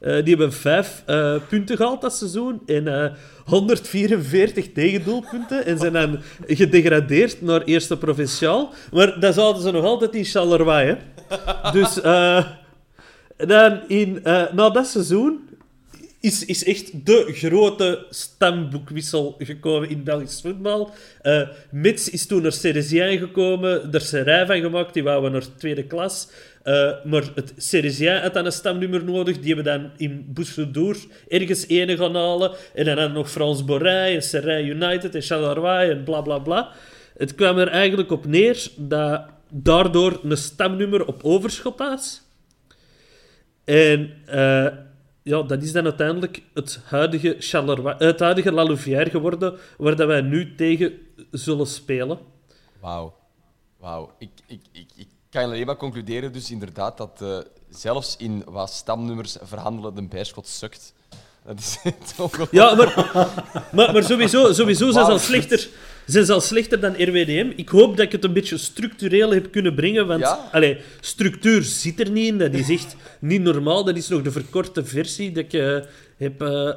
Uh, 0.00 0.24
die 0.24 0.34
hebben 0.36 0.52
vijf 0.52 1.04
punten 1.48 1.76
gehaald 1.76 2.00
dat 2.00 2.16
seizoen 2.16 2.60
en 2.66 3.16
144 3.44 4.72
tegendoelpunten 4.72 5.66
en 5.66 5.78
zijn 5.78 5.92
dan 5.92 6.18
gedegradeerd 6.46 7.42
naar 7.42 7.62
eerste 7.62 7.98
provinciaal. 7.98 8.72
Maar 8.92 9.20
dat 9.20 9.34
zouden 9.34 9.62
ze 9.62 9.70
nog 9.70 9.84
altijd 9.84 10.14
in 10.14 10.24
Charleroi, 10.24 10.86
hè. 10.86 10.96
Dus... 11.72 11.94
dan 13.46 13.80
in, 13.88 14.20
na 14.52 14.70
dat 14.70 14.86
seizoen 14.86 15.49
is, 16.20 16.44
is 16.44 16.64
echt 16.64 17.06
de 17.06 17.32
grote 17.32 18.06
stamboekwissel 18.10 19.34
gekomen 19.38 19.88
in 19.88 20.04
Belgisch 20.04 20.40
voetbal. 20.40 20.90
Uh, 21.22 21.48
Mits 21.70 22.10
is 22.10 22.26
toen 22.26 22.42
naar 22.42 22.52
Ceresien 22.52 23.18
gekomen, 23.18 23.92
er 23.92 24.00
is 24.00 24.12
een 24.12 24.22
rij 24.22 24.46
van 24.46 24.60
gemaakt, 24.60 24.94
die 24.94 25.02
wouden 25.02 25.32
naar 25.32 25.56
tweede 25.56 25.86
klas. 25.86 26.28
Uh, 26.64 27.04
maar 27.04 27.22
het 27.34 27.52
Ceresien 27.56 28.20
had 28.20 28.34
dan 28.34 28.46
een 28.46 28.52
stamnummer 28.52 29.04
nodig, 29.04 29.38
die 29.38 29.54
hebben 29.54 29.80
dan 29.80 29.90
in 29.96 30.24
Boussoudour 30.28 30.96
ergens 31.28 31.66
ene 31.68 31.96
gaan 31.96 32.14
halen. 32.14 32.50
En 32.74 32.84
dan 32.84 32.98
hadden 32.98 33.16
nog 33.16 33.30
Frans 33.30 33.64
Borrij 33.64 34.22
en 34.32 34.66
United 34.66 35.14
en 35.14 35.22
Charleroi 35.22 35.90
en 35.90 36.04
bla 36.04 36.20
bla 36.20 36.38
bla. 36.38 36.72
Het 37.16 37.34
kwam 37.34 37.58
er 37.58 37.68
eigenlijk 37.68 38.10
op 38.10 38.26
neer 38.26 38.68
dat 38.76 39.22
daardoor 39.50 40.20
een 40.22 40.36
stamnummer 40.36 41.06
op 41.06 41.24
overschot 41.24 41.78
was. 41.78 42.22
En 43.64 44.10
uh, 44.34 44.66
ja, 45.22 45.42
dat 45.42 45.62
is 45.62 45.72
dan 45.72 45.84
uiteindelijk 45.84 46.42
het 46.54 46.80
huidige, 46.84 47.36
Charleroi, 47.38 47.94
het 47.98 48.20
huidige 48.20 48.52
La 48.52 48.64
Louvière 48.64 49.10
geworden, 49.10 49.58
waar 49.78 49.96
dat 49.96 50.06
wij 50.06 50.20
nu 50.20 50.54
tegen 50.54 50.92
zullen 51.30 51.66
spelen. 51.66 52.18
Wauw. 52.80 53.14
Wauw. 53.78 54.12
Ik, 54.18 54.30
ik, 54.46 54.60
ik, 54.72 54.88
ik 54.96 55.08
kan 55.30 55.42
alleen 55.42 55.66
maar 55.66 55.76
concluderen 55.76 56.32
dus 56.32 56.50
inderdaad 56.50 56.96
dat 56.96 57.18
uh, 57.22 57.38
zelfs 57.70 58.16
in 58.16 58.42
wat 58.46 58.70
stamnummers 58.70 59.36
verhandelen 59.42 59.94
de 59.94 60.02
Beerschot 60.02 60.46
sukt. 60.46 60.94
Dat 61.44 61.58
is 61.58 61.78
toch 62.16 62.50
Ja, 62.50 62.74
maar, 62.74 62.94
maar, 63.72 63.92
maar 63.92 64.04
sowieso, 64.04 64.52
sowieso 64.52 64.90
zijn 64.90 65.04
ze 65.04 65.10
al 65.10 65.18
slechter 65.18 65.68
zijn 66.10 66.24
ze 66.24 66.32
al 66.32 66.40
slechter 66.40 66.80
dan 66.80 66.92
RWDM. 66.92 67.52
Ik 67.56 67.68
hoop 67.68 67.96
dat 67.96 68.06
ik 68.06 68.12
het 68.12 68.24
een 68.24 68.32
beetje 68.32 68.58
structureel 68.58 69.32
heb 69.32 69.50
kunnen 69.52 69.74
brengen, 69.74 70.06
want 70.06 70.20
Ja? 70.20 70.48
allee, 70.52 70.78
structuur 71.00 71.62
zit 71.62 72.00
er 72.00 72.10
niet 72.10 72.26
in. 72.26 72.38
Dat 72.38 72.54
is 72.54 72.68
echt 72.68 72.96
niet 73.20 73.42
normaal. 73.42 73.84
Dat 73.84 73.96
is 73.96 74.08
nog 74.08 74.22
de 74.22 74.30
verkorte 74.30 74.84
versie 74.84 75.32
dat 75.32 75.44
ik 75.44 75.52
eh, 75.52 75.78
heb 76.16 76.42
eh, 76.42 76.70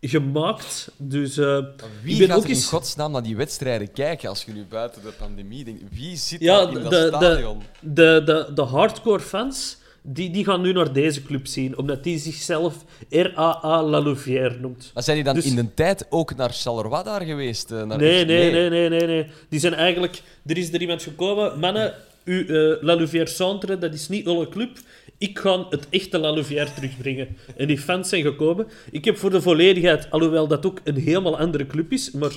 gemaakt. 0.00 0.90
Dus 0.96 1.36
eh, 1.38 1.58
Wie 2.02 2.12
ik 2.12 2.18
ben 2.18 2.28
gaat 2.28 2.36
ook 2.36 2.44
in 2.44 2.50
eens... 2.50 2.66
godsnaam 2.66 3.12
naar 3.12 3.22
die 3.22 3.36
wedstrijden 3.36 3.92
kijken 3.92 4.28
als 4.28 4.44
je 4.44 4.52
nu 4.52 4.64
buiten 4.68 5.02
de 5.02 5.12
pandemie 5.18 5.64
denkt? 5.64 5.82
Wie 5.92 6.16
zit 6.16 6.40
Ja, 6.40 6.58
daar 6.58 6.68
in 6.68 6.74
de, 6.74 6.80
dat 6.80 6.90
de, 6.90 7.06
stadion? 7.16 7.62
de, 7.80 8.22
de, 8.24 8.50
de 8.54 8.62
hardcore 8.62 9.20
fans, 9.20 9.76
die, 10.08 10.30
die 10.30 10.44
gaan 10.44 10.60
nu 10.60 10.72
naar 10.72 10.92
deze 10.92 11.22
club 11.22 11.46
zien, 11.46 11.78
omdat 11.78 12.04
die 12.04 12.18
zichzelf 12.18 12.74
RAA 13.10 13.82
La 13.82 14.00
Louvière 14.02 14.56
noemt. 14.60 14.90
Maar 14.94 15.02
zijn 15.02 15.16
die 15.16 15.24
dan 15.24 15.34
Dus- 15.34 15.44
in 15.44 15.54
de 15.56 15.74
tijd 15.74 16.06
ook 16.10 16.36
naar 16.36 16.50
Charleroi 16.52 17.02
daar 17.04 17.22
geweest? 17.22 17.70
eh, 17.70 17.82
naar 17.82 17.98
Nee, 17.98 18.24
nee, 18.24 18.50
nee, 18.50 18.68
nee, 18.70 18.88
nee, 18.88 19.06
nee. 19.06 19.26
Die 19.48 19.60
zijn 19.60 19.74
eigenlijk... 19.74 20.22
Er 20.46 20.56
is 20.58 20.72
er 20.72 20.80
iemand 20.80 21.02
gekomen. 21.02 21.58
Mannen, 21.58 21.94
u, 22.24 22.40
eh, 22.46 22.82
La 22.82 22.96
Louvière 22.96 23.26
Centre, 23.28 23.78
dat 23.78 23.94
is 23.94 24.08
niet 24.08 24.26
alle 24.26 24.48
club. 24.48 24.78
Ik 25.18 25.38
ga 25.38 25.66
het 25.70 25.86
echte 25.90 26.18
La 26.18 26.32
Louvière 26.32 26.72
terugbrengen. 26.74 27.36
En 27.56 27.66
die 27.66 27.78
fans 27.78 28.08
zijn 28.08 28.22
gekomen. 28.22 28.66
Ik 28.90 29.04
heb 29.04 29.16
voor 29.18 29.30
de 29.30 29.42
volledigheid, 29.42 30.10
alhoewel 30.10 30.46
dat 30.46 30.66
ook 30.66 30.80
een 30.84 30.96
helemaal 30.96 31.38
andere 31.38 31.66
club 31.66 31.92
is, 31.92 32.10
maar 32.10 32.32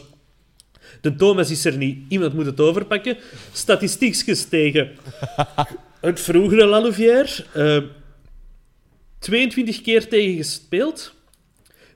de 1.02 1.16
Thomas 1.16 1.52
is 1.52 1.66
er 1.66 1.78
niet. 1.78 1.98
Iemand 2.08 2.34
moet 2.34 2.46
het 2.46 2.60
overpakken. 2.60 3.18
Statistiekjes 3.54 4.46
tegen 4.46 4.90
het 6.02 6.20
vroegere 6.20 6.66
La 6.66 6.82
Louvière. 6.82 7.44
Eh, 7.54 7.84
22 9.20 9.82
keer 9.82 10.08
tegen 10.08 10.36
gespeeld. 10.36 11.14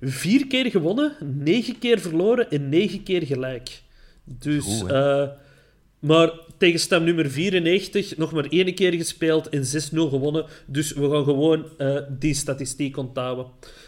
Vier 0.02 0.48
keer 0.48 0.72
gewonnen, 0.72 1.16
negen 1.20 1.80
keer 1.80 2.00
verloren 2.00 2.50
en 2.50 2.70
negen 2.70 3.04
keer 3.04 3.26
gelijk. 3.26 3.82
Dus, 4.24 4.64
Goed, 4.64 4.92
eh, 4.92 5.28
maar 6.00 6.32
tegen 6.58 6.80
stam 6.80 7.04
nummer 7.04 7.32
94 7.32 8.18
nog 8.18 8.32
maar 8.32 8.46
één 8.46 8.76
keer 8.76 8.94
gespeeld 8.94 9.50
en 9.50 9.66
6-0 9.66 10.10
gewonnen. 10.10 10.46
Dus 10.66 10.94
we 10.94 11.10
gaan 11.10 11.24
gewoon 11.24 11.66
eh, 11.78 11.98
die 12.10 12.34
statistiek 12.34 12.98
onthouden. 12.98 13.46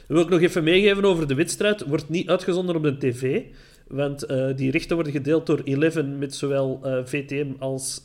Wil 0.08 0.22
ik 0.22 0.30
nog 0.30 0.42
even 0.42 0.64
meegeven 0.64 1.06
over 1.06 1.28
de 1.28 1.36
wedstrijd. 1.36 1.86
Wordt 1.86 2.10
niet 2.10 2.30
uitgezonden 2.30 2.76
op 2.76 2.84
de 2.84 2.98
tv. 2.98 3.42
Want 3.88 4.28
die 4.56 4.72
rechten 4.72 4.96
worden 4.96 5.14
gedeeld 5.14 5.46
door 5.46 5.62
Eleven 5.64 6.18
met 6.18 6.36
zowel 6.36 6.82
VTM 7.06 7.48
als 7.60 8.04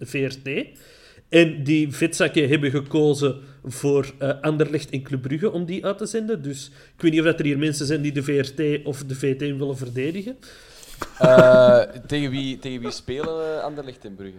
VRT. 0.00 0.48
En 1.32 1.64
die 1.64 1.92
vetzakken 1.92 2.48
hebben 2.48 2.70
gekozen 2.70 3.40
voor 3.64 4.12
uh, 4.22 4.40
Anderlecht 4.40 4.90
en 4.90 5.02
Club 5.02 5.22
Brugge 5.22 5.50
om 5.50 5.64
die 5.64 5.84
uit 5.84 5.98
te 5.98 6.06
zenden. 6.06 6.42
Dus 6.42 6.70
ik 6.96 7.02
weet 7.02 7.10
niet 7.10 7.20
of 7.20 7.26
dat 7.26 7.38
er 7.38 7.44
hier 7.44 7.58
mensen 7.58 7.86
zijn 7.86 8.02
die 8.02 8.12
de 8.12 8.22
VRT 8.22 8.84
of 8.84 9.04
de 9.04 9.14
VT 9.14 9.40
willen 9.40 9.76
verdedigen. 9.76 10.36
Uh, 11.22 11.80
tegen, 12.06 12.30
wie, 12.30 12.58
tegen 12.58 12.80
wie 12.80 12.90
spelen 12.90 13.62
Anderlecht 13.62 14.04
en 14.04 14.14
Brugge? 14.14 14.38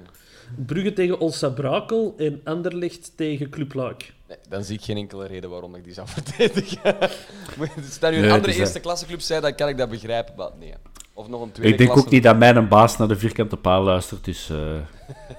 Brugge 0.65 0.93
tegen 0.93 1.19
Olsa 1.19 1.49
Brakel 1.49 2.13
en 2.17 2.41
Anderlecht 2.43 3.11
tegen 3.15 3.49
Club 3.49 3.73
Luik. 3.73 4.13
Nee, 4.27 4.37
dan 4.49 4.63
zie 4.63 4.75
ik 4.75 4.83
geen 4.83 4.97
enkele 4.97 5.27
reden 5.27 5.49
waarom 5.49 5.75
ik 5.75 5.83
die 5.83 5.93
zou 5.93 6.07
verdedigen. 6.17 6.99
Als 7.77 7.99
dat 7.99 8.11
nu 8.11 8.17
een 8.17 8.31
andere 8.31 8.55
eerste 8.55 8.79
klasseclub 8.79 9.21
zijn, 9.21 9.41
dan 9.41 9.55
kan 9.55 9.69
ik 9.69 9.77
dat 9.77 9.89
begrijpen. 9.89 10.33
Maar 10.35 10.49
nee. 10.59 10.73
Of 11.13 11.27
nog 11.27 11.41
een 11.41 11.51
tweede 11.51 11.71
Ik 11.71 11.77
denk 11.77 11.97
ook 11.97 12.09
niet 12.09 12.23
dat 12.23 12.37
mijn 12.37 12.67
baas 12.67 12.97
naar 12.97 13.07
de 13.07 13.15
vierkante 13.15 13.57
paal 13.57 13.83
luistert, 13.83 14.25
dus 14.25 14.49
uh, 14.49 14.75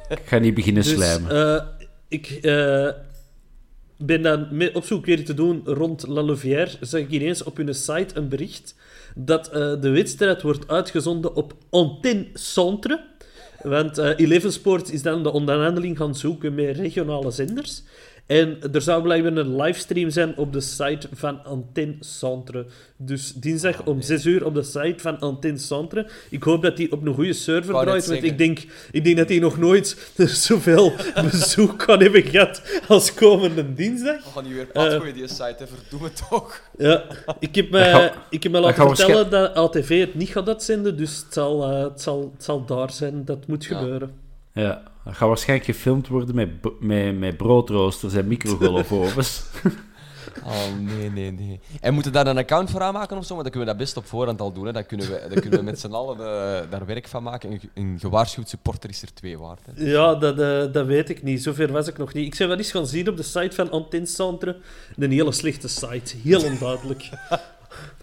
ik 0.19 0.23
ga 0.25 0.39
niet 0.39 0.55
beginnen 0.55 0.83
dus, 0.83 0.93
slijmen. 0.93 1.37
Uh, 1.37 1.63
ik 2.09 2.39
uh, 2.43 2.89
ben 3.97 4.23
dan 4.23 4.71
op 4.73 4.85
zoek 4.85 5.05
weer 5.05 5.25
te 5.25 5.35
doen 5.35 5.63
rond 5.65 6.07
La 6.07 6.23
Louvière. 6.23 6.71
Zag 6.81 7.01
ik 7.01 7.11
ineens 7.11 7.43
op 7.43 7.57
hun 7.57 7.75
site 7.75 8.17
een 8.17 8.29
bericht 8.29 8.75
dat 9.15 9.45
de 9.81 9.91
wedstrijd 9.91 10.43
wordt 10.43 10.69
uitgezonden 10.69 11.35
op 11.35 11.55
Antenne 11.71 12.27
Centre. 12.35 13.05
Want 13.63 13.99
uh, 13.99 14.11
Eleven 14.17 14.53
Sports 14.53 14.91
is 14.91 15.03
dan 15.03 15.23
de 15.23 15.33
onderhandeling 15.33 15.97
gaan 15.97 16.15
zoeken 16.15 16.55
met 16.55 16.77
regionale 16.77 17.31
zenders. 17.31 17.83
En 18.27 18.59
er 18.73 18.83
zou 18.83 19.03
blijkbaar 19.03 19.37
een 19.37 19.57
livestream 19.57 20.11
zijn 20.11 20.37
op 20.37 20.53
de 20.53 20.61
site 20.61 21.09
van 21.13 21.45
Antenne 21.45 21.97
Centre. 22.01 22.67
Dus 22.97 23.33
dinsdag 23.33 23.85
om 23.85 24.01
6 24.01 24.25
uur 24.25 24.45
op 24.45 24.55
de 24.55 24.63
site 24.63 24.95
van 24.97 25.19
Antenne 25.19 25.59
Centre. 25.59 26.09
Ik 26.31 26.43
hoop 26.43 26.63
dat 26.63 26.77
die 26.77 26.93
op 26.93 27.07
een 27.07 27.15
goede 27.15 27.33
server 27.33 27.75
draait, 27.75 28.07
want 28.07 28.23
ik 28.23 28.39
denk, 28.39 28.65
ik 28.91 29.05
denk 29.05 29.17
dat 29.17 29.29
die 29.29 29.41
nog 29.41 29.59
nooit 29.59 30.13
zoveel 30.47 30.93
bezoek 31.31 31.79
kan 31.79 32.01
hebben 32.01 32.23
gehad 32.23 32.81
als 32.89 33.15
komende 33.15 33.75
dinsdag. 33.75 34.25
We 34.25 34.31
gaan 34.31 34.45
die 34.45 34.55
weer 34.55 34.67
pad 34.67 34.93
uh, 34.93 35.15
die 35.15 35.29
site, 35.29 35.67
verdoe 35.67 36.05
het 36.05 36.23
toch. 36.29 36.61
Ja, 36.79 37.05
ik 37.39 37.55
heb 37.55 37.71
me, 37.71 38.13
ik 38.31 38.43
heb 38.43 38.53
me 38.53 38.61
laten 38.61 38.97
vertellen 38.97 39.31
dat 39.31 39.55
ATV 39.55 40.01
het 40.01 40.15
niet 40.15 40.29
gaat 40.29 40.49
uitzenden, 40.49 40.97
dus 40.97 41.17
het 41.17 41.33
zal, 41.33 41.71
uh, 41.71 41.83
het 41.83 42.01
zal, 42.01 42.31
het 42.35 42.45
zal 42.45 42.65
daar 42.65 42.91
zijn. 42.91 43.25
Dat 43.25 43.47
moet 43.47 43.65
ja. 43.65 43.79
gebeuren. 43.79 44.13
Ja, 44.53 44.94
dat 45.05 45.15
gaat 45.15 45.29
waarschijnlijk 45.29 45.71
gefilmd 45.71 46.09
worden 46.09 46.35
met, 46.35 46.49
met, 46.81 47.19
met 47.19 47.37
broodroosters 47.37 48.15
en 48.15 48.27
microgolfovens. 48.27 49.43
Oh, 50.43 50.79
nee, 50.81 51.11
nee, 51.11 51.33
nee. 51.33 51.61
En 51.81 51.95
moeten 51.95 52.13
daar 52.13 52.27
een 52.27 52.39
account 52.39 52.71
voor 52.71 52.81
aanmaken 52.81 53.17
of 53.17 53.25
zo? 53.25 53.35
Maar 53.35 53.43
dan 53.43 53.53
kunnen 53.53 53.69
we 53.69 53.77
dat 53.77 53.85
best 53.85 53.97
op 53.97 54.07
voorhand 54.07 54.41
al 54.41 54.53
doen. 54.53 54.67
Hè. 54.67 54.73
Dan, 54.73 54.87
kunnen 54.87 55.07
we, 55.07 55.27
dan 55.29 55.41
kunnen 55.41 55.59
we 55.59 55.65
met 55.65 55.81
z'n 55.81 55.93
allen 55.93 56.19
uh, 56.19 56.71
daar 56.71 56.87
werk 56.87 57.09
van 57.09 57.23
maken. 57.23 57.53
Een, 57.53 57.61
een, 57.75 57.99
gewaarschuwd 58.01 58.49
supporter 58.49 58.91
is 58.91 59.03
er 59.03 59.15
twee 59.15 59.39
waard. 59.39 59.61
Hè. 59.67 59.85
Ja, 59.85 60.15
dat, 60.15 60.39
uh, 60.39 60.73
dat 60.73 60.87
weet 60.87 61.09
ik 61.09 61.23
niet. 61.23 61.43
Zover 61.43 61.73
was 61.73 61.89
ik 61.89 61.99
nog 61.99 62.13
niet. 62.13 62.27
Ik 62.27 62.35
zou 62.35 62.49
wel 62.49 62.59
eens 62.59 62.71
gaan 62.71 62.87
zien 62.87 63.09
op 63.09 63.17
de 63.17 63.23
site 63.23 63.55
van 63.55 63.71
Antencentre. 63.71 64.57
Een 64.97 65.11
hele 65.11 65.33
slechte 65.33 65.69
site. 65.69 66.17
Heel 66.23 66.45
onduidelijk. 66.45 67.09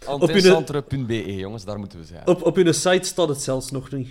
Antencentre.be, 0.06 1.36
jongens, 1.36 1.66
daar 1.66 1.80
moeten 1.80 1.99
we 1.99 2.06
zijn. 2.06 2.28
Op, 2.28 2.45
op 2.45 2.56
hun 2.56 2.74
site 2.74 3.08
staat 3.08 3.28
het 3.28 3.41
zelfs 3.41 3.72
nog 3.72 3.91
niet 3.91 4.10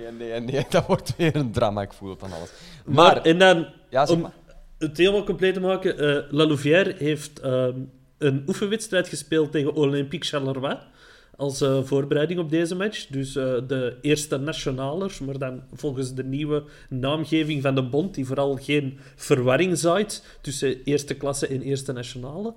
nee, 0.00 0.12
nee, 0.30 0.40
nee, 0.40 0.66
dat 0.70 0.86
wordt 0.86 1.16
weer 1.16 1.36
een 1.36 1.52
drama, 1.52 1.82
ik 1.82 1.92
voel 1.92 2.10
het 2.10 2.20
dan 2.20 2.32
alles. 2.32 2.50
Maar, 2.84 3.22
en 3.22 3.38
dan, 3.38 3.66
ja, 3.88 4.04
om 4.06 4.32
het 4.78 4.96
helemaal 4.96 5.24
compleet 5.24 5.54
te 5.54 5.60
maken, 5.60 5.94
uh, 5.94 6.22
La 6.30 6.46
Louvière 6.46 6.94
heeft 6.98 7.44
uh, 7.44 7.66
een 8.18 8.42
oefenwedstrijd 8.46 9.08
gespeeld 9.08 9.52
tegen 9.52 9.74
Olympique 9.74 10.28
Charleroi 10.28 10.78
als 11.36 11.62
uh, 11.62 11.78
voorbereiding 11.82 12.40
op 12.40 12.50
deze 12.50 12.74
match. 12.74 13.06
Dus 13.06 13.36
uh, 13.36 13.54
de 13.66 13.96
eerste 14.00 14.36
nationalers, 14.36 15.18
maar 15.18 15.38
dan 15.38 15.62
volgens 15.72 16.14
de 16.14 16.24
nieuwe 16.24 16.64
naamgeving 16.88 17.62
van 17.62 17.74
de 17.74 17.82
bond, 17.82 18.14
die 18.14 18.26
vooral 18.26 18.56
geen 18.56 18.98
verwarring 19.16 19.78
zaait 19.78 20.24
tussen 20.40 20.82
eerste 20.84 21.14
klasse 21.14 21.46
en 21.46 21.62
eerste 21.62 21.92
nationale. 21.92 22.54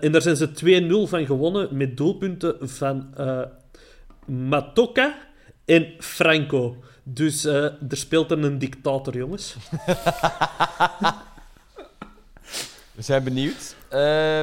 en 0.00 0.12
daar 0.12 0.22
zijn 0.22 0.36
ze 0.36 0.82
2-0 1.06 1.08
van 1.08 1.26
gewonnen 1.26 1.76
met 1.76 1.96
doelpunten 1.96 2.56
van 2.60 3.14
Matoka 4.26 5.16
en 5.64 5.94
Franco. 5.98 6.76
Dus 7.02 7.44
uh, 7.44 7.64
er 7.64 7.96
speelt 7.96 8.30
er 8.30 8.44
een 8.44 8.58
dictator, 8.58 9.16
jongens. 9.16 9.56
We 12.94 13.02
zijn 13.02 13.24
benieuwd. 13.24 13.76
Uh, 13.92 14.38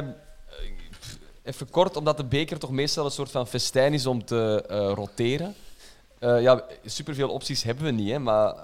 even 1.42 1.70
kort, 1.70 1.96
omdat 1.96 2.16
de 2.16 2.24
beker 2.24 2.58
toch 2.58 2.70
meestal 2.70 3.04
een 3.04 3.10
soort 3.10 3.30
van 3.30 3.46
festijn 3.46 3.92
is 3.92 4.06
om 4.06 4.24
te 4.24 4.64
uh, 4.70 4.92
roteren. 4.94 5.54
ja, 6.20 6.64
superveel 6.84 7.28
opties 7.28 7.62
hebben 7.62 7.84
we 7.84 7.90
niet, 7.90 8.10
hè, 8.10 8.18
maar 8.18 8.54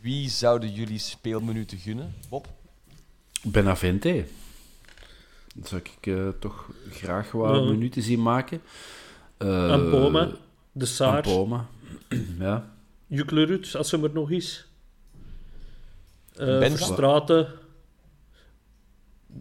wie 0.00 0.30
zouden 0.30 0.72
jullie 0.72 0.98
speelminuten 0.98 1.78
gunnen? 1.78 2.14
Bob? 2.28 2.46
Benavente. 3.42 4.26
Dat 5.54 5.68
zou 5.68 5.80
ik 5.80 6.14
toch 6.40 6.70
graag 6.90 7.30
wat 7.30 7.64
minuten 7.64 8.02
zien 8.02 8.22
maken. 8.22 8.62
Ampoma, 9.38 10.30
De 10.72 10.86
Saar. 10.86 11.16
Ampoma. 11.16 11.68
ja. 12.38 12.72
Juklerud, 13.06 13.74
als 13.76 13.88
ze 13.88 14.02
er 14.02 14.10
nog 14.12 14.30
is. 14.30 14.66
Uh, 16.40 16.60
Verstraten. 16.60 17.48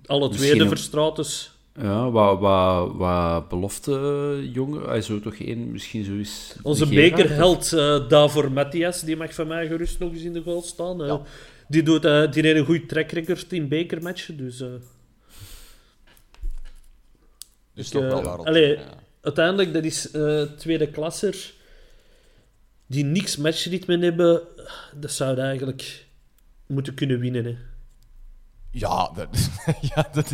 Alle 0.06 0.30
twee 0.30 0.58
de 0.58 0.68
Verstrates. 0.68 1.52
Ja, 1.82 2.12
wat, 2.12 2.40
wat, 2.40 2.92
wat 2.96 3.50
belofte 3.50 4.50
jongen. 4.54 4.90
Hij 4.90 5.02
zou 5.02 5.22
toch 5.22 5.36
één, 5.36 5.72
misschien 5.72 6.04
zo 6.04 6.14
is. 6.14 6.56
Onze 6.62 6.88
bekerheld 6.88 7.72
uh, 7.72 8.10
Davor 8.10 8.52
Matthias, 8.52 9.02
die 9.02 9.18
mag 9.18 9.34
van 9.34 9.48
mij 9.48 9.68
gerust 9.68 10.00
nog 10.00 10.12
eens 10.12 10.22
in 10.22 10.34
de 10.34 10.42
goal 10.42 10.62
staan. 10.62 11.26
Die, 11.68 11.84
doet, 11.84 12.06
uh, 12.06 12.32
die 12.32 12.44
heeft 12.44 12.58
een 12.58 12.66
goed 12.66 12.90
track 12.90 13.12
record 13.12 13.54
in 13.54 13.68
bekermatchen. 13.68 14.38
Dus, 14.38 14.62
uh, 14.62 14.68
dus 17.74 17.90
toch 17.90 18.02
wel 18.04 18.24
daarop. 18.24 18.48
Allee, 18.48 18.78
ja. 18.78 18.84
Uiteindelijk, 19.22 19.74
dat 19.74 19.84
is 19.84 20.10
tweede 20.58 20.88
klasser 20.88 21.54
die 22.94 23.04
niks 23.04 23.38
matchritme 23.38 23.98
hebben, 23.98 24.42
dat 24.96 25.12
zouden 25.12 25.46
eigenlijk 25.46 26.08
moeten 26.68 26.94
kunnen 26.94 27.20
winnen. 27.20 27.46
Hè. 27.46 27.56
Ja, 28.72 29.12
dat, 29.16 29.50
ja 29.96 30.10
dat, 30.14 30.32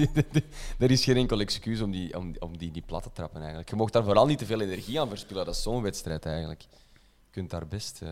er 0.80 0.92
is 0.92 1.04
geen 1.04 1.18
enkel 1.18 1.40
excuus 1.40 1.82
om 1.82 1.92
die, 1.92 2.18
om, 2.18 2.36
om 2.40 2.58
die, 2.58 2.72
die 2.72 2.84
plat 2.86 3.04
te 3.04 3.10
trappen. 3.14 3.40
Eigenlijk. 3.40 3.70
Je 3.70 3.76
mag 3.76 3.90
daar 3.90 4.04
vooral 4.04 4.26
niet 4.26 4.38
te 4.38 4.46
veel 4.46 4.62
energie 4.62 5.00
aan 5.00 5.10
verspillen. 5.10 5.46
Dat 5.46 5.56
is 5.56 5.62
zo'n 5.62 5.82
wedstrijd 5.82 6.26
eigenlijk. 6.26 6.62
Je 6.62 7.32
kunt 7.32 7.50
daar 7.50 7.68
best. 7.68 8.00
Uh... 8.04 8.10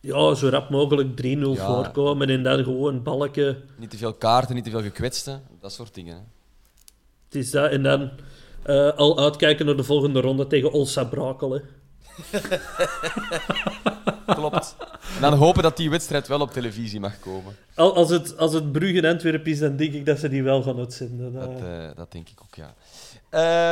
Ja, 0.00 0.34
zo 0.34 0.48
rap 0.48 0.70
mogelijk 0.70 1.08
3-0 1.08 1.14
ja. 1.22 1.66
voorkomen 1.66 2.28
en 2.28 2.42
dan 2.42 2.64
gewoon 2.64 3.02
balken. 3.02 3.62
Niet 3.76 3.90
te 3.90 3.96
veel 3.96 4.14
kaarten, 4.14 4.54
niet 4.54 4.64
te 4.64 4.70
veel 4.70 4.82
gekwetsten, 4.82 5.42
dat 5.60 5.72
soort 5.72 5.94
dingen. 5.94 6.14
Hè. 6.14 6.22
Het 7.24 7.34
is 7.34 7.50
dat, 7.50 7.70
en 7.70 7.82
dan 7.82 8.10
uh, 8.66 8.92
al 8.92 9.18
uitkijken 9.18 9.66
naar 9.66 9.76
de 9.76 9.84
volgende 9.84 10.20
ronde 10.20 10.46
tegen 10.46 10.72
Olsa 10.72 11.04
Brakel. 11.04 11.52
Hè. 11.52 11.60
Klopt. 14.34 14.76
En 15.14 15.20
dan 15.20 15.32
hopen 15.32 15.62
dat 15.62 15.76
die 15.76 15.90
wedstrijd 15.90 16.28
wel 16.28 16.40
op 16.40 16.52
televisie 16.52 17.00
mag 17.00 17.20
komen. 17.20 17.56
Als 17.74 18.10
het, 18.10 18.36
als 18.36 18.52
het 18.52 18.72
Brugge 18.72 19.08
Antwerpen 19.08 19.52
is, 19.52 19.58
dan 19.58 19.76
denk 19.76 19.92
ik 19.92 20.06
dat 20.06 20.18
ze 20.18 20.28
die 20.28 20.42
wel 20.42 20.62
gaan 20.62 20.78
uitzenden. 20.78 21.32
Dat, 21.32 21.50
uh, 21.62 21.88
dat 21.94 22.12
denk 22.12 22.28
ik 22.28 22.38
ook, 22.42 22.54
ja. 22.54 22.74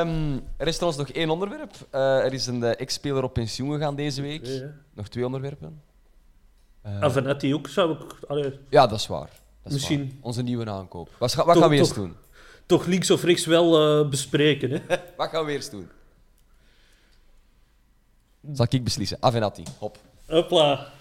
Um, 0.00 0.42
er 0.56 0.66
is 0.66 0.76
trouwens 0.76 1.06
nog 1.06 1.16
één 1.16 1.30
onderwerp. 1.30 1.74
Uh, 1.94 2.24
er 2.24 2.32
is 2.32 2.46
een 2.46 2.62
ex-speler 2.62 3.22
op 3.22 3.32
pensioen 3.32 3.72
gegaan 3.72 3.96
deze 3.96 4.22
week. 4.22 4.48
Nog 4.94 5.08
twee 5.08 5.26
onderwerpen. 5.26 5.82
Uh, 6.86 7.00
Avenetti 7.00 7.54
ook, 7.54 7.68
zou 7.68 7.92
ik... 7.92 8.00
Allee. 8.28 8.58
Ja, 8.70 8.86
dat 8.86 8.98
is 8.98 9.06
waar. 9.06 9.30
Dat 9.62 9.64
is 9.64 9.72
Misschien... 9.72 10.00
Waar. 10.00 10.18
Onze 10.20 10.42
nieuwe 10.42 10.70
aankoop. 10.70 11.08
Wat, 11.18 11.34
wat 11.34 11.46
toch, 11.46 11.58
gaan 11.58 11.70
we 11.70 11.76
eerst 11.76 11.94
toch, 11.94 12.04
doen? 12.04 12.16
Toch 12.66 12.86
links 12.86 13.10
of 13.10 13.22
rechts 13.22 13.46
wel 13.46 14.08
bespreken, 14.08 14.70
hè? 14.70 14.80
wat 15.16 15.28
gaan 15.28 15.44
we 15.44 15.52
eerst 15.52 15.70
doen? 15.70 15.88
Zal 18.52 18.66
ik 18.68 18.84
beslissen? 18.84 19.16
Avenatti, 19.20 19.62
hop. 19.78 19.98
Hopla. 20.26 20.94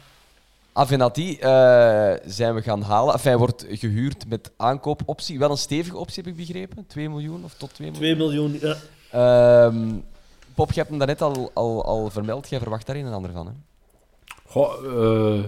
Avenatti 0.77 1.31
uh, 1.31 1.39
zijn 2.25 2.55
we 2.55 2.61
gaan 2.61 2.81
halen. 2.81 3.13
Enfin, 3.13 3.29
hij 3.29 3.39
wordt 3.39 3.65
gehuurd 3.69 4.27
met 4.27 4.51
aankoopoptie. 4.57 5.39
Wel 5.39 5.51
een 5.51 5.57
stevige 5.57 5.97
optie, 5.97 6.23
heb 6.23 6.31
ik 6.31 6.37
begrepen. 6.37 6.87
2 6.87 7.09
miljoen 7.09 7.43
of 7.43 7.53
tot 7.53 7.73
2 7.73 7.91
miljoen? 7.91 8.15
2 8.15 8.27
miljoen, 8.27 8.59
ja. 8.59 9.67
Uh, 9.67 9.93
Pop, 10.55 10.71
je 10.71 10.75
hebt 10.75 10.89
hem 10.89 10.97
daarnet 10.97 11.21
al, 11.21 11.51
al, 11.53 11.85
al 11.85 12.09
vermeld. 12.09 12.49
Jij 12.49 12.59
verwacht 12.59 12.87
daar 12.87 12.95
een 12.95 13.13
ander 13.13 13.31
van, 13.31 13.47
hè? 13.47 13.51
Goh, 14.47 14.83
uh, 14.83 15.43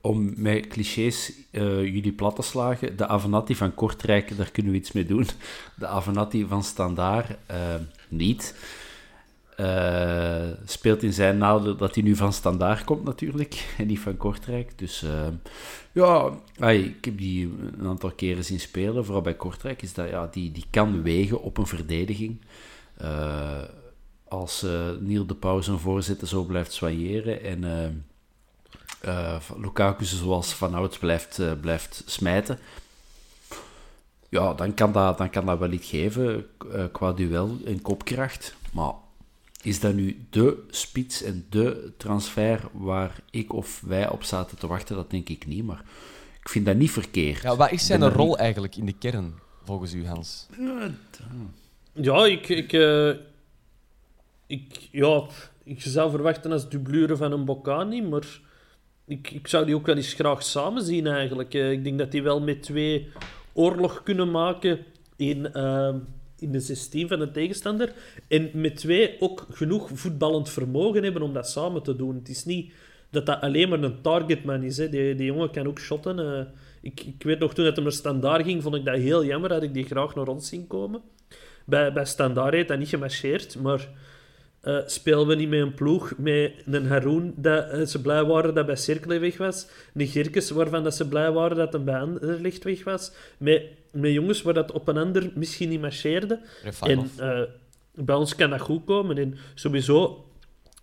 om 0.00 0.32
met 0.36 0.66
clichés 0.66 1.32
jullie 1.50 2.12
plat 2.12 2.36
te 2.36 2.42
slagen. 2.42 2.96
De 2.96 3.06
Avenatti 3.06 3.56
van 3.56 3.74
Kortrijk, 3.74 4.36
daar 4.36 4.50
kunnen 4.50 4.72
we 4.72 4.78
iets 4.78 4.92
mee 4.92 5.06
doen. 5.06 5.26
De 5.76 5.86
Avenatti 5.86 6.46
van 6.48 6.64
Standaard, 6.64 7.38
niet. 8.08 8.54
Uh, 9.60 10.42
speelt 10.64 11.02
in 11.02 11.12
zijn 11.12 11.38
nadeel 11.38 11.76
dat 11.76 11.94
hij 11.94 12.04
nu 12.04 12.16
van 12.16 12.32
standaard 12.32 12.84
komt 12.84 13.04
natuurlijk 13.04 13.66
en 13.78 13.86
niet 13.86 14.00
van 14.00 14.16
Kortrijk. 14.16 14.78
Dus 14.78 15.02
uh, 15.02 15.26
ja, 15.92 16.30
ik 16.70 17.04
heb 17.04 17.18
die 17.18 17.54
een 17.78 17.86
aantal 17.86 18.10
keren 18.10 18.44
zien 18.44 18.60
spelen. 18.60 19.04
Vooral 19.04 19.22
bij 19.22 19.34
Kortrijk 19.34 19.82
is 19.82 19.94
dat 19.94 20.08
ja, 20.08 20.28
die, 20.32 20.52
die 20.52 20.64
kan 20.70 21.02
wegen 21.02 21.42
op 21.42 21.58
een 21.58 21.66
verdediging. 21.66 22.40
Uh, 23.02 23.62
als 24.28 24.66
Niel 25.00 25.26
de 25.26 25.34
Pauw 25.34 25.60
zijn 25.60 25.78
voorzitter 25.78 26.28
zo 26.28 26.42
blijft 26.44 26.72
soigneren 26.72 27.42
en 27.42 28.04
Lukaku 29.56 30.04
zoals 30.04 30.54
vanouds 30.54 30.98
blijft, 30.98 31.38
uh, 31.38 31.52
blijft 31.60 32.02
smijten, 32.06 32.58
ja, 34.28 34.54
dan 34.54 34.74
kan 34.74 34.92
dat, 34.92 35.18
dan 35.18 35.30
kan 35.30 35.46
dat 35.46 35.58
wel 35.58 35.72
iets 35.72 35.88
geven 35.88 36.46
qua 36.92 37.12
duel 37.12 37.56
en 37.64 37.82
kopkracht. 37.82 38.54
Maar 38.72 38.92
is 39.66 39.80
dat 39.80 39.94
nu 39.94 40.26
de 40.30 40.64
spits 40.70 41.22
en 41.22 41.46
de 41.50 41.92
transfer 41.96 42.60
waar 42.72 43.20
ik 43.30 43.52
of 43.52 43.82
wij 43.86 44.08
op 44.08 44.22
zaten 44.22 44.58
te 44.58 44.66
wachten? 44.66 44.96
Dat 44.96 45.10
denk 45.10 45.28
ik 45.28 45.46
niet, 45.46 45.64
maar 45.64 45.82
ik 46.40 46.48
vind 46.48 46.66
dat 46.66 46.76
niet 46.76 46.90
verkeerd. 46.90 47.42
Ja, 47.42 47.56
wat 47.56 47.72
is 47.72 47.86
zijn 47.86 48.08
rol 48.08 48.38
eigenlijk 48.38 48.76
in 48.76 48.86
de 48.86 48.98
kern, 48.98 49.34
volgens 49.64 49.94
u, 49.94 50.06
Hans? 50.06 50.46
Ja, 51.92 52.26
ik... 52.26 52.48
ik, 52.48 52.72
uh, 52.72 53.14
ik 54.46 54.88
ja, 54.90 55.26
ik 55.64 55.80
zou 55.80 56.10
verwachten 56.10 56.52
als 56.52 56.68
dublure 56.68 57.16
van 57.16 57.32
een 57.32 57.44
Bocani, 57.44 58.02
maar 58.02 58.40
ik, 59.04 59.30
ik 59.30 59.48
zou 59.48 59.66
die 59.66 59.74
ook 59.74 59.86
wel 59.86 59.96
eens 59.96 60.12
graag 60.12 60.42
samen 60.42 60.82
zien 60.82 61.06
eigenlijk. 61.06 61.54
Uh, 61.54 61.70
ik 61.70 61.84
denk 61.84 61.98
dat 61.98 62.10
die 62.10 62.22
wel 62.22 62.40
met 62.40 62.62
twee 62.62 63.08
oorlog 63.52 64.02
kunnen 64.02 64.30
maken 64.30 64.78
in, 65.16 65.50
uh, 65.52 65.94
in 66.38 66.52
de 66.52 66.60
16 66.60 67.08
van 67.08 67.18
de 67.18 67.30
tegenstander. 67.30 67.92
En 68.28 68.50
met 68.52 68.76
twee 68.76 69.16
ook 69.20 69.46
genoeg 69.50 69.90
voetballend 69.94 70.50
vermogen 70.50 71.02
hebben 71.02 71.22
om 71.22 71.32
dat 71.32 71.48
samen 71.48 71.82
te 71.82 71.96
doen. 71.96 72.14
Het 72.14 72.28
is 72.28 72.44
niet 72.44 72.72
dat 73.10 73.26
dat 73.26 73.40
alleen 73.40 73.68
maar 73.68 73.82
een 73.82 74.00
targetman 74.00 74.62
is. 74.62 74.76
Die, 74.76 75.14
die 75.14 75.24
jongen 75.24 75.50
kan 75.50 75.66
ook 75.66 75.78
shotten. 75.78 76.18
Uh, 76.18 76.40
ik, 76.80 77.00
ik 77.00 77.22
weet 77.22 77.38
nog, 77.38 77.54
toen 77.54 77.64
het 77.64 77.76
hem 77.76 77.90
standaard 77.90 78.44
ging, 78.44 78.62
vond 78.62 78.74
ik 78.74 78.84
dat 78.84 78.96
heel 78.96 79.24
jammer. 79.24 79.48
Dat 79.48 79.62
ik 79.62 79.74
die 79.74 79.84
graag 79.84 80.14
naar 80.14 80.28
ons 80.28 80.48
zien 80.48 80.66
komen. 80.66 81.00
Bij, 81.64 81.92
bij 81.92 82.04
standaard 82.04 82.54
heeft 82.54 82.68
dat 82.68 82.78
niet 82.78 82.88
gemarcheerd, 82.88 83.58
maar... 83.62 83.88
Uh, 84.62 84.78
spelen 84.86 85.26
we 85.26 85.34
niet 85.34 85.48
met 85.48 85.60
een 85.60 85.74
ploeg 85.74 86.12
met 86.18 86.52
een 86.64 86.86
Haroon 86.86 87.32
dat 87.36 87.74
uh, 87.74 87.86
ze 87.86 88.00
blij 88.00 88.24
waren 88.24 88.54
dat 88.54 88.66
bij 88.66 88.76
Cirkel 88.76 89.18
weg 89.18 89.36
was. 89.36 89.66
Een 89.94 90.06
Gerkes 90.06 90.50
waarvan 90.50 90.84
dat 90.84 90.94
ze 90.94 91.08
blij 91.08 91.32
waren 91.32 91.56
dat 91.56 91.74
een 91.74 91.84
bij 91.84 91.98
Anderlecht 91.98 92.64
weg 92.64 92.84
was. 92.84 93.12
Met, 93.38 93.62
met 93.96 94.12
jongens 94.12 94.42
waar 94.42 94.54
dat 94.54 94.72
op 94.72 94.88
een 94.88 94.96
ander 94.96 95.30
misschien 95.34 95.68
niet 95.68 95.80
marcheerde. 95.80 96.40
En 96.80 97.10
uh, 97.20 97.40
bij 97.94 98.14
ons 98.14 98.34
kan 98.34 98.50
dat 98.50 98.60
goed 98.60 98.84
komen. 98.84 99.18
En 99.18 99.36
sowieso 99.54 100.24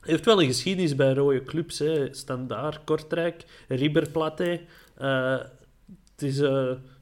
heeft 0.01 0.26
wel 0.26 0.41
een 0.41 0.47
geschiedenis 0.47 0.95
bij 0.95 1.14
rode 1.14 1.43
clubs. 1.43 1.80
Hè. 1.80 2.14
Standaard, 2.14 2.84
Kortrijk, 2.84 3.43
Rieberplatte. 3.68 4.59
het 4.95 6.22
is, 6.22 6.38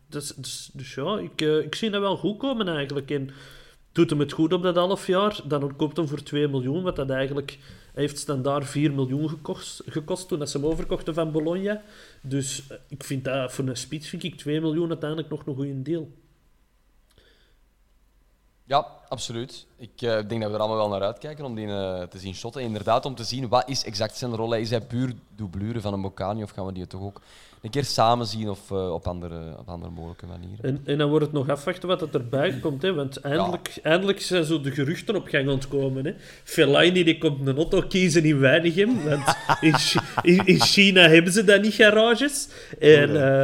dus, 0.09 0.33
dus, 0.35 0.69
dus, 0.73 0.93
ja, 0.93 1.19
ik, 1.19 1.41
ik 1.41 1.75
zie 1.75 1.89
dat 1.89 2.01
wel 2.01 2.17
goed 2.17 2.37
komen 2.37 2.67
eigenlijk. 2.67 3.11
En, 3.11 3.29
doet 3.91 4.09
hem 4.09 4.19
het 4.19 4.31
goed 4.31 4.53
op 4.53 4.63
dat 4.63 4.75
half 4.75 5.07
jaar, 5.07 5.39
dan 5.47 5.75
koopt 5.75 5.97
hem 5.97 6.07
voor 6.07 6.23
2 6.23 6.47
miljoen, 6.47 6.83
wat 6.83 6.95
dat 6.95 7.09
eigenlijk 7.09 7.57
heeft 7.93 8.17
standaard 8.17 8.65
4 8.65 8.93
miljoen 8.93 9.29
gekost, 9.85 10.27
toen 10.27 10.39
dat 10.39 10.49
ze 10.49 10.57
hem 10.57 10.67
overkochten 10.67 11.13
van 11.13 11.31
Bologna. 11.31 11.81
Dus 12.21 12.67
eh, 12.67 12.77
ik 12.87 13.03
vind 13.03 13.23
dat 13.23 13.53
voor 13.53 13.67
een 13.67 13.77
spits 13.77 14.07
vind 14.07 14.23
ik 14.23 14.35
2 14.35 14.61
miljoen 14.61 14.89
uiteindelijk 14.89 15.29
nog 15.29 15.45
een 15.45 15.55
goede 15.55 15.81
deal. 15.81 16.09
Ja, 18.63 18.87
absoluut. 19.09 19.65
Ik 19.77 20.01
uh, 20.01 20.09
denk 20.27 20.41
dat 20.41 20.49
we 20.49 20.55
er 20.55 20.59
allemaal 20.59 20.77
wel 20.77 20.89
naar 20.89 21.01
uitkijken 21.01 21.45
om 21.45 21.55
die 21.55 21.67
uh, 21.67 22.03
te 22.03 22.19
zien 22.19 22.35
shotten. 22.35 22.61
Inderdaad, 22.61 23.05
om 23.05 23.15
te 23.15 23.23
zien 23.23 23.47
wat 23.47 23.69
is 23.69 23.83
exact 23.83 24.17
zijn 24.17 24.35
rol. 24.35 24.53
Is 24.53 24.69
hij 24.69 24.81
puur 24.81 25.13
doublure 25.35 25.81
van 25.81 25.93
een 25.93 26.01
Bocani 26.01 26.43
of 26.43 26.51
gaan 26.51 26.65
we 26.65 26.73
die 26.73 26.87
toch 26.87 27.01
ook 27.01 27.21
een 27.61 27.69
keer 27.69 27.85
samen 27.85 28.25
zien 28.25 28.49
of 28.49 28.69
uh, 28.71 28.93
op, 28.93 29.07
andere, 29.07 29.57
op 29.57 29.69
andere 29.69 29.91
mogelijke 29.91 30.25
manieren. 30.25 30.63
En, 30.63 30.81
en 30.85 30.97
dan 30.97 31.09
wordt 31.09 31.25
het 31.25 31.33
nog 31.33 31.49
afwachten 31.49 31.87
wat 31.87 32.01
er 32.01 32.09
erbij 32.11 32.59
komt. 32.61 32.81
Hè? 32.81 32.93
Want 32.93 33.17
eindelijk, 33.17 33.67
ja. 33.67 33.81
eindelijk 33.89 34.21
zijn 34.21 34.43
zo 34.45 34.61
de 34.61 34.71
geruchten 34.71 35.15
op 35.15 35.27
gang 35.27 35.49
ontkomen. 35.49 36.05
Hè? 36.05 36.13
Fellaini 36.43 37.03
die 37.03 37.17
komt 37.17 37.47
een 37.47 37.55
auto 37.55 37.81
kiezen 37.81 38.23
in 38.23 38.39
Weinigem. 38.39 39.03
Want 39.03 39.37
in, 39.61 39.75
in, 40.21 40.45
in, 40.45 40.61
China 40.61 41.01
hebben 41.07 41.33
ze 41.33 41.43
dat 41.43 41.61
niet, 41.61 41.73
garages. 41.73 42.47
En, 42.79 43.09
uh, 43.09 43.43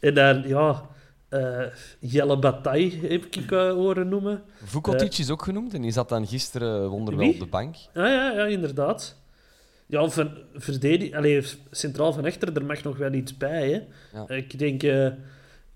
en 0.00 0.14
dan, 0.14 0.48
ja... 0.48 0.84
Uh, 1.30 1.62
Jelle 1.98 2.38
Bataille 2.38 3.08
heb 3.08 3.24
ik 3.24 3.50
uh, 3.50 3.72
horen 3.72 4.08
noemen. 4.08 4.42
Vukotic 4.64 5.18
is 5.18 5.30
ook 5.30 5.42
genoemd 5.42 5.74
en 5.74 5.82
die 5.82 5.90
zat 5.90 6.08
dan 6.08 6.26
gisteren 6.26 6.88
wonderwel 6.88 7.28
op 7.28 7.38
de 7.38 7.46
bank. 7.46 7.74
Ah, 7.94 8.04
ja, 8.06 8.32
ja, 8.32 8.44
inderdaad. 8.44 9.16
Ja, 9.86 10.08
van 10.08 10.30
verdedig... 10.54 11.12
Allee, 11.12 11.42
centraal 11.70 12.12
van 12.12 12.24
achter, 12.24 12.56
er 12.56 12.64
mag 12.64 12.82
nog 12.82 12.96
wel 12.96 13.12
iets 13.12 13.36
bij. 13.36 13.70
Hè. 13.70 13.80
Ja. 14.18 14.28
Ik 14.28 14.58
denk, 14.58 14.82
uh, 14.82 15.08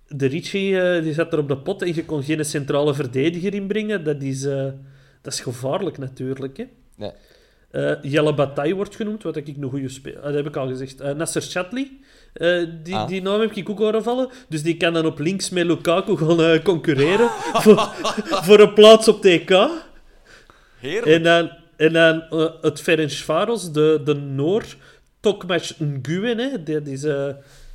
de 0.07 0.27
Ricci 0.27 0.97
uh, 0.97 1.03
die 1.03 1.13
zat 1.13 1.33
er 1.33 1.39
op 1.39 1.49
de 1.49 1.59
pot 1.59 1.83
en 1.83 1.95
je 1.95 2.05
kon 2.05 2.23
geen 2.23 2.45
centrale 2.45 2.95
verdediger 2.95 3.55
inbrengen. 3.55 4.05
Dat 4.05 4.23
is, 4.23 4.45
uh, 4.45 4.65
dat 5.23 5.33
is 5.33 5.41
gevaarlijk 5.41 5.99
natuurlijk. 5.99 6.57
Hè. 6.57 6.65
Nee. 6.97 7.13
Jelle 8.03 8.35
Bataille 8.35 8.75
wordt 8.75 8.97
genoemd, 8.97 9.23
wat 9.23 9.37
ik 9.37 9.47
een 9.47 9.71
goede 9.71 9.89
speler... 9.89 10.23
Dat 10.23 10.35
heb 10.35 10.47
ik 10.47 10.57
al 10.57 10.69
gezegd. 10.69 11.15
Nasser 11.17 11.43
Chatley, 11.43 11.91
die, 12.83 12.95
ah. 12.95 13.09
die 13.09 13.23
naam 13.23 13.41
heb 13.41 13.53
ik 13.53 13.69
ook 13.69 13.79
horen 13.79 14.03
vallen. 14.03 14.29
Dus 14.49 14.63
die 14.63 14.77
kan 14.77 14.93
dan 14.93 15.07
op 15.07 15.19
links 15.19 15.51
met 15.51 15.67
Lukaku 15.67 16.17
gaan 16.17 16.63
concurreren 16.63 17.29
voor, 17.63 17.79
voor 18.43 18.61
een 18.61 18.73
plaats 18.73 19.09
op 19.09 19.23
TK. 19.23 19.69
Heerlijk. 20.79 21.07
En 21.07 21.23
dan... 21.23 21.60
En 21.81 21.93
dan 21.93 22.25
uh, 22.31 22.51
het 22.61 22.81
Ferencvaros, 22.81 23.73
de, 23.73 24.01
de 24.05 24.15
Noor, 24.15 24.65
Tokmac 25.21 25.63
Nguyen, 25.79 26.39
hè, 26.39 26.63
die, 26.63 26.83
die 26.83 27.07
uh, 27.07 27.29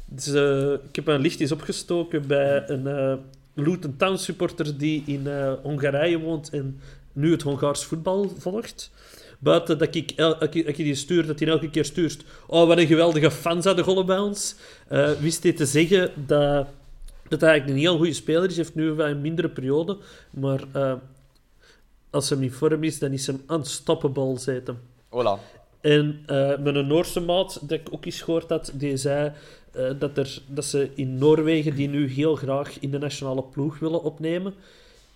die 0.06 0.34
uh, 0.34 0.72
ik 0.72 0.96
heb 0.96 1.08
een 1.08 1.22
licht 1.22 1.52
opgestoken 1.52 2.28
bij 2.28 2.70
een 2.70 3.20
Luton 3.54 3.96
Town 3.98 4.16
supporter 4.18 4.78
die 4.78 5.04
in 5.06 5.28
Hongarije 5.62 6.20
woont 6.20 6.50
en 6.50 6.80
nu 7.14 7.32
het 7.32 7.42
Hongaars 7.42 7.84
voetbal 7.84 8.34
volgt. 8.38 8.92
Buiten 9.40 9.78
dat 9.78 9.96
ik, 9.96 10.12
el, 10.12 10.44
ik, 10.44 10.76
die 10.76 10.96
stuur, 10.96 11.26
dat 11.26 11.40
hij 11.40 11.48
elke 11.48 11.70
keer 11.70 11.86
stuurt. 11.86 12.24
Oh, 12.48 12.68
wat 12.68 12.78
een 12.78 12.88
geweldige 12.88 13.32
fans 13.32 13.66
hadden 13.66 13.86
gollen 13.86 14.06
bij 14.06 14.18
ons. 14.18 14.56
wist 15.20 15.44
hij 15.44 15.54
te 15.54 15.66
zeggen 15.66 16.12
dat, 16.16 16.68
dat 17.28 17.42
hij 17.42 17.50
eigenlijk 17.50 17.80
een 17.80 17.86
heel 17.86 17.98
goede 17.98 18.14
speler 18.14 18.50
is. 18.50 18.56
Hij 18.56 18.64
heeft 18.64 18.76
nu 18.76 18.92
wel 18.92 19.08
een 19.08 19.22
mindere 19.22 19.50
periode, 19.50 19.98
maar 20.30 20.60
als 22.16 22.30
hem 22.30 22.42
in 22.42 22.52
vorm 22.52 22.84
is, 22.84 23.00
dan 23.00 23.12
is 23.12 23.28
hem 23.28 23.42
unstoppable, 23.48 24.38
zei 24.38 24.62
hem. 24.66 24.80
Voilà. 25.10 25.40
En 25.82 26.26
uh, 26.30 26.58
met 26.58 26.76
een 26.76 26.88
Noorse 26.88 27.20
maat, 27.20 27.60
dat 27.62 27.80
ik 27.80 27.88
ook 27.92 28.06
eens 28.06 28.22
gehoord 28.22 28.50
had, 28.50 28.72
die 28.74 28.98
zei 28.98 29.32
uh, 29.76 29.92
dat, 30.00 30.18
er, 30.18 30.42
dat 30.48 30.66
ze 30.66 30.90
in 30.96 31.18
Noorwegen 31.18 31.76
die 31.76 31.88
nu 31.88 32.08
heel 32.08 32.36
graag 32.36 32.80
in 32.80 32.92
de 32.92 32.98
nationale 32.98 33.44
ploeg 33.44 33.80
willen 33.80 34.04
opnemen. 34.04 34.54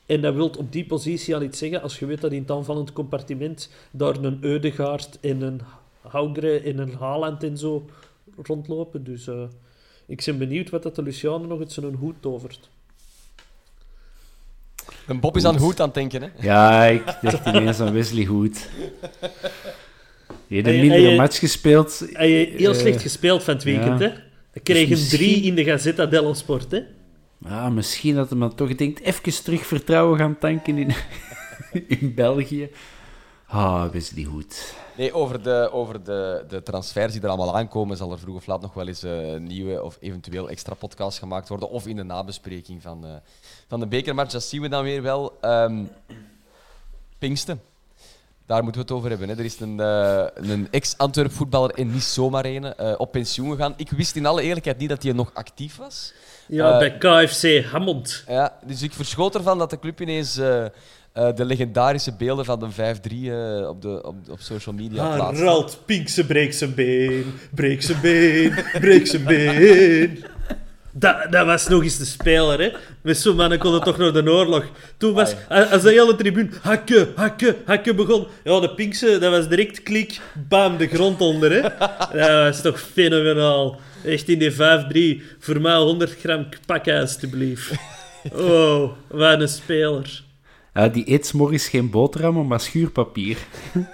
En 0.05 0.21
dat 0.21 0.33
wil 0.33 0.47
op 0.57 0.71
die 0.71 0.85
positie 0.85 1.35
al 1.35 1.41
iets 1.41 1.57
zeggen, 1.57 1.81
als 1.81 1.99
je 1.99 2.05
weet 2.05 2.21
dat 2.21 2.31
in 2.31 2.41
het 2.41 2.51
aanvallend 2.51 2.93
compartiment 2.93 3.69
daar 3.91 4.15
een 4.23 4.37
Eudegaard 4.41 5.17
en 5.21 5.41
een 5.41 5.61
Haugre 6.01 6.59
en 6.59 6.77
een 6.77 6.93
Haaland 6.93 7.43
en 7.43 7.57
zo 7.57 7.85
rondlopen. 8.43 9.03
Dus 9.03 9.27
uh, 9.27 9.43
ik 10.05 10.23
ben 10.25 10.37
benieuwd 10.37 10.69
wat 10.69 10.83
dat 10.83 10.95
de 10.95 11.01
Luciano 11.01 11.45
nog 11.45 11.59
uit 11.59 11.71
zijn 11.71 11.95
hoed 11.95 12.15
tovert. 12.19 12.69
Een 15.09 15.19
Bob 15.19 15.35
is 15.35 15.45
aan 15.45 15.57
Hoed 15.57 15.79
aan 15.79 15.85
het 15.85 15.95
denken, 15.95 16.21
hè? 16.21 16.27
Ja, 16.39 16.85
ik 16.85 17.03
dacht 17.21 17.45
ineens 17.47 17.79
aan 17.79 17.93
Wesley 17.93 18.25
Hoed. 18.25 18.69
Je 20.47 20.55
hebt 20.55 20.67
een 20.67 20.79
mindere 20.79 21.15
match 21.15 21.39
gespeeld. 21.39 22.07
Hij 22.13 22.29
je 22.29 22.53
heel 22.57 22.73
uh, 22.73 22.79
slecht 22.79 23.01
gespeeld 23.01 23.43
van 23.43 23.53
het 23.53 23.63
weekend, 23.63 23.99
ja. 23.99 24.05
hè? 24.05 24.13
Hij 24.51 24.61
kreeg 24.63 24.87
dus 24.87 24.99
misschien... 24.99 25.19
drie 25.19 25.41
in 25.43 25.55
de 25.55 25.63
Gazzetta 25.63 26.05
dello 26.05 26.33
Sport, 26.33 26.71
hè? 26.71 26.79
Ja, 27.45 27.69
misschien 27.69 28.15
dat 28.15 28.29
hij 28.29 28.37
maar 28.37 28.55
toch 28.55 28.75
denkt, 28.75 28.99
even 28.99 29.43
terug 29.43 29.65
vertrouwen 29.65 30.17
gaan 30.17 30.37
tanken 30.37 30.77
in, 30.77 30.93
in 31.99 32.13
België. 32.15 32.69
Ah, 33.51 33.89
Wesley 33.91 34.23
Hoed. 34.23 34.73
Nee, 34.97 35.13
over, 35.13 35.43
de, 35.43 35.69
over 35.71 36.03
de, 36.03 36.45
de 36.47 36.63
transfers 36.63 37.13
die 37.13 37.21
er 37.21 37.27
allemaal 37.27 37.57
aankomen, 37.57 37.97
zal 37.97 38.11
er 38.11 38.19
vroeg 38.19 38.35
of 38.35 38.45
laat 38.45 38.61
nog 38.61 38.73
wel 38.73 38.87
eens 38.87 39.01
een 39.01 39.41
uh, 39.41 39.47
nieuwe 39.47 39.83
of 39.83 39.97
eventueel 39.99 40.49
extra 40.49 40.73
podcast 40.73 41.19
gemaakt 41.19 41.49
worden. 41.49 41.69
Of 41.69 41.87
in 41.87 41.95
de 41.95 42.03
nabespreking 42.03 42.81
van, 42.81 43.05
uh, 43.05 43.11
van 43.67 43.79
de 43.79 43.87
bekermatch. 43.87 44.31
Dat 44.31 44.43
zien 44.43 44.61
we 44.61 44.69
dan 44.69 44.83
weer 44.83 45.01
wel. 45.01 45.37
Um, 45.41 45.89
Pinksten. 47.17 47.61
Daar 48.45 48.63
moeten 48.63 48.81
we 48.81 48.87
het 48.87 48.97
over 48.97 49.09
hebben. 49.09 49.29
Hè. 49.29 49.37
Er 49.37 49.45
is 49.45 49.59
een, 49.59 49.79
uh, 49.79 50.25
een 50.33 50.67
ex-Antwerp 50.71 51.31
voetballer 51.31 51.71
en 51.71 51.91
niet 51.91 52.03
zomaar 52.03 52.45
een 52.45 52.63
uh, 52.63 52.93
op 52.97 53.11
pensioen 53.11 53.51
gegaan. 53.51 53.73
Ik 53.77 53.89
wist 53.89 54.15
in 54.15 54.25
alle 54.25 54.41
eerlijkheid 54.41 54.77
niet 54.77 54.89
dat 54.89 55.03
hij 55.03 55.11
nog 55.11 55.33
actief 55.33 55.75
was. 55.75 56.13
Ja, 56.47 56.77
bij 56.77 56.97
KFC 56.97 57.65
Hammond. 57.65 58.23
Ja, 58.27 58.57
dus 58.65 58.81
ik 58.81 58.93
verschoot 58.93 59.35
ervan 59.35 59.57
dat 59.57 59.69
de 59.69 59.79
club 59.79 60.01
ineens 60.01 60.39
uh, 61.17 61.35
de 61.35 61.45
legendarische 61.45 62.13
beelden 62.17 62.45
van 62.45 62.59
de 62.59 62.95
5-3 63.09 63.13
uh, 63.13 63.67
op, 63.69 63.81
de, 63.81 64.03
op, 64.03 64.15
op 64.29 64.39
social 64.39 64.75
media 64.75 65.15
plaatsen. 65.15 65.45
Harald 65.45 65.81
Pinkse 65.85 66.25
breekt 66.25 66.55
zijn 66.55 66.73
been, 66.73 67.33
breekt 67.55 67.83
zijn 67.83 68.01
been, 68.01 68.53
breekt 68.79 69.09
zijn 69.09 69.23
been. 69.23 70.23
Dat, 70.91 71.31
dat 71.31 71.45
was 71.45 71.67
nog 71.67 71.83
eens 71.83 71.97
de 71.97 72.05
speler, 72.05 72.59
hè. 72.59 72.71
Met 73.01 73.17
zo'n 73.17 73.35
mannen 73.35 73.59
kon 73.59 73.73
het 73.73 73.83
toch 73.83 73.97
nog 73.97 74.11
de 74.11 74.31
oorlog. 74.31 74.65
Toen 74.97 75.13
was, 75.13 75.35
als 75.49 75.81
de 75.81 75.89
hele 75.89 76.15
tribune 76.15 76.49
hakken, 76.61 77.07
hakken, 77.15 77.55
hakken 77.65 77.95
begon. 77.95 78.27
Ja, 78.43 78.59
de 78.59 78.73
Pinkse, 78.73 79.17
dat 79.19 79.31
was 79.31 79.47
direct 79.47 79.83
klik, 79.83 80.19
bam, 80.47 80.77
de 80.77 80.87
grond 80.87 81.21
onder, 81.21 81.51
hè. 81.51 81.61
Dat 82.19 82.43
was 82.43 82.61
toch 82.61 82.79
fenomenaal. 82.79 83.79
Echt 84.05 84.27
in 84.27 84.39
die 84.39 84.53
5-3. 85.21 85.23
Voor 85.39 85.61
mij 85.61 85.75
100 85.75 86.15
gram 86.19 86.47
pakken, 86.65 86.99
alstublieft. 86.99 87.71
Oh, 88.33 88.91
wat 89.07 89.41
een 89.41 89.47
speler. 89.47 90.23
Ja, 90.73 90.87
die 90.87 91.11
eet 91.11 91.33
morgens 91.33 91.67
geen 91.67 91.89
boterhammen, 91.89 92.47
maar 92.47 92.59
schuurpapier. 92.59 93.37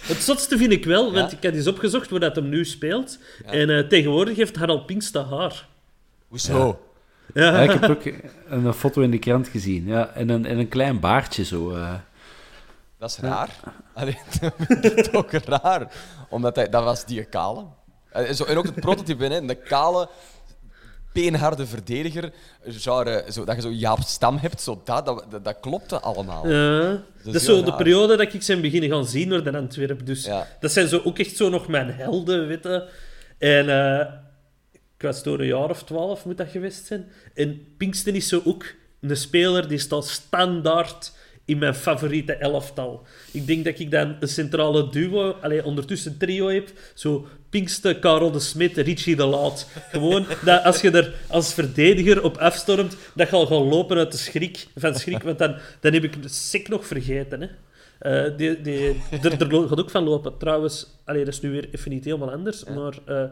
Het 0.00 0.16
zotste 0.22 0.56
vind 0.58 0.72
ik 0.72 0.84
wel, 0.84 1.12
want 1.12 1.32
ik 1.32 1.42
heb 1.42 1.54
eens 1.54 1.66
opgezocht 1.66 2.10
waar 2.10 2.20
dat 2.20 2.36
hem 2.36 2.48
nu 2.48 2.64
speelt. 2.64 3.18
En 3.46 3.70
eh, 3.70 3.86
tegenwoordig 3.88 4.36
heeft 4.36 4.56
Harald 4.56 4.86
Pinkster 4.86 5.24
haar. 5.24 5.68
Hoezo? 6.28 6.80
Ja. 7.34 7.52
Ja, 7.54 7.58
ik 7.72 7.80
heb 7.80 7.90
ook 7.90 8.02
een 8.48 8.72
foto 8.72 9.00
in 9.00 9.10
de 9.10 9.18
krant 9.18 9.48
gezien. 9.48 9.86
Ja, 9.86 10.08
en, 10.08 10.28
een, 10.28 10.46
en 10.46 10.58
een 10.58 10.68
klein 10.68 11.00
baardje 11.00 11.44
zo. 11.44 11.70
eh. 11.74 11.94
Dat 12.98 13.10
is 13.10 13.18
raar. 13.18 13.50
Allee, 13.94 14.18
dat 14.40 14.52
vind 14.58 14.84
ik 14.84 15.04
toch 15.04 15.30
raar. 15.30 15.92
Omdat 16.28 16.56
hij, 16.56 16.68
dat 16.68 16.84
was 16.84 17.04
die 17.04 17.24
kale. 17.24 17.64
En, 18.10 18.34
zo, 18.34 18.44
en 18.44 18.56
ook 18.56 18.64
het 18.66 18.80
prototype, 18.80 19.24
hè, 19.24 19.46
de 19.46 19.54
kale, 19.54 20.08
beenharde 21.20 21.66
verdediger. 21.66 22.32
Genre, 22.66 23.24
zo, 23.30 23.44
dat 23.44 23.54
je 23.56 23.62
zo 23.62 23.70
Jaap 23.70 24.00
Stam 24.00 24.36
hebt, 24.36 24.60
zo 24.60 24.80
dat, 24.84 25.06
dat, 25.06 25.24
dat, 25.30 25.44
dat 25.44 25.56
klopte 25.60 26.00
allemaal. 26.00 26.48
Ja. 26.48 27.02
dat 27.24 27.34
is 27.34 27.44
zo 27.44 27.62
de 27.62 27.74
periode 27.74 28.16
dat 28.16 28.34
ik 28.34 28.42
zijn 28.42 28.60
beginnen 28.60 28.90
gaan 28.90 29.06
zien 29.06 29.28
door 29.28 29.44
de 29.44 29.56
Antwerp. 29.56 30.06
Dus 30.06 30.24
Ja. 30.24 30.46
dat 30.60 30.72
zijn 30.72 30.88
zo 30.88 31.00
ook 31.04 31.18
echt 31.18 31.36
zo 31.36 31.48
nog 31.48 31.68
mijn 31.68 31.90
helden, 31.90 32.46
weet 32.46 32.62
je. 32.62 32.88
En 33.38 33.68
eh, 33.68 34.06
ik 34.72 35.02
was 35.02 35.22
door 35.22 35.40
een 35.40 35.46
jaar 35.46 35.70
of 35.70 35.82
twaalf, 35.84 36.24
moet 36.24 36.36
dat 36.36 36.48
geweest 36.50 36.86
zijn. 36.86 37.08
En 37.34 37.74
Pinkston 37.76 38.14
is 38.14 38.28
zo 38.28 38.40
ook 38.44 38.64
een 39.00 39.16
speler 39.16 39.68
die 39.68 39.78
staat 39.78 40.06
standaard 40.06 41.12
in 41.48 41.58
mijn 41.58 41.74
favoriete 41.74 42.32
elftal. 42.32 43.06
Ik 43.32 43.46
denk 43.46 43.64
dat 43.64 43.78
ik 43.78 43.90
dan 43.90 44.16
een 44.20 44.28
centrale 44.28 44.90
duo, 44.90 45.36
allee, 45.40 45.64
ondertussen 45.64 46.12
een 46.12 46.18
trio 46.18 46.48
heb. 46.48 46.70
Zo 46.94 47.26
Pinkste, 47.50 47.98
Karel 47.98 48.30
de 48.30 48.40
Smit, 48.40 48.76
Richie 48.76 49.16
de 49.16 49.24
Laat. 49.24 49.68
Gewoon 49.90 50.26
dat 50.44 50.64
als 50.64 50.80
je 50.80 50.90
er 50.90 51.14
als 51.26 51.54
verdediger 51.54 52.22
op 52.22 52.36
afstormt, 52.36 52.96
dat 53.14 53.30
je 53.30 53.36
al 53.36 53.46
gaat 53.46 53.58
lopen 53.58 53.96
uit 53.96 54.12
de 54.12 54.18
schrik, 54.18 54.66
van 54.76 54.94
schrik. 54.94 55.22
Want 55.22 55.38
dan, 55.38 55.56
dan 55.80 55.92
heb 55.92 56.04
ik 56.04 56.22
de 56.22 56.28
sik 56.28 56.68
nog 56.68 56.86
vergeten. 56.86 57.40
Hè. 57.40 57.48
Eh, 57.98 58.36
die, 58.36 58.60
die, 58.60 59.00
er, 59.22 59.40
er 59.40 59.68
gaat 59.68 59.80
ook 59.80 59.90
van 59.90 60.04
lopen. 60.04 60.38
Trouwens, 60.38 61.00
allee, 61.04 61.24
dat 61.24 61.34
is 61.34 61.40
nu 61.40 61.50
weer 61.50 61.68
even 61.72 61.90
niet 61.90 62.04
helemaal 62.04 62.32
anders. 62.32 62.64
Maar 62.64 62.98
eh, 63.04 63.30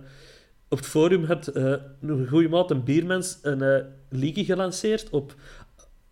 op 0.69 0.79
het 0.79 0.87
forum 0.87 1.25
had 1.25 1.47
eh, 1.47 1.75
een 2.01 2.27
goede 2.29 2.49
maat, 2.49 2.71
een 2.71 2.85
biermens, 2.85 3.39
een 3.43 3.85
liedje 4.09 4.45
gelanceerd 4.45 5.11
op 5.11 5.35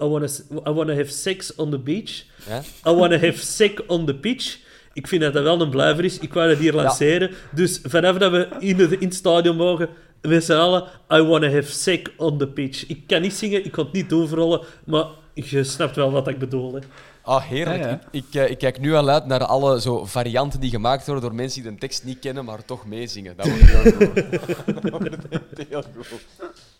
I 0.02 0.04
wanna, 0.04 0.28
I 0.66 0.70
wanna 0.70 0.94
have 0.94 1.10
sex 1.10 1.56
on 1.56 1.70
the 1.70 1.78
beach. 1.78 2.24
Ja? 2.48 2.62
I 2.90 2.94
wanna 2.94 3.18
have 3.18 3.38
sex 3.38 3.86
on 3.86 4.06
the 4.06 4.14
pitch. 4.14 4.58
Ik 4.92 5.06
vind 5.06 5.22
dat 5.22 5.32
dat 5.32 5.42
wel 5.42 5.60
een 5.60 5.70
blijver 5.70 6.04
is. 6.04 6.18
Ik 6.18 6.32
wou 6.32 6.48
dat 6.48 6.58
hier 6.58 6.72
lanceren. 6.72 7.30
Dus 7.52 7.80
vanaf 7.82 8.18
dat 8.18 8.30
we 8.30 8.48
in, 8.58 8.76
de, 8.76 8.96
in 8.98 9.06
het 9.06 9.14
stadion 9.14 9.56
mogen, 9.56 9.88
met 10.22 10.44
z'n 10.44 10.52
allen, 10.52 10.84
I 11.12 11.22
wanna 11.22 11.50
have 11.50 11.72
sex 11.72 12.10
on 12.16 12.38
the 12.38 12.48
pitch. 12.48 12.86
Ik 12.86 13.06
kan 13.06 13.22
niet 13.22 13.34
zingen, 13.34 13.64
ik 13.64 13.72
kan 13.72 13.84
het 13.84 13.94
niet 13.94 14.12
overrollen, 14.12 14.60
maar 14.84 15.06
je 15.34 15.64
snapt 15.64 15.96
wel 15.96 16.10
wat 16.10 16.28
ik 16.28 16.38
bedoel. 16.38 16.74
Hè. 16.74 16.80
Ah, 17.24 17.42
heerlijk. 17.42 17.82
Ja, 17.82 17.88
ja. 17.88 18.00
Ik, 18.10 18.24
ik, 18.24 18.34
eh, 18.34 18.50
ik 18.50 18.58
kijk 18.58 18.80
nu 18.80 18.94
al 18.94 19.08
uit 19.08 19.26
naar 19.26 19.44
alle 19.44 19.80
zo 19.80 20.04
varianten 20.04 20.60
die 20.60 20.70
gemaakt 20.70 21.06
worden 21.06 21.24
door 21.24 21.34
mensen 21.34 21.62
die 21.62 21.70
de 21.72 21.78
tekst 21.78 22.04
niet 22.04 22.18
kennen, 22.18 22.44
maar 22.44 22.64
toch 22.64 22.86
meezingen. 22.86 23.36
Dat 23.36 23.46
wordt 23.46 23.62
heel 23.62 23.92
goed. 23.92 24.14
Dat 24.82 24.90
wordt 24.90 25.68
heel 25.68 25.82
goed. 25.82 26.26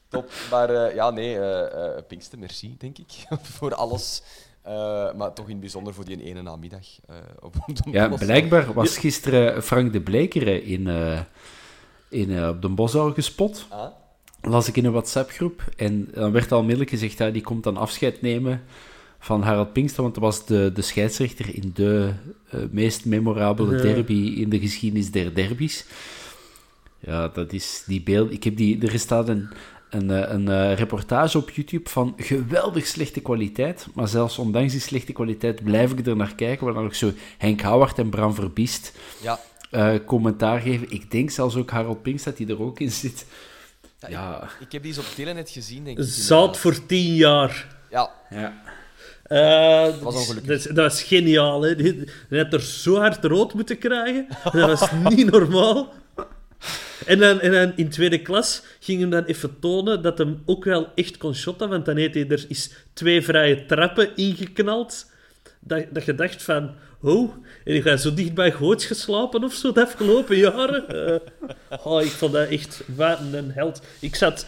Top. 0.09 0.31
Maar 0.51 0.71
eh, 0.71 0.95
ja, 0.95 1.11
nee, 1.11 1.39
eh 1.39 1.97
eh, 1.97 2.05
Pinkster, 2.09 2.39
merci, 2.39 2.75
denk 2.79 2.99
ik, 2.99 3.13
voor 3.59 3.75
alles. 3.75 4.23
Eh, 4.63 5.13
maar 5.15 5.33
toch 5.33 5.45
in 5.45 5.51
het 5.51 5.61
bijzonder 5.61 5.95
voor 5.95 6.05
die 6.05 6.23
ene 6.25 6.43
namiddag. 6.43 6.87
eh, 7.07 7.15
op 7.41 7.55
de 7.67 7.91
Ja, 7.91 8.09
blijkbaar 8.09 8.73
was 8.73 8.97
gisteren 8.99 9.63
Frank 9.63 9.93
de 9.93 10.01
Blekere 10.01 10.65
in, 10.65 10.87
eh, 10.89 11.21
in, 12.09 12.37
eh, 12.39 12.49
op 12.49 12.63
de 12.63 12.69
Bosuil 12.69 13.13
gespot. 13.13 13.67
Ah? 13.69 13.87
Las 14.41 14.69
ik 14.69 14.77
in 14.77 14.85
een 14.85 14.93
WhatsApp-groep. 14.93 15.65
En 15.77 16.09
dan 16.15 16.33
werd 16.33 16.53
al 16.53 16.59
onmiddellijk 16.59 16.91
gezegd, 16.91 17.19
ja, 17.19 17.31
die 17.31 17.43
komt 17.43 17.65
dan 17.65 17.77
afscheid 17.77 18.23
nemen 18.23 18.63
van 19.25 19.43
Harald 19.43 19.73
Pinkster, 19.73 20.03
want 20.03 20.15
dat 20.15 20.23
was 20.23 20.47
de, 20.47 20.71
de 20.75 20.83
scheidsrechter 20.83 21.55
in 21.55 21.71
de 21.75 22.13
eh, 22.51 22.61
meest 22.71 23.05
memorabele 23.05 23.77
Ja. 23.77 23.83
derby 23.83 24.35
in 24.37 24.49
de 24.49 24.59
geschiedenis 24.61 25.11
der 25.11 25.35
derbies. 25.35 25.85
Ja, 27.01 27.29
dat 27.29 27.53
is 27.53 27.83
die 27.87 28.03
beeld. 28.03 28.33
Ik 28.33 28.45
heb 28.45 28.57
die, 28.57 28.87
er 28.87 28.99
staat 28.99 29.29
een, 29.29 29.49
een, 29.91 30.11
eh, 30.11 30.33
een 30.33 30.49
eh, 30.49 30.75
reportage 30.75 31.39
op 31.39 31.51
YouTube 31.51 31.89
van 31.91 32.15
geweldig 32.17 32.87
slechte 32.87 33.21
kwaliteit. 33.21 33.87
Maar 33.95 34.09
zelfs 34.09 34.39
ondanks 34.39 34.73
die 34.73 34.81
slechte 34.81 35.13
kwaliteit 35.13 35.65
blijf 35.65 35.93
ik 35.93 36.07
er 36.07 36.17
naar 36.17 36.35
kijken. 36.35 36.65
Waar 36.65 36.75
dan 36.75 36.85
ook 36.85 36.95
zo 36.95 37.13
Henk 37.39 37.61
Houwart 37.61 37.99
en 37.99 38.09
Bram 38.11 38.35
Verbiest 38.35 38.93
Ja. 39.23 39.41
eh, 39.71 39.95
commentaar 40.07 40.61
geven. 40.61 40.91
Ik 40.91 41.11
denk 41.11 41.31
zelfs 41.31 41.57
ook 41.57 41.71
Harold 41.71 42.03
Pinks 42.03 42.23
dat 42.23 42.39
hij 42.39 42.47
er 42.49 42.63
ook 42.63 42.81
in 42.81 42.91
zit. 42.91 43.27
Ja, 44.09 44.49
Ik 44.61 44.73
heb 44.73 44.83
die 44.83 44.91
eens 44.97 44.99
op 45.01 45.13
Telenet 45.15 45.51
gezien, 45.51 45.85
denk 45.85 45.99
ik. 45.99 46.05
Zout 46.09 46.57
voor 46.59 46.87
tien 46.87 47.15
jaar. 47.15 47.77
Ja, 47.91 48.11
ja. 48.31 48.63
Eh, 49.25 49.85
dat, 49.85 49.99
was 50.01 50.15
is- 50.15 50.21
ongelukkig. 50.21 50.51
dat, 50.51 50.59
is- 50.59 50.65
dat 50.75 50.77
was 50.77 51.03
geniaal. 51.03 51.63
Hè. 51.63 51.75
Had 52.31 52.53
er 52.53 52.61
zo 52.61 52.97
hard 52.97 53.25
rood 53.25 53.55
moeten 53.55 53.79
krijgen. 53.79 54.27
Dat 54.53 54.55
was 54.79 54.91
niet 55.09 55.31
normaal. 55.31 55.93
En 57.07 57.19
dan, 57.19 57.41
en 57.41 57.53
dan 57.53 57.73
in 57.77 57.89
tweede 57.89 58.23
klas 58.23 58.63
ging 58.81 59.01
hem 59.01 59.11
dan 59.11 59.25
even 59.25 59.59
tonen 59.61 60.03
dat 60.03 60.19
hem 60.19 60.43
ook 60.47 60.65
wel 60.65 60.89
echt 60.95 61.17
kon 61.17 61.35
shotten. 61.35 61.69
Want 61.69 61.85
dan 61.85 61.97
heeft 61.97 62.15
hij 62.15 62.29
er 62.29 62.45
is 62.49 62.71
twee 62.93 63.23
vrije 63.23 63.67
trappen 63.67 64.17
ingeknald. 64.17 65.07
Dat, 65.61 65.85
dat 65.91 66.05
je 66.05 66.15
dacht 66.15 66.43
van... 66.43 66.71
Oh, 67.03 67.33
en 67.65 67.75
ik 67.75 67.83
ga 67.83 67.97
zo 67.97 68.15
dicht 68.15 68.35
bij 68.35 68.53
Goots 68.53 68.85
geslapen 68.87 69.45
of 69.45 69.53
zo 69.55 69.73
de 69.73 69.83
afgelopen 69.83 70.37
jaren. 70.37 70.89
Eh, 70.89 71.79
oh, 71.85 72.03
ik 72.03 72.11
vond 72.11 72.33
dat 72.33 72.49
echt 72.49 72.83
wat 72.97 73.19
een 73.33 73.51
held. 73.51 73.81
Ik 74.01 74.15
zat... 74.15 74.47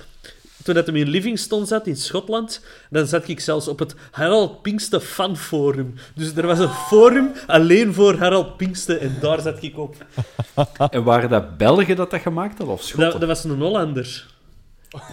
Toen 0.67 0.75
dat 0.75 0.87
hem 0.87 0.97
in 0.97 1.09
Livingston 1.09 1.67
zat, 1.67 1.87
in 1.87 1.97
Schotland, 1.97 2.65
dan 2.91 3.07
zat 3.07 3.29
ik 3.29 3.41
zelfs 3.41 3.69
op 3.69 3.79
het 3.79 3.95
Harold 4.11 4.63
Pinkster 4.63 5.01
fanforum. 5.01 5.95
Dus 6.15 6.37
er 6.37 6.47
was 6.47 6.59
een 6.59 6.69
forum 6.69 7.33
alleen 7.47 7.95
voor 7.95 8.15
Harold 8.19 8.57
Pinkster 8.57 8.99
en 9.01 9.17
daar 9.21 9.41
zat 9.41 9.63
ik 9.63 9.79
op. 9.79 9.95
En 10.91 11.05
waren 11.05 11.29
dat 11.31 11.57
Belgen 11.57 11.97
dat 11.97 12.11
dat 12.11 12.21
gemaakt 12.21 12.59
hadden, 12.59 12.75
of 12.77 12.83
Schotten? 12.83 13.11
Dat, 13.11 13.21
dat 13.21 13.29
was 13.29 13.45
een 13.45 13.61
Hollander. 13.61 14.27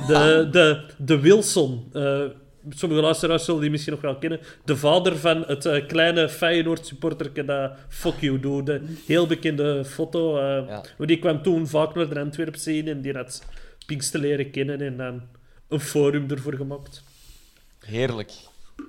De, 0.08 0.47
de, 0.51 0.82
de 0.97 1.20
Wilson. 1.20 1.89
Eh, 1.93 2.22
sommige 2.70 3.01
luisteraars 3.01 3.45
zullen 3.45 3.62
die 3.62 3.70
misschien 3.70 3.93
nog 3.93 4.01
wel 4.01 4.18
kennen. 4.18 4.39
De 4.66 4.78
vader 4.78 5.18
van 5.18 5.43
het 5.47 5.66
eh, 5.66 5.88
kleine 5.88 6.30
Feyenoord-supporterke 6.30 7.45
dat 7.45 7.72
Fuck 7.89 8.20
You 8.20 8.39
doet. 8.39 8.66
De 8.66 8.82
heel 9.08 9.28
bekende 9.28 9.86
foto. 9.86 10.38
eh, 10.38 10.68
Ja. 10.68 11.06
Die 11.06 11.20
kwam 11.20 11.41
toen 11.41 11.68
vaak 11.68 11.95
naar 11.95 12.10
de 12.10 12.20
Antwerp 12.20 12.56
zien 12.56 12.88
en 12.88 13.01
die 13.01 13.14
had 13.14 13.43
Pinkster 13.86 14.20
leren 14.20 14.51
kennen 14.51 14.82
en 14.82 14.97
dan 14.97 15.22
een 15.74 15.80
forum 15.80 16.30
ervoor 16.30 16.53
gemaakt. 16.53 17.03
Heerlijk. 17.80 18.32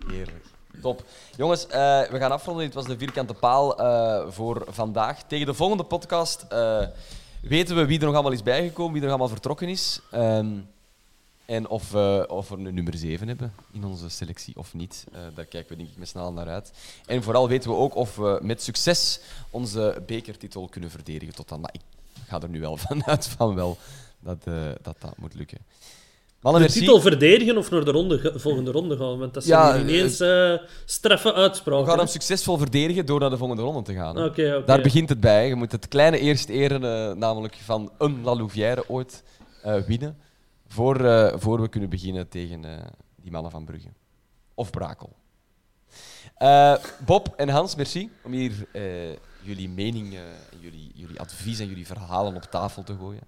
Heerlijk. 0.06 0.44
Top. 0.80 1.04
Jongens, 1.36 1.66
eh, 1.66 2.02
we 2.02 2.18
gaan 2.18 2.30
afronden. 2.30 2.64
Dit 2.64 2.74
was 2.74 2.86
de 2.86 2.98
vierkante 2.98 3.34
paal 3.34 3.78
eh, 3.78 4.30
voor 4.30 4.64
vandaag. 4.68 5.22
Tegen 5.22 5.46
de 5.46 5.54
volgende 5.54 5.84
podcast 5.84 6.46
eh, 6.48 6.86
weten 7.42 7.76
we 7.76 7.86
wie 7.86 7.98
er 7.98 8.04
nog 8.04 8.14
allemaal 8.14 8.32
is 8.32 8.42
bijgekomen, 8.42 8.92
wie 8.92 9.00
er 9.02 9.08
nog 9.08 9.18
allemaal 9.18 9.34
vertrokken 9.34 9.68
is. 9.68 10.00
Ehm, 10.10 10.48
en 11.44 11.68
of, 11.68 11.90
we 11.90 12.26
of 12.28 12.50
een 12.50 12.74
nummer 12.74 12.96
7 12.96 13.28
hebben 13.28 13.54
in 13.72 13.84
onze 13.84 14.08
selectie 14.08 14.56
of 14.56 14.74
niet. 14.74 15.04
Daar 15.34 15.44
kijken 15.44 15.68
we 15.68 15.76
denk 15.76 15.88
ik 15.88 15.96
met 15.96 16.08
snel 16.08 16.32
naar 16.32 16.48
uit. 16.48 16.72
En 17.06 17.22
vooral 17.22 17.48
weten 17.48 17.70
we 17.70 17.76
ook 17.76 17.94
of 17.94 18.16
we 18.16 18.38
met 18.42 18.62
succes 18.62 19.20
onze 19.50 20.02
bekertitel 20.06 20.68
kunnen 20.68 20.90
verdedigen 20.90 21.34
tot 21.34 21.48
dan. 21.48 21.60
Maar 21.60 21.74
ik 21.74 21.80
ga 22.26 22.40
er 22.40 22.48
nu 22.48 22.60
wel 22.60 22.76
vanuit 22.88 23.26
van 23.26 23.54
wel 23.54 23.78
dat 24.18 24.44
dat, 24.82 24.96
dat 25.00 25.16
moet 25.16 25.34
lukken. 25.34 25.58
Mannen, 26.44 26.62
De 26.62 26.68
merci. 26.68 26.78
titel 26.84 27.00
verdedigen 27.00 27.56
of 27.56 27.70
naar 27.70 27.84
de 27.84 27.90
ronde, 27.90 28.32
volgende 28.36 28.70
ronde 28.70 28.96
gaan, 28.96 29.18
want 29.18 29.34
dat 29.34 29.44
zijn 29.44 29.60
Ja, 29.60 29.72
hier 29.74 29.82
ineens 29.82 30.20
eh 30.20 30.54
straffe 30.84 31.28
We 31.28 31.34
uitspraken. 31.34 31.86
gaan 31.86 31.98
hem 31.98 32.06
succesvol 32.06 32.56
verdedigen 32.58 33.06
door 33.06 33.20
naar 33.20 33.30
de 33.30 33.36
volgende 33.36 33.62
ronde 33.62 33.82
te 33.82 33.94
gaan. 33.94 34.18
Oké, 34.24 34.54
oké. 34.56 34.62
Daar 34.66 34.80
begint 34.82 35.08
het 35.08 35.20
bij. 35.20 35.48
Je 35.48 35.54
moet 35.54 35.72
het 35.72 35.88
kleine 35.88 36.18
eerst 36.18 36.48
eren, 36.48 36.84
eh, 36.84 37.14
namelijk 37.16 37.54
van 37.62 37.92
een 37.98 38.22
La 38.22 38.34
Louvière 38.34 38.84
ooit 38.88 39.22
eh, 39.62 39.76
winnen. 39.80 40.16
Voor, 40.66 41.04
eh, 41.04 41.32
voor 41.38 41.60
we 41.60 41.68
kunnen 41.68 41.90
beginnen 41.90 42.28
tegen 42.28 42.64
eh, 42.64 42.70
die 43.22 43.30
mannen 43.30 43.50
van 43.50 43.64
Brugge. 43.64 43.88
Of 44.54 44.70
Brakel. 44.70 45.12
Eh, 46.36 46.74
Bob 47.06 47.32
en 47.36 47.48
Hans, 47.48 47.74
merci 47.74 48.10
om 48.24 48.32
hier 48.32 48.52
eh, 48.72 48.82
jullie 49.42 49.68
mening, 49.68 50.12
eh, 50.12 50.18
en 50.52 50.58
jullie, 50.60 50.90
jullie 50.94 51.20
advies 51.20 51.58
en 51.58 51.66
jullie 51.68 51.86
verhalen 51.86 52.34
op 52.36 52.42
tafel 52.42 52.82
te 52.82 52.94
gooien. 53.00 53.22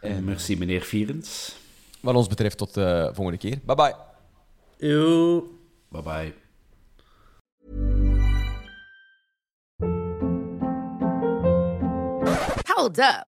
En 0.00 0.24
Merci, 0.24 0.56
meneer 0.58 0.80
Vierens. 0.82 1.54
Wat 2.02 2.14
ons 2.14 2.28
betreft 2.28 2.58
tot 2.58 2.74
de 2.74 3.10
volgende 3.14 3.38
keer. 3.38 3.58
Bye 3.64 3.76
bye. 3.76 3.94
Yo. 4.82 5.46
Bye-bye. 5.92 6.34
Hold 12.66 12.98
up. 12.98 13.31